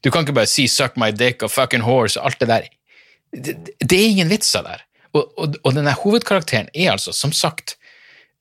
Du 0.04 0.10
kan 0.12 0.24
ikke 0.24 0.36
bare 0.36 0.50
si 0.50 0.66
'suck 0.68 0.98
my 1.00 1.10
dick' 1.10 1.42
og 1.42 1.50
'fucking 1.50 1.84
horse' 1.84 2.18
og 2.20 2.26
alt 2.26 2.40
det 2.40 2.48
der. 2.48 2.68
Det, 3.32 3.54
det 3.80 3.98
er 3.98 4.10
ingen 4.10 4.28
vitser 4.28 4.62
der. 4.62 4.84
Og, 5.14 5.32
og, 5.38 5.56
og 5.64 5.74
denne 5.74 5.94
hovedkarakteren 5.94 6.68
er 6.74 6.92
altså, 6.92 7.12
som 7.12 7.32
sagt 7.32 7.76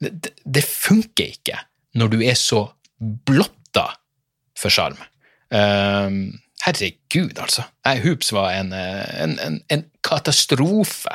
det, 0.02 0.34
det 0.46 0.64
funker 0.66 1.34
ikke 1.38 1.58
når 1.96 2.08
du 2.14 2.22
er 2.26 2.38
så 2.38 2.66
blotta 3.00 3.88
for 4.58 4.74
sjarm. 4.74 4.98
Um, 5.54 6.40
herregud, 6.66 7.40
altså. 7.40 7.66
Jeg 7.86 8.04
Hoops 8.06 8.34
var 8.34 8.52
en, 8.58 8.74
en, 8.74 9.40
en, 9.40 9.58
en, 9.72 9.84
katastrofe. 10.04 11.12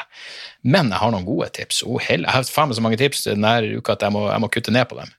Men 0.65 0.91
jeg 0.93 1.01
har 1.03 1.13
noen 1.13 1.27
gode 1.27 1.51
tips. 1.57 1.83
Oh, 1.85 2.01
jeg 2.01 2.25
har 2.25 2.49
faen 2.49 2.71
meg 2.71 2.79
så 2.79 2.85
mange 2.85 2.99
tips 3.01 3.27
denne 3.29 3.55
uka 3.77 3.95
at 3.95 4.05
jeg 4.07 4.15
må, 4.15 4.27
jeg 4.31 4.43
må 4.43 4.51
kutte 4.53 4.75
ned 4.75 4.89
på 4.89 4.99
dem. 4.99 5.13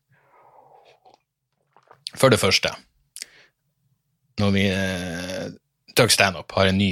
For 2.17 2.34
det 2.34 2.41
første 2.41 2.73
når 4.39 4.51
vi 4.55 4.67
eh, 4.71 5.47
Doug 5.97 6.11
Standup 6.11 6.51
har 6.55 6.69
en 6.69 6.77
ny 6.80 6.91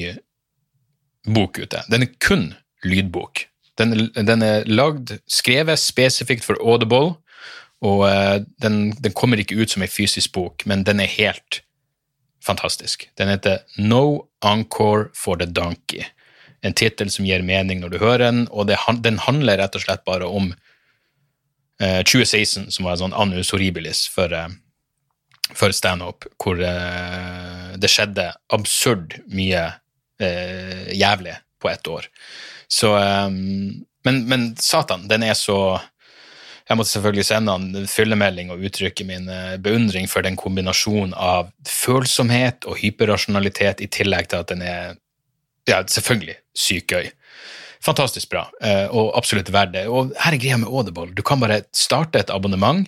bok 1.27 1.59
ute. 1.59 1.83
Den 1.91 2.05
er 2.05 2.15
kun 2.23 2.49
lydbok. 2.83 3.45
Den, 3.77 4.09
den 4.15 4.41
er 4.41 4.67
lagd, 4.67 5.17
skrevet 5.29 5.79
spesifikt 5.79 6.45
for 6.45 6.59
Audible, 6.63 7.17
og 7.85 8.07
eh, 8.09 8.41
den, 8.63 8.91
den, 8.97 9.13
kommer 9.13 9.39
ikke 9.39 9.59
ut 9.61 9.73
som 9.73 9.85
ei 9.85 9.91
fysisk 9.91 10.33
bok, 10.35 10.65
men 10.65 10.85
den 10.87 11.03
er 11.03 11.13
helt 11.17 11.61
fantastisk. 12.45 13.09
Den 13.17 13.29
heter 13.29 13.59
No 13.77 14.27
Encore 14.45 15.09
for 15.15 15.37
the 15.37 15.45
Donkey. 15.45 16.05
En 16.61 16.73
tittel 16.73 17.11
som 17.13 17.25
gir 17.25 17.43
mening 17.45 17.81
når 17.81 17.93
du 17.93 17.97
hører 18.01 18.25
den, 18.25 18.45
og 18.51 18.69
den 18.69 19.19
handler 19.21 19.59
rett 19.61 19.75
og 19.77 19.83
slett 19.83 20.05
bare 20.07 20.27
om 20.27 20.51
uh, 20.51 21.99
eh, 21.99 22.01
2016, 22.01 22.71
som 22.73 22.87
var 22.87 22.95
en 22.95 23.03
sånn 23.05 23.17
annus 23.17 23.53
horribilis 23.53 24.07
for, 24.09 24.33
uh, 24.33 24.49
for 25.53 25.75
standup, 25.75 26.25
hvor 26.41 26.57
det 26.57 27.91
skjedde 27.91 28.31
absurd 28.53 29.19
mye 29.29 29.69
jævlig 30.97 31.35
på 31.61 31.69
ett 31.69 31.87
år. 31.87 32.07
Så 32.67 32.89
men, 34.07 34.23
men, 34.25 34.55
satan, 34.57 35.07
den 35.07 35.23
er 35.27 35.35
så 35.37 35.79
Jeg 36.67 36.75
måtte 36.75 36.91
selvfølgelig 36.91 37.25
sende 37.29 37.53
han 37.55 37.87
fyllemelding 37.87 38.51
og 38.51 38.63
uttrykke 38.67 39.05
min 39.07 39.29
uh, 39.31 39.55
beundring 39.63 40.09
for 40.11 40.25
den 40.25 40.35
kombinasjonen 40.39 41.13
av 41.15 41.53
følsomhet 41.67 42.67
og 42.67 42.81
hyperrasjonalitet, 42.81 43.83
i 43.83 43.87
tillegg 43.91 44.27
til 44.31 44.43
at 44.43 44.51
den 44.51 44.65
er 44.65 44.97
ja, 45.69 45.79
selvfølgelig 45.87 46.35
sykt 46.57 46.91
gøy. 46.91 47.09
Fantastisk 47.87 48.31
bra, 48.33 48.47
uh, 48.59 48.87
og 48.91 49.15
absolutt 49.19 49.51
verdt 49.53 49.77
det. 49.77 49.87
Og 49.87 50.11
her 50.19 50.35
er 50.35 50.43
greia 50.43 50.59
med 50.59 50.67
Audible. 50.67 51.13
Du 51.15 51.23
kan 51.23 51.39
bare 51.43 51.63
starte 51.75 52.19
et 52.19 52.33
abonnement, 52.33 52.87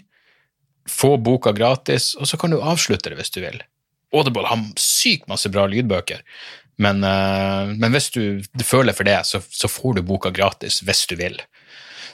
få 0.90 1.16
boka 1.22 1.54
gratis, 1.56 2.16
og 2.20 2.28
så 2.28 2.40
kan 2.42 2.52
du 2.52 2.60
avslutte 2.60 3.12
det 3.12 3.20
hvis 3.20 3.32
du 3.32 3.40
vil. 3.46 3.62
Audible 4.16 4.48
har 4.50 4.64
sykt 4.82 5.30
masse 5.30 5.52
bra 5.54 5.68
lydbøker, 5.70 6.24
men, 6.80 7.04
uh, 7.04 7.72
men 7.76 7.96
hvis 7.96 8.10
du, 8.16 8.42
føler 8.64 8.96
for 8.96 9.08
det, 9.08 9.22
så, 9.28 9.42
så, 9.44 9.72
får 9.72 9.98
du 9.98 10.06
boka 10.08 10.32
gratis 10.36 10.80
hvis 10.84 11.06
du 11.12 11.16
vil. 11.20 11.40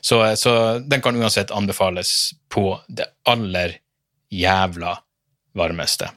Så, 0.05 0.19
så, 0.37 0.79
den 0.85 1.01
kan 1.01 1.17
uansett 1.17 1.51
anbefales 1.51 2.35
på 2.53 2.75
det 2.87 3.07
aller 3.25 3.79
jævla 4.29 4.99
varmeste. 5.57 6.11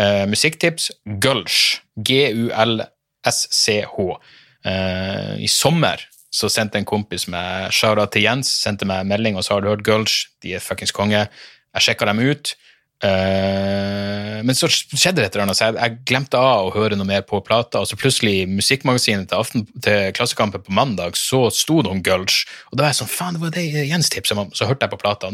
Uh, 0.00 0.24
musikktips 0.30 0.90
Gulch. 1.20 1.82
G-u-l-s-c-h. 2.08 3.98
Uh, 4.64 5.34
I 5.36 5.48
sommer 5.50 6.00
så 6.34 6.48
sendte 6.48 6.80
en 6.80 6.88
kompis 6.88 7.28
med 7.30 7.68
Shara 7.74 8.06
til 8.10 8.24
Jens 8.24 8.48
sendte 8.64 8.88
meg 8.88 9.04
en 9.04 9.10
melding 9.12 9.36
og 9.36 9.44
sa 9.44 9.58
har 9.58 9.62
du 9.62 9.70
hørt 9.70 9.84
Gulch, 9.86 10.24
de 10.42 10.56
er 10.56 10.64
fuckings 10.64 10.94
konge. 10.94 11.26
Jeg 11.74 11.84
sjekka 11.84 12.08
dem 12.08 12.22
ut. 12.24 12.54
Uh, 13.02 14.40
men 14.46 14.56
så 14.56 14.68
skjedde 14.70 15.18
det 15.18 15.26
et 15.26 15.34
eller 15.34 15.48
annet, 15.48 15.58
så 15.58 15.66
jeg, 15.68 15.76
jeg, 15.80 15.96
glemte 16.08 16.40
av 16.40 16.68
å 16.68 16.72
høre 16.74 16.96
noe 16.98 17.08
mer 17.08 17.24
på 17.26 17.40
plata. 17.44 17.82
Og 17.82 17.90
så 17.90 17.98
plutselig, 18.00 18.34
i 18.42 18.48
musikkmagasinet 18.50 19.28
til, 19.30 19.40
aften, 19.40 19.66
til 19.84 20.14
Klassekampen 20.16 20.64
på 20.64 20.76
mandag, 20.76 21.18
så 21.20 21.46
sto 21.52 21.80
det 21.84 21.92
om 21.92 22.02
Gulch. 22.04 22.44
Og 22.70 22.78
da 22.78 22.86
var 22.86 22.94
jeg 22.94 23.02
sånn, 23.02 23.12
faen, 23.12 23.36
det 23.38 23.44
var 23.44 23.54
det 23.56 23.66
Jens 23.90 24.12
tipset 24.12 24.40
om. 24.40 24.52
Så 24.56 24.68
hørte 24.70 24.86
jeg 24.86 24.94
på 24.94 25.00
plata. 25.02 25.32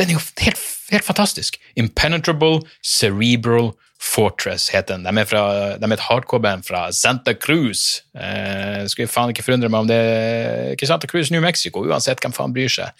Den 0.00 0.10
er 0.10 0.16
jo 0.16 0.24
helt, 0.40 0.66
helt 0.90 1.06
fantastisk. 1.06 1.60
Impenetrable 1.78 2.62
Cerebral 2.80 3.72
Fortress 4.02 4.68
heter 4.74 4.96
den. 4.96 5.06
De 5.06 5.20
er, 5.20 5.26
fra, 5.28 5.42
de 5.78 5.86
er 5.86 5.94
et 5.94 6.06
hardcore-band 6.08 6.64
fra 6.66 6.88
Santa 6.96 7.36
Cruz. 7.38 8.02
Uh, 8.16 8.82
skulle 8.90 9.10
faen 9.10 9.30
ikke 9.30 9.44
forundre 9.46 9.70
meg 9.70 9.84
om 9.84 9.90
det 9.90 9.98
er 9.98 10.72
ikke 10.74 10.88
Santa 10.90 11.10
Cruz, 11.10 11.30
New 11.30 11.44
Mexico, 11.44 11.84
uansett 11.86 12.22
hvem 12.22 12.34
faen 12.34 12.54
bryr 12.56 12.72
seg. 12.72 12.90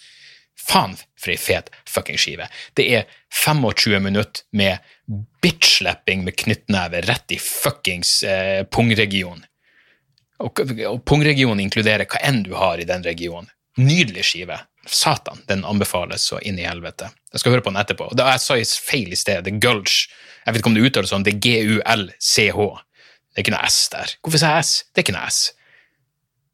Faen, 0.59 0.95
for 1.19 1.33
ei 1.33 1.39
fet 1.39 1.71
fucking 1.89 2.19
skive. 2.21 2.47
Det 2.77 2.85
er 2.95 3.07
25 3.43 3.99
minutter 4.03 4.45
med 4.55 4.77
bitch-slapping 5.43 6.23
med 6.23 6.37
knyttneve 6.39 7.01
rett 7.07 7.33
i 7.35 7.39
fuckings 7.41 8.21
eh, 8.23 8.61
pungregionen. 8.63 9.43
Og, 10.43 10.59
og 10.89 11.01
pungregionen 11.07 11.61
inkluderer 11.63 12.07
hva 12.09 12.21
enn 12.25 12.41
du 12.45 12.53
har 12.57 12.81
i 12.81 12.87
den 12.87 13.03
regionen. 13.05 13.49
Nydelig 13.79 14.25
skive. 14.29 14.59
Satan, 14.85 15.39
den 15.47 15.63
anbefales 15.65 16.25
så 16.27 16.39
inn 16.43 16.59
i 16.59 16.67
helvete. 16.67 17.07
Jeg 17.31 17.41
skal 17.41 17.55
høre 17.55 17.63
på 17.65 17.71
den 17.71 17.79
etterpå. 17.79 18.09
Da 18.19 18.33
Jeg 18.33 18.43
sa 18.43 18.57
feil 18.83 19.13
i 19.15 19.19
sted. 19.19 19.45
Det 19.45 19.55
er 19.55 19.63
Gulch. 19.63 20.09
Jeg 20.43 20.53
vet 20.53 20.59
ikke 20.59 20.73
om 20.73 20.75
det 20.75 20.83
uttales 20.89 21.13
sånn. 21.13 21.23
Det 21.23 21.37
er 21.37 21.43
G-U-L-C-H. 21.45 22.67
Det 23.31 23.39
er 23.39 23.45
ikke 23.45 23.55
noe 23.55 23.71
S 23.71 23.79
der. 23.93 24.13
Hvorfor 24.21 24.43
sa 24.43 24.51
jeg 24.57 24.67
S? 24.67 24.73
Det 24.91 25.01
er 25.01 25.07
ikke 25.07 25.15
noe 25.15 25.31
S. 25.31 25.41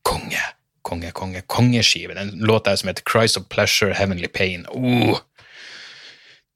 Konge 0.06 0.46
konge, 0.84 1.12
konge, 1.12 1.42
kongeskive. 1.48 2.14
Den 2.14 2.30
låta 2.30 2.78
som 2.78 2.88
heter 2.88 3.04
Cries 3.06 3.38
of 3.38 3.48
Pleasure, 3.50 3.94
Heavenly 3.94 4.28
Pain. 4.28 4.66
Oh. 4.70 5.20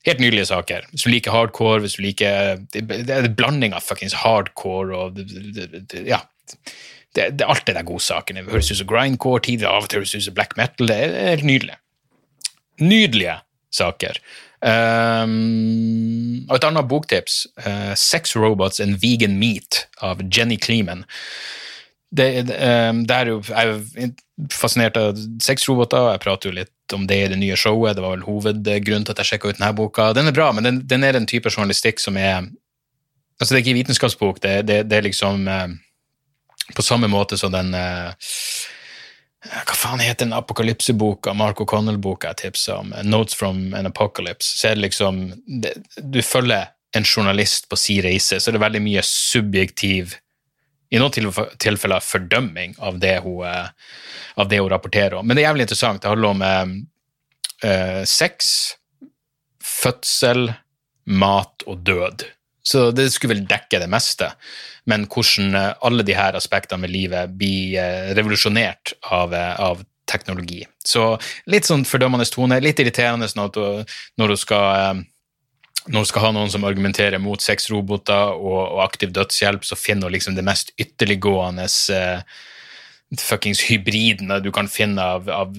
Helt 0.05 0.19
nydelige 0.19 0.45
saker. 0.45 0.87
Hvis 0.91 1.05
du 1.05 1.09
liker 1.09 1.31
hardcore, 1.31 1.79
hvis 1.79 1.95
du 1.95 2.03
liker 2.03 2.59
Det, 2.73 3.09
er 3.09 3.23
en 3.23 3.35
blanding 3.35 3.73
av 3.73 3.85
fuckings 3.85 4.13
hardcore 4.13 4.97
og 4.97 5.19
Ja. 6.05 6.23
Det, 7.13 7.27
det, 7.37 7.45
alt 7.45 7.67
det 7.67 7.75
der 7.75 7.85
godsakene. 7.85 8.41
Høres 8.49 8.71
ut 8.71 8.79
som 8.79 8.87
grindcore 8.89 9.39
tidligere, 9.45 9.69
av 9.69 9.85
og 9.85 9.89
til 9.89 10.01
høres 10.01 10.15
ut 10.15 10.23
som 10.25 10.33
black 10.33 10.57
metal. 10.57 10.87
Det 10.89 10.95
er 10.97 11.29
helt 11.29 11.45
nydelig. 11.45 11.75
Nydelige 12.81 13.35
saker. 13.71 14.17
Um, 14.63 16.47
og 16.49 16.55
et 16.55 16.65
annet 16.65 16.87
boktips, 16.89 17.43
uh, 17.67 17.93
Sex 17.99 18.35
Robots 18.35 18.79
and 18.79 18.97
Vegan 19.03 19.37
Meat 19.37 19.83
av 20.01 20.23
Jenny 20.25 20.57
Kleeman 20.57 21.03
det, 22.13 22.41
det, 22.47 22.57
ehm, 22.61 23.03
det 23.09 23.15
er 23.15 23.31
jo, 23.31 23.39
jeg 23.47 23.73
er 24.05 24.11
fascinert 24.53 24.97
av 24.99 25.17
sexroboter, 25.41 26.11
jeg 26.13 26.21
prater 26.21 26.49
jo 26.49 26.57
litt 26.59 26.93
om 26.93 27.07
det 27.09 27.17
i 27.23 27.29
det 27.31 27.39
nye 27.41 27.57
showet. 27.57 27.95
Det 27.97 28.03
var 28.03 28.13
vel 28.15 28.27
hovedgrunnen 28.27 29.07
til 29.07 29.15
at 29.15 29.23
jeg 29.23 29.31
sjekka 29.31 29.49
ut 29.49 29.57
denne 29.57 29.71
boka. 29.77 30.11
Den 30.13 30.29
er 30.29 30.35
bra, 30.35 30.51
men 30.53 30.67
den, 30.67 30.83
den 30.89 31.05
er 31.07 31.17
den 31.17 31.25
type 31.29 31.51
journalistikk 31.53 32.03
som 32.03 32.19
er 32.19 32.45
Altså, 33.41 33.55
det 33.55 33.57
er 33.57 33.63
ikke 33.63 33.79
vitenskapsbok, 33.79 34.37
det, 34.43 34.51
det, 34.69 34.75
det 34.87 34.97
er 34.97 35.05
liksom 35.07 35.47
eh, 35.49 35.71
På 36.77 36.83
samme 36.85 37.09
måte 37.09 37.33
som 37.35 37.49
den 37.51 37.73
eh, 37.73 38.35
Hva 39.49 39.73
faen 39.73 40.03
heter 40.05 40.27
den 40.27 40.35
apokalypseboka, 40.37 41.33
Mark 41.33 41.59
O'Connell-boka 41.65 42.29
jeg 42.29 42.43
tipsa 42.43 42.77
om? 42.83 42.93
Notes 43.03 43.33
from 43.35 43.73
an 43.73 43.89
Apocalypse. 43.89 44.53
Så 44.59 44.69
er 44.69 44.77
det 44.77 44.85
liksom 44.85 45.25
Du 45.97 46.21
følger 46.21 46.69
en 46.93 47.09
journalist 47.09 47.65
på 47.69 47.75
si 47.81 47.97
reise, 48.05 48.37
så 48.37 48.51
er 48.51 48.55
det 48.55 48.61
veldig 48.61 48.83
mye 48.85 49.01
subjektiv 49.07 50.13
i 50.93 51.01
noen 51.01 51.13
tilfeller 51.61 52.03
fordømming 52.05 52.75
av 52.83 52.99
det, 53.01 53.15
hun, 53.25 53.41
eh, 53.49 53.69
av 54.37 54.49
det 54.49 54.61
hun 54.61 54.69
rapporterer 54.69 55.17
om. 55.17 55.27
Men 55.27 55.37
det 55.37 55.43
er 55.43 55.49
jævlig 55.49 55.67
interessant. 55.67 56.03
Det 56.03 56.11
handler 56.11 56.35
om 56.35 56.43
eh, 56.45 57.69
eh, 57.69 58.01
sex, 58.09 58.51
fødsel, 59.63 60.51
mat 61.09 61.65
og 61.67 61.81
død. 61.87 62.27
Så 62.63 62.91
det 62.95 63.09
skulle 63.11 63.33
vel 63.33 63.47
dekke 63.49 63.81
det 63.81 63.89
meste. 63.91 64.29
Men 64.87 65.07
hvordan 65.09 65.57
eh, 65.57 65.71
alle 65.81 66.05
her 66.15 66.37
aspektene 66.37 66.85
med 66.85 66.93
livet 66.93 67.33
blir 67.41 68.13
revolusjonert 68.13 68.93
av, 69.09 69.33
av 69.33 69.81
teknologi. 70.05 70.61
Så 70.83 71.15
litt 71.49 71.65
sånn 71.65 71.87
fordømmende 71.87 72.27
tone, 72.29 72.59
litt 72.61 72.79
irriterende 72.83 73.29
du, 73.55 73.65
når 74.19 74.33
du 74.33 74.37
skal 74.37 75.03
når 75.91 76.05
du 76.05 76.09
skal 76.09 76.27
ha 76.27 76.31
noen 76.35 76.51
som 76.51 76.63
argumenterer 76.67 77.19
mot 77.19 77.41
sexroboter 77.43 78.37
og, 78.37 78.59
og 78.61 78.81
aktiv 78.85 79.11
dødshjelp, 79.15 79.65
så 79.67 79.75
finner 79.79 80.07
hun 80.07 80.15
liksom 80.15 80.37
det 80.37 80.45
mest 80.47 80.71
ytterliggående 80.79 81.65
uh, 81.67 82.21
fuckings 83.19 83.61
hybridene 83.67 84.39
du 84.41 84.49
kan 84.55 84.69
finne 84.71 85.03
av, 85.03 85.27
av 85.29 85.51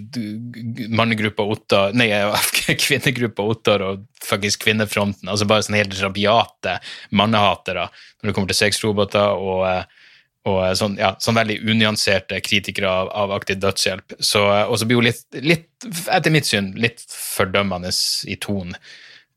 mannegruppa 0.89 1.45
Ottar 1.45 1.93
Nei, 1.97 2.09
kvinnegruppa 2.87 3.45
Ottar 3.45 3.85
og 3.85 4.07
fuckings 4.25 4.57
kvinnefronten. 4.61 5.29
Altså 5.29 5.47
bare 5.49 5.67
sånne 5.67 5.85
helt 5.85 6.01
rabiate 6.01 6.79
mannehatere 7.13 7.87
når 7.91 8.31
det 8.31 8.35
kommer 8.35 8.51
til 8.51 8.63
sexroboter 8.63 9.37
og, 9.37 9.63
eh, 9.69 10.11
og 10.49 10.61
eh, 10.65 10.75
sånn, 10.81 10.99
ja, 11.01 11.15
sånn 11.21 11.39
veldig 11.39 11.61
unyanserte 11.69 12.41
kritikere 12.45 12.91
av, 12.91 13.13
av 13.13 13.37
aktiv 13.37 13.61
dødshjelp. 13.63 14.19
Så, 14.19 14.43
og 14.43 14.79
så 14.81 14.89
blir 14.89 15.03
hun 15.03 15.11
litt, 15.11 15.27
litt, 15.45 15.69
etter 16.09 16.35
mitt 16.35 16.49
syn, 16.49 16.73
litt 16.81 17.05
fordømmende 17.13 17.93
i 18.33 18.41
tonen 18.41 18.79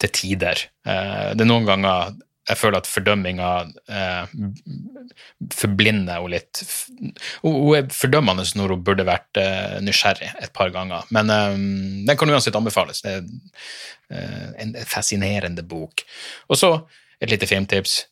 til 0.01 0.13
tider. 0.13 0.63
Eh, 0.87 1.29
det 1.35 1.45
er 1.45 1.49
noen 1.49 1.67
ganger 1.67 2.15
jeg 2.47 2.59
føler 2.61 2.79
at 2.79 2.87
fordømminga 2.87 3.47
eh, 3.91 4.35
forblinder 5.51 6.21
henne 6.21 6.29
litt. 6.31 6.61
Hun 7.43 7.73
er 7.75 7.89
fordømmende 7.91 8.45
når 8.55 8.71
hun 8.71 8.85
burde 8.87 9.03
vært 9.07 9.39
eh, 9.41 9.75
nysgjerrig 9.83 10.29
et 10.39 10.53
par 10.55 10.71
ganger. 10.71 11.09
Men 11.11 11.27
den 12.07 12.19
kan 12.19 12.31
uansett 12.31 12.55
anbefales. 12.55 13.03
Det 13.03 13.17
er 13.17 14.55
en 14.63 14.71
fascinerende 14.87 15.65
bok. 15.67 16.05
Og 16.47 16.61
så 16.61 16.71
et 17.19 17.33
lite 17.33 17.49
filmtips. 17.49 18.05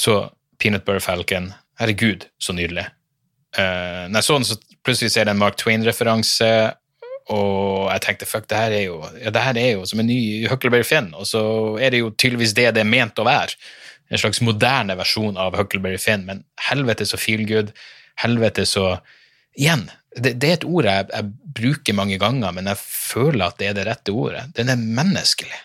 Så 0.00 0.22
Peanut 0.56 0.86
Butter 0.86 1.04
Falcon. 1.04 1.52
Herregud, 1.82 2.30
så 2.40 2.56
nydelig. 2.56 2.86
Når 3.58 4.16
jeg 4.16 4.24
så 4.24 4.38
den, 4.38 4.48
så 4.48 4.56
plutselig 4.86 5.12
ser 5.12 5.26
jeg 5.26 5.34
en 5.34 5.42
Mark 5.42 5.58
Twain-referanse, 5.60 6.48
og 7.32 7.88
jeg 7.92 8.02
tenkte 8.04 8.28
fuck, 8.28 8.48
det 8.50 8.58
her 8.58 8.74
er 8.76 8.84
jo, 8.84 8.98
ja, 9.20 9.32
det 9.34 9.44
her 9.44 9.58
er 9.60 9.70
jo 9.76 9.86
som 9.88 10.02
en 10.02 10.08
ny 10.10 10.18
Huckleberry 10.50 10.84
Finn, 10.86 11.12
og 11.16 11.28
så 11.30 11.42
er 11.80 11.94
det 11.94 12.02
jo 12.02 12.12
tydeligvis 12.12 12.54
det 12.58 12.68
det 12.76 12.84
er 12.84 12.88
ment 12.88 13.18
å 13.20 13.26
være. 13.28 13.56
En 14.12 14.20
slags 14.20 14.42
moderne 14.44 14.96
versjon 14.98 15.40
av 15.40 15.56
Huckleberry 15.56 16.00
Finn, 16.00 16.26
men 16.28 16.44
helvete 16.68 17.06
så 17.08 17.20
feel 17.20 17.44
good, 17.48 17.74
helvete 18.22 18.68
så 18.68 18.94
Igjen, 19.52 19.82
det, 20.16 20.30
det 20.40 20.48
er 20.48 20.54
et 20.54 20.62
ord 20.64 20.86
jeg, 20.88 21.04
jeg, 21.12 21.28
bruker 21.52 21.92
mange 21.92 22.16
ganger, 22.16 22.54
men 22.56 22.70
jeg 22.70 22.80
føler 22.80 23.42
at 23.44 23.58
det 23.60 23.66
er 23.68 23.74
det 23.76 23.82
rette 23.84 24.14
ordet. 24.16 24.46
Den 24.56 24.70
er 24.72 24.80
menneskelig. 24.80 25.58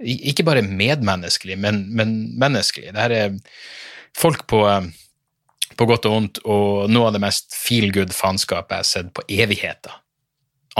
Ikke 0.00 0.46
bare 0.48 0.62
medmenneskelig, 0.64 1.58
men, 1.60 1.82
men 1.92 2.14
menneskelig. 2.40 2.94
Det 2.96 3.02
her 3.02 3.12
er 3.18 3.34
folk 4.16 4.46
på 4.48 4.62
på 5.78 5.86
godt 5.90 6.06
og 6.08 6.14
vondt, 6.14 6.40
og 6.46 6.90
noe 6.92 7.08
av 7.08 7.16
det 7.16 7.22
mest 7.24 7.54
feel 7.56 7.90
good-faenskapet 7.94 8.76
jeg 8.76 8.82
har 8.84 8.88
sett 8.88 9.12
på 9.16 9.24
evigheter. 9.32 9.96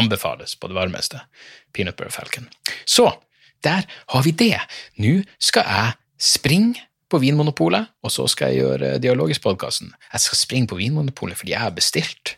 Anbefales 0.01 0.57
på 0.59 0.71
det 0.71 0.77
varmeste. 0.79 1.21
Peanut 1.73 1.97
Butter 1.97 2.13
Falcon. 2.13 2.49
Så, 2.85 3.11
der 3.65 3.87
har 4.13 4.25
vi 4.27 4.35
det. 4.37 4.59
Nå 5.01 5.21
skal 5.39 5.69
jeg 5.69 5.95
springe 6.21 6.89
på 7.11 7.21
Vinmonopolet, 7.23 7.93
og 8.03 8.13
så 8.13 8.27
skal 8.31 8.53
jeg 8.53 8.65
gjøre 8.65 8.97
Dialogisk-podkasten. 9.03 9.93
Jeg 10.13 10.25
skal 10.25 10.41
springe 10.41 10.71
på 10.73 10.79
Vinmonopolet 10.81 11.39
fordi 11.39 11.55
jeg 11.55 11.63
har 11.63 11.75
bestilt. 11.77 12.37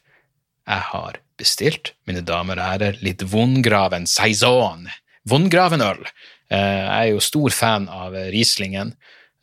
Jeg 0.66 0.82
har 0.90 1.20
bestilt, 1.38 1.92
mine 2.08 2.24
damer 2.26 2.58
og 2.58 2.72
herrer, 2.72 2.98
litt 3.04 3.22
Vondgraven 3.30 4.08
Saison. 4.10 4.88
Vondgraven 5.28 5.84
øl. 5.84 6.02
Eh, 6.50 6.58
jeg 6.58 6.96
er 6.96 7.12
jo 7.12 7.22
stor 7.24 7.54
fan 7.54 7.88
av 7.92 8.16
Rieslingen. 8.34 8.94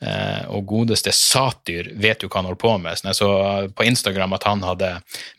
Eh, 0.03 0.45
og 0.51 0.65
godeste 0.67 1.13
Satyr 1.15 1.93
vet 2.01 2.23
jo 2.23 2.29
hva 2.29 2.41
han 2.41 2.49
holder 2.49 2.59
på 2.59 2.73
med. 2.81 2.99
Så 2.99 3.07
jeg 3.07 3.19
så 3.19 3.29
på 3.77 3.87
Instagram 3.87 4.35
at 4.35 4.47
han 4.49 4.63
hadde 4.65 4.89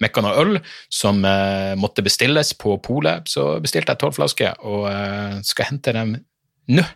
mekka 0.02 0.24
noe 0.24 0.38
øl 0.40 0.58
som 0.92 1.20
eh, 1.28 1.74
måtte 1.80 2.04
bestilles 2.06 2.54
på 2.56 2.78
polet, 2.84 3.28
så 3.28 3.58
bestilte 3.64 3.92
jeg 3.92 4.00
tolv 4.00 4.16
flasker 4.16 4.56
og 4.64 4.88
eh, 4.92 5.40
skal 5.44 5.72
hente 5.72 5.96
dem 5.96 6.16
nå. 6.72 6.86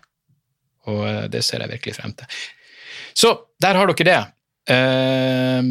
Og 0.88 1.28
det 1.28 1.42
ser 1.44 1.60
jeg 1.60 1.74
virkelig 1.74 1.98
frem 1.98 2.14
til. 2.16 2.40
Så 3.18 3.34
der 3.60 3.76
har 3.76 3.90
dere 3.90 4.08
det. 4.08 4.20
Uh, 4.68 5.64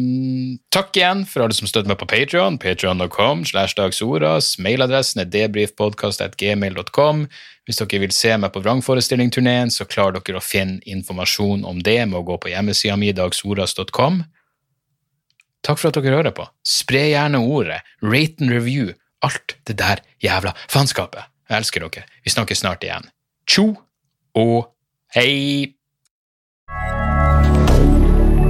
takk 0.74 0.96
igjen 0.98 1.20
for 1.30 1.44
alle 1.44 1.54
som 1.54 1.68
støtter 1.70 1.90
meg 1.90 2.00
på 2.00 2.08
Patrion. 2.10 2.58
Patrion.com 2.58 3.44
slash 3.46 3.78
dagsordas. 3.78 4.56
Mailadressen 4.62 5.22
er 5.22 5.30
debrifpodkast.gmail.com. 5.30 7.28
Hvis 7.68 7.78
dere 7.82 8.02
vil 8.02 8.14
se 8.16 8.32
meg 8.40 8.50
på 8.54 8.62
vrangforestillingturneen, 8.64 9.70
så 9.70 9.86
klarer 9.86 10.18
dere 10.18 10.40
å 10.40 10.44
finne 10.44 10.80
informasjon 10.88 11.66
om 11.68 11.82
det 11.84 12.00
med 12.08 12.18
å 12.22 12.26
gå 12.26 12.40
på 12.42 12.50
hjemmesida 12.50 12.98
mi 12.98 13.12
dagsordas.com. 13.14 14.22
Takk 15.66 15.78
for 15.78 15.90
at 15.90 15.98
dere 16.00 16.18
hører 16.18 16.34
på. 16.34 16.48
Spre 16.66 17.08
gjerne 17.12 17.42
ordet. 17.44 17.82
Rate 18.02 18.42
and 18.42 18.54
review. 18.54 18.94
Alt 19.22 19.58
det 19.68 19.78
der 19.78 20.02
jævla 20.24 20.54
faenskapet. 20.66 21.30
Jeg 21.48 21.62
elsker 21.62 21.86
dere. 21.86 22.06
Vi 22.24 22.34
snakkes 22.34 22.64
snart 22.64 22.82
igjen. 22.86 23.10
Tjo 23.48 23.70
og 24.38 24.72
hei! 25.14 25.77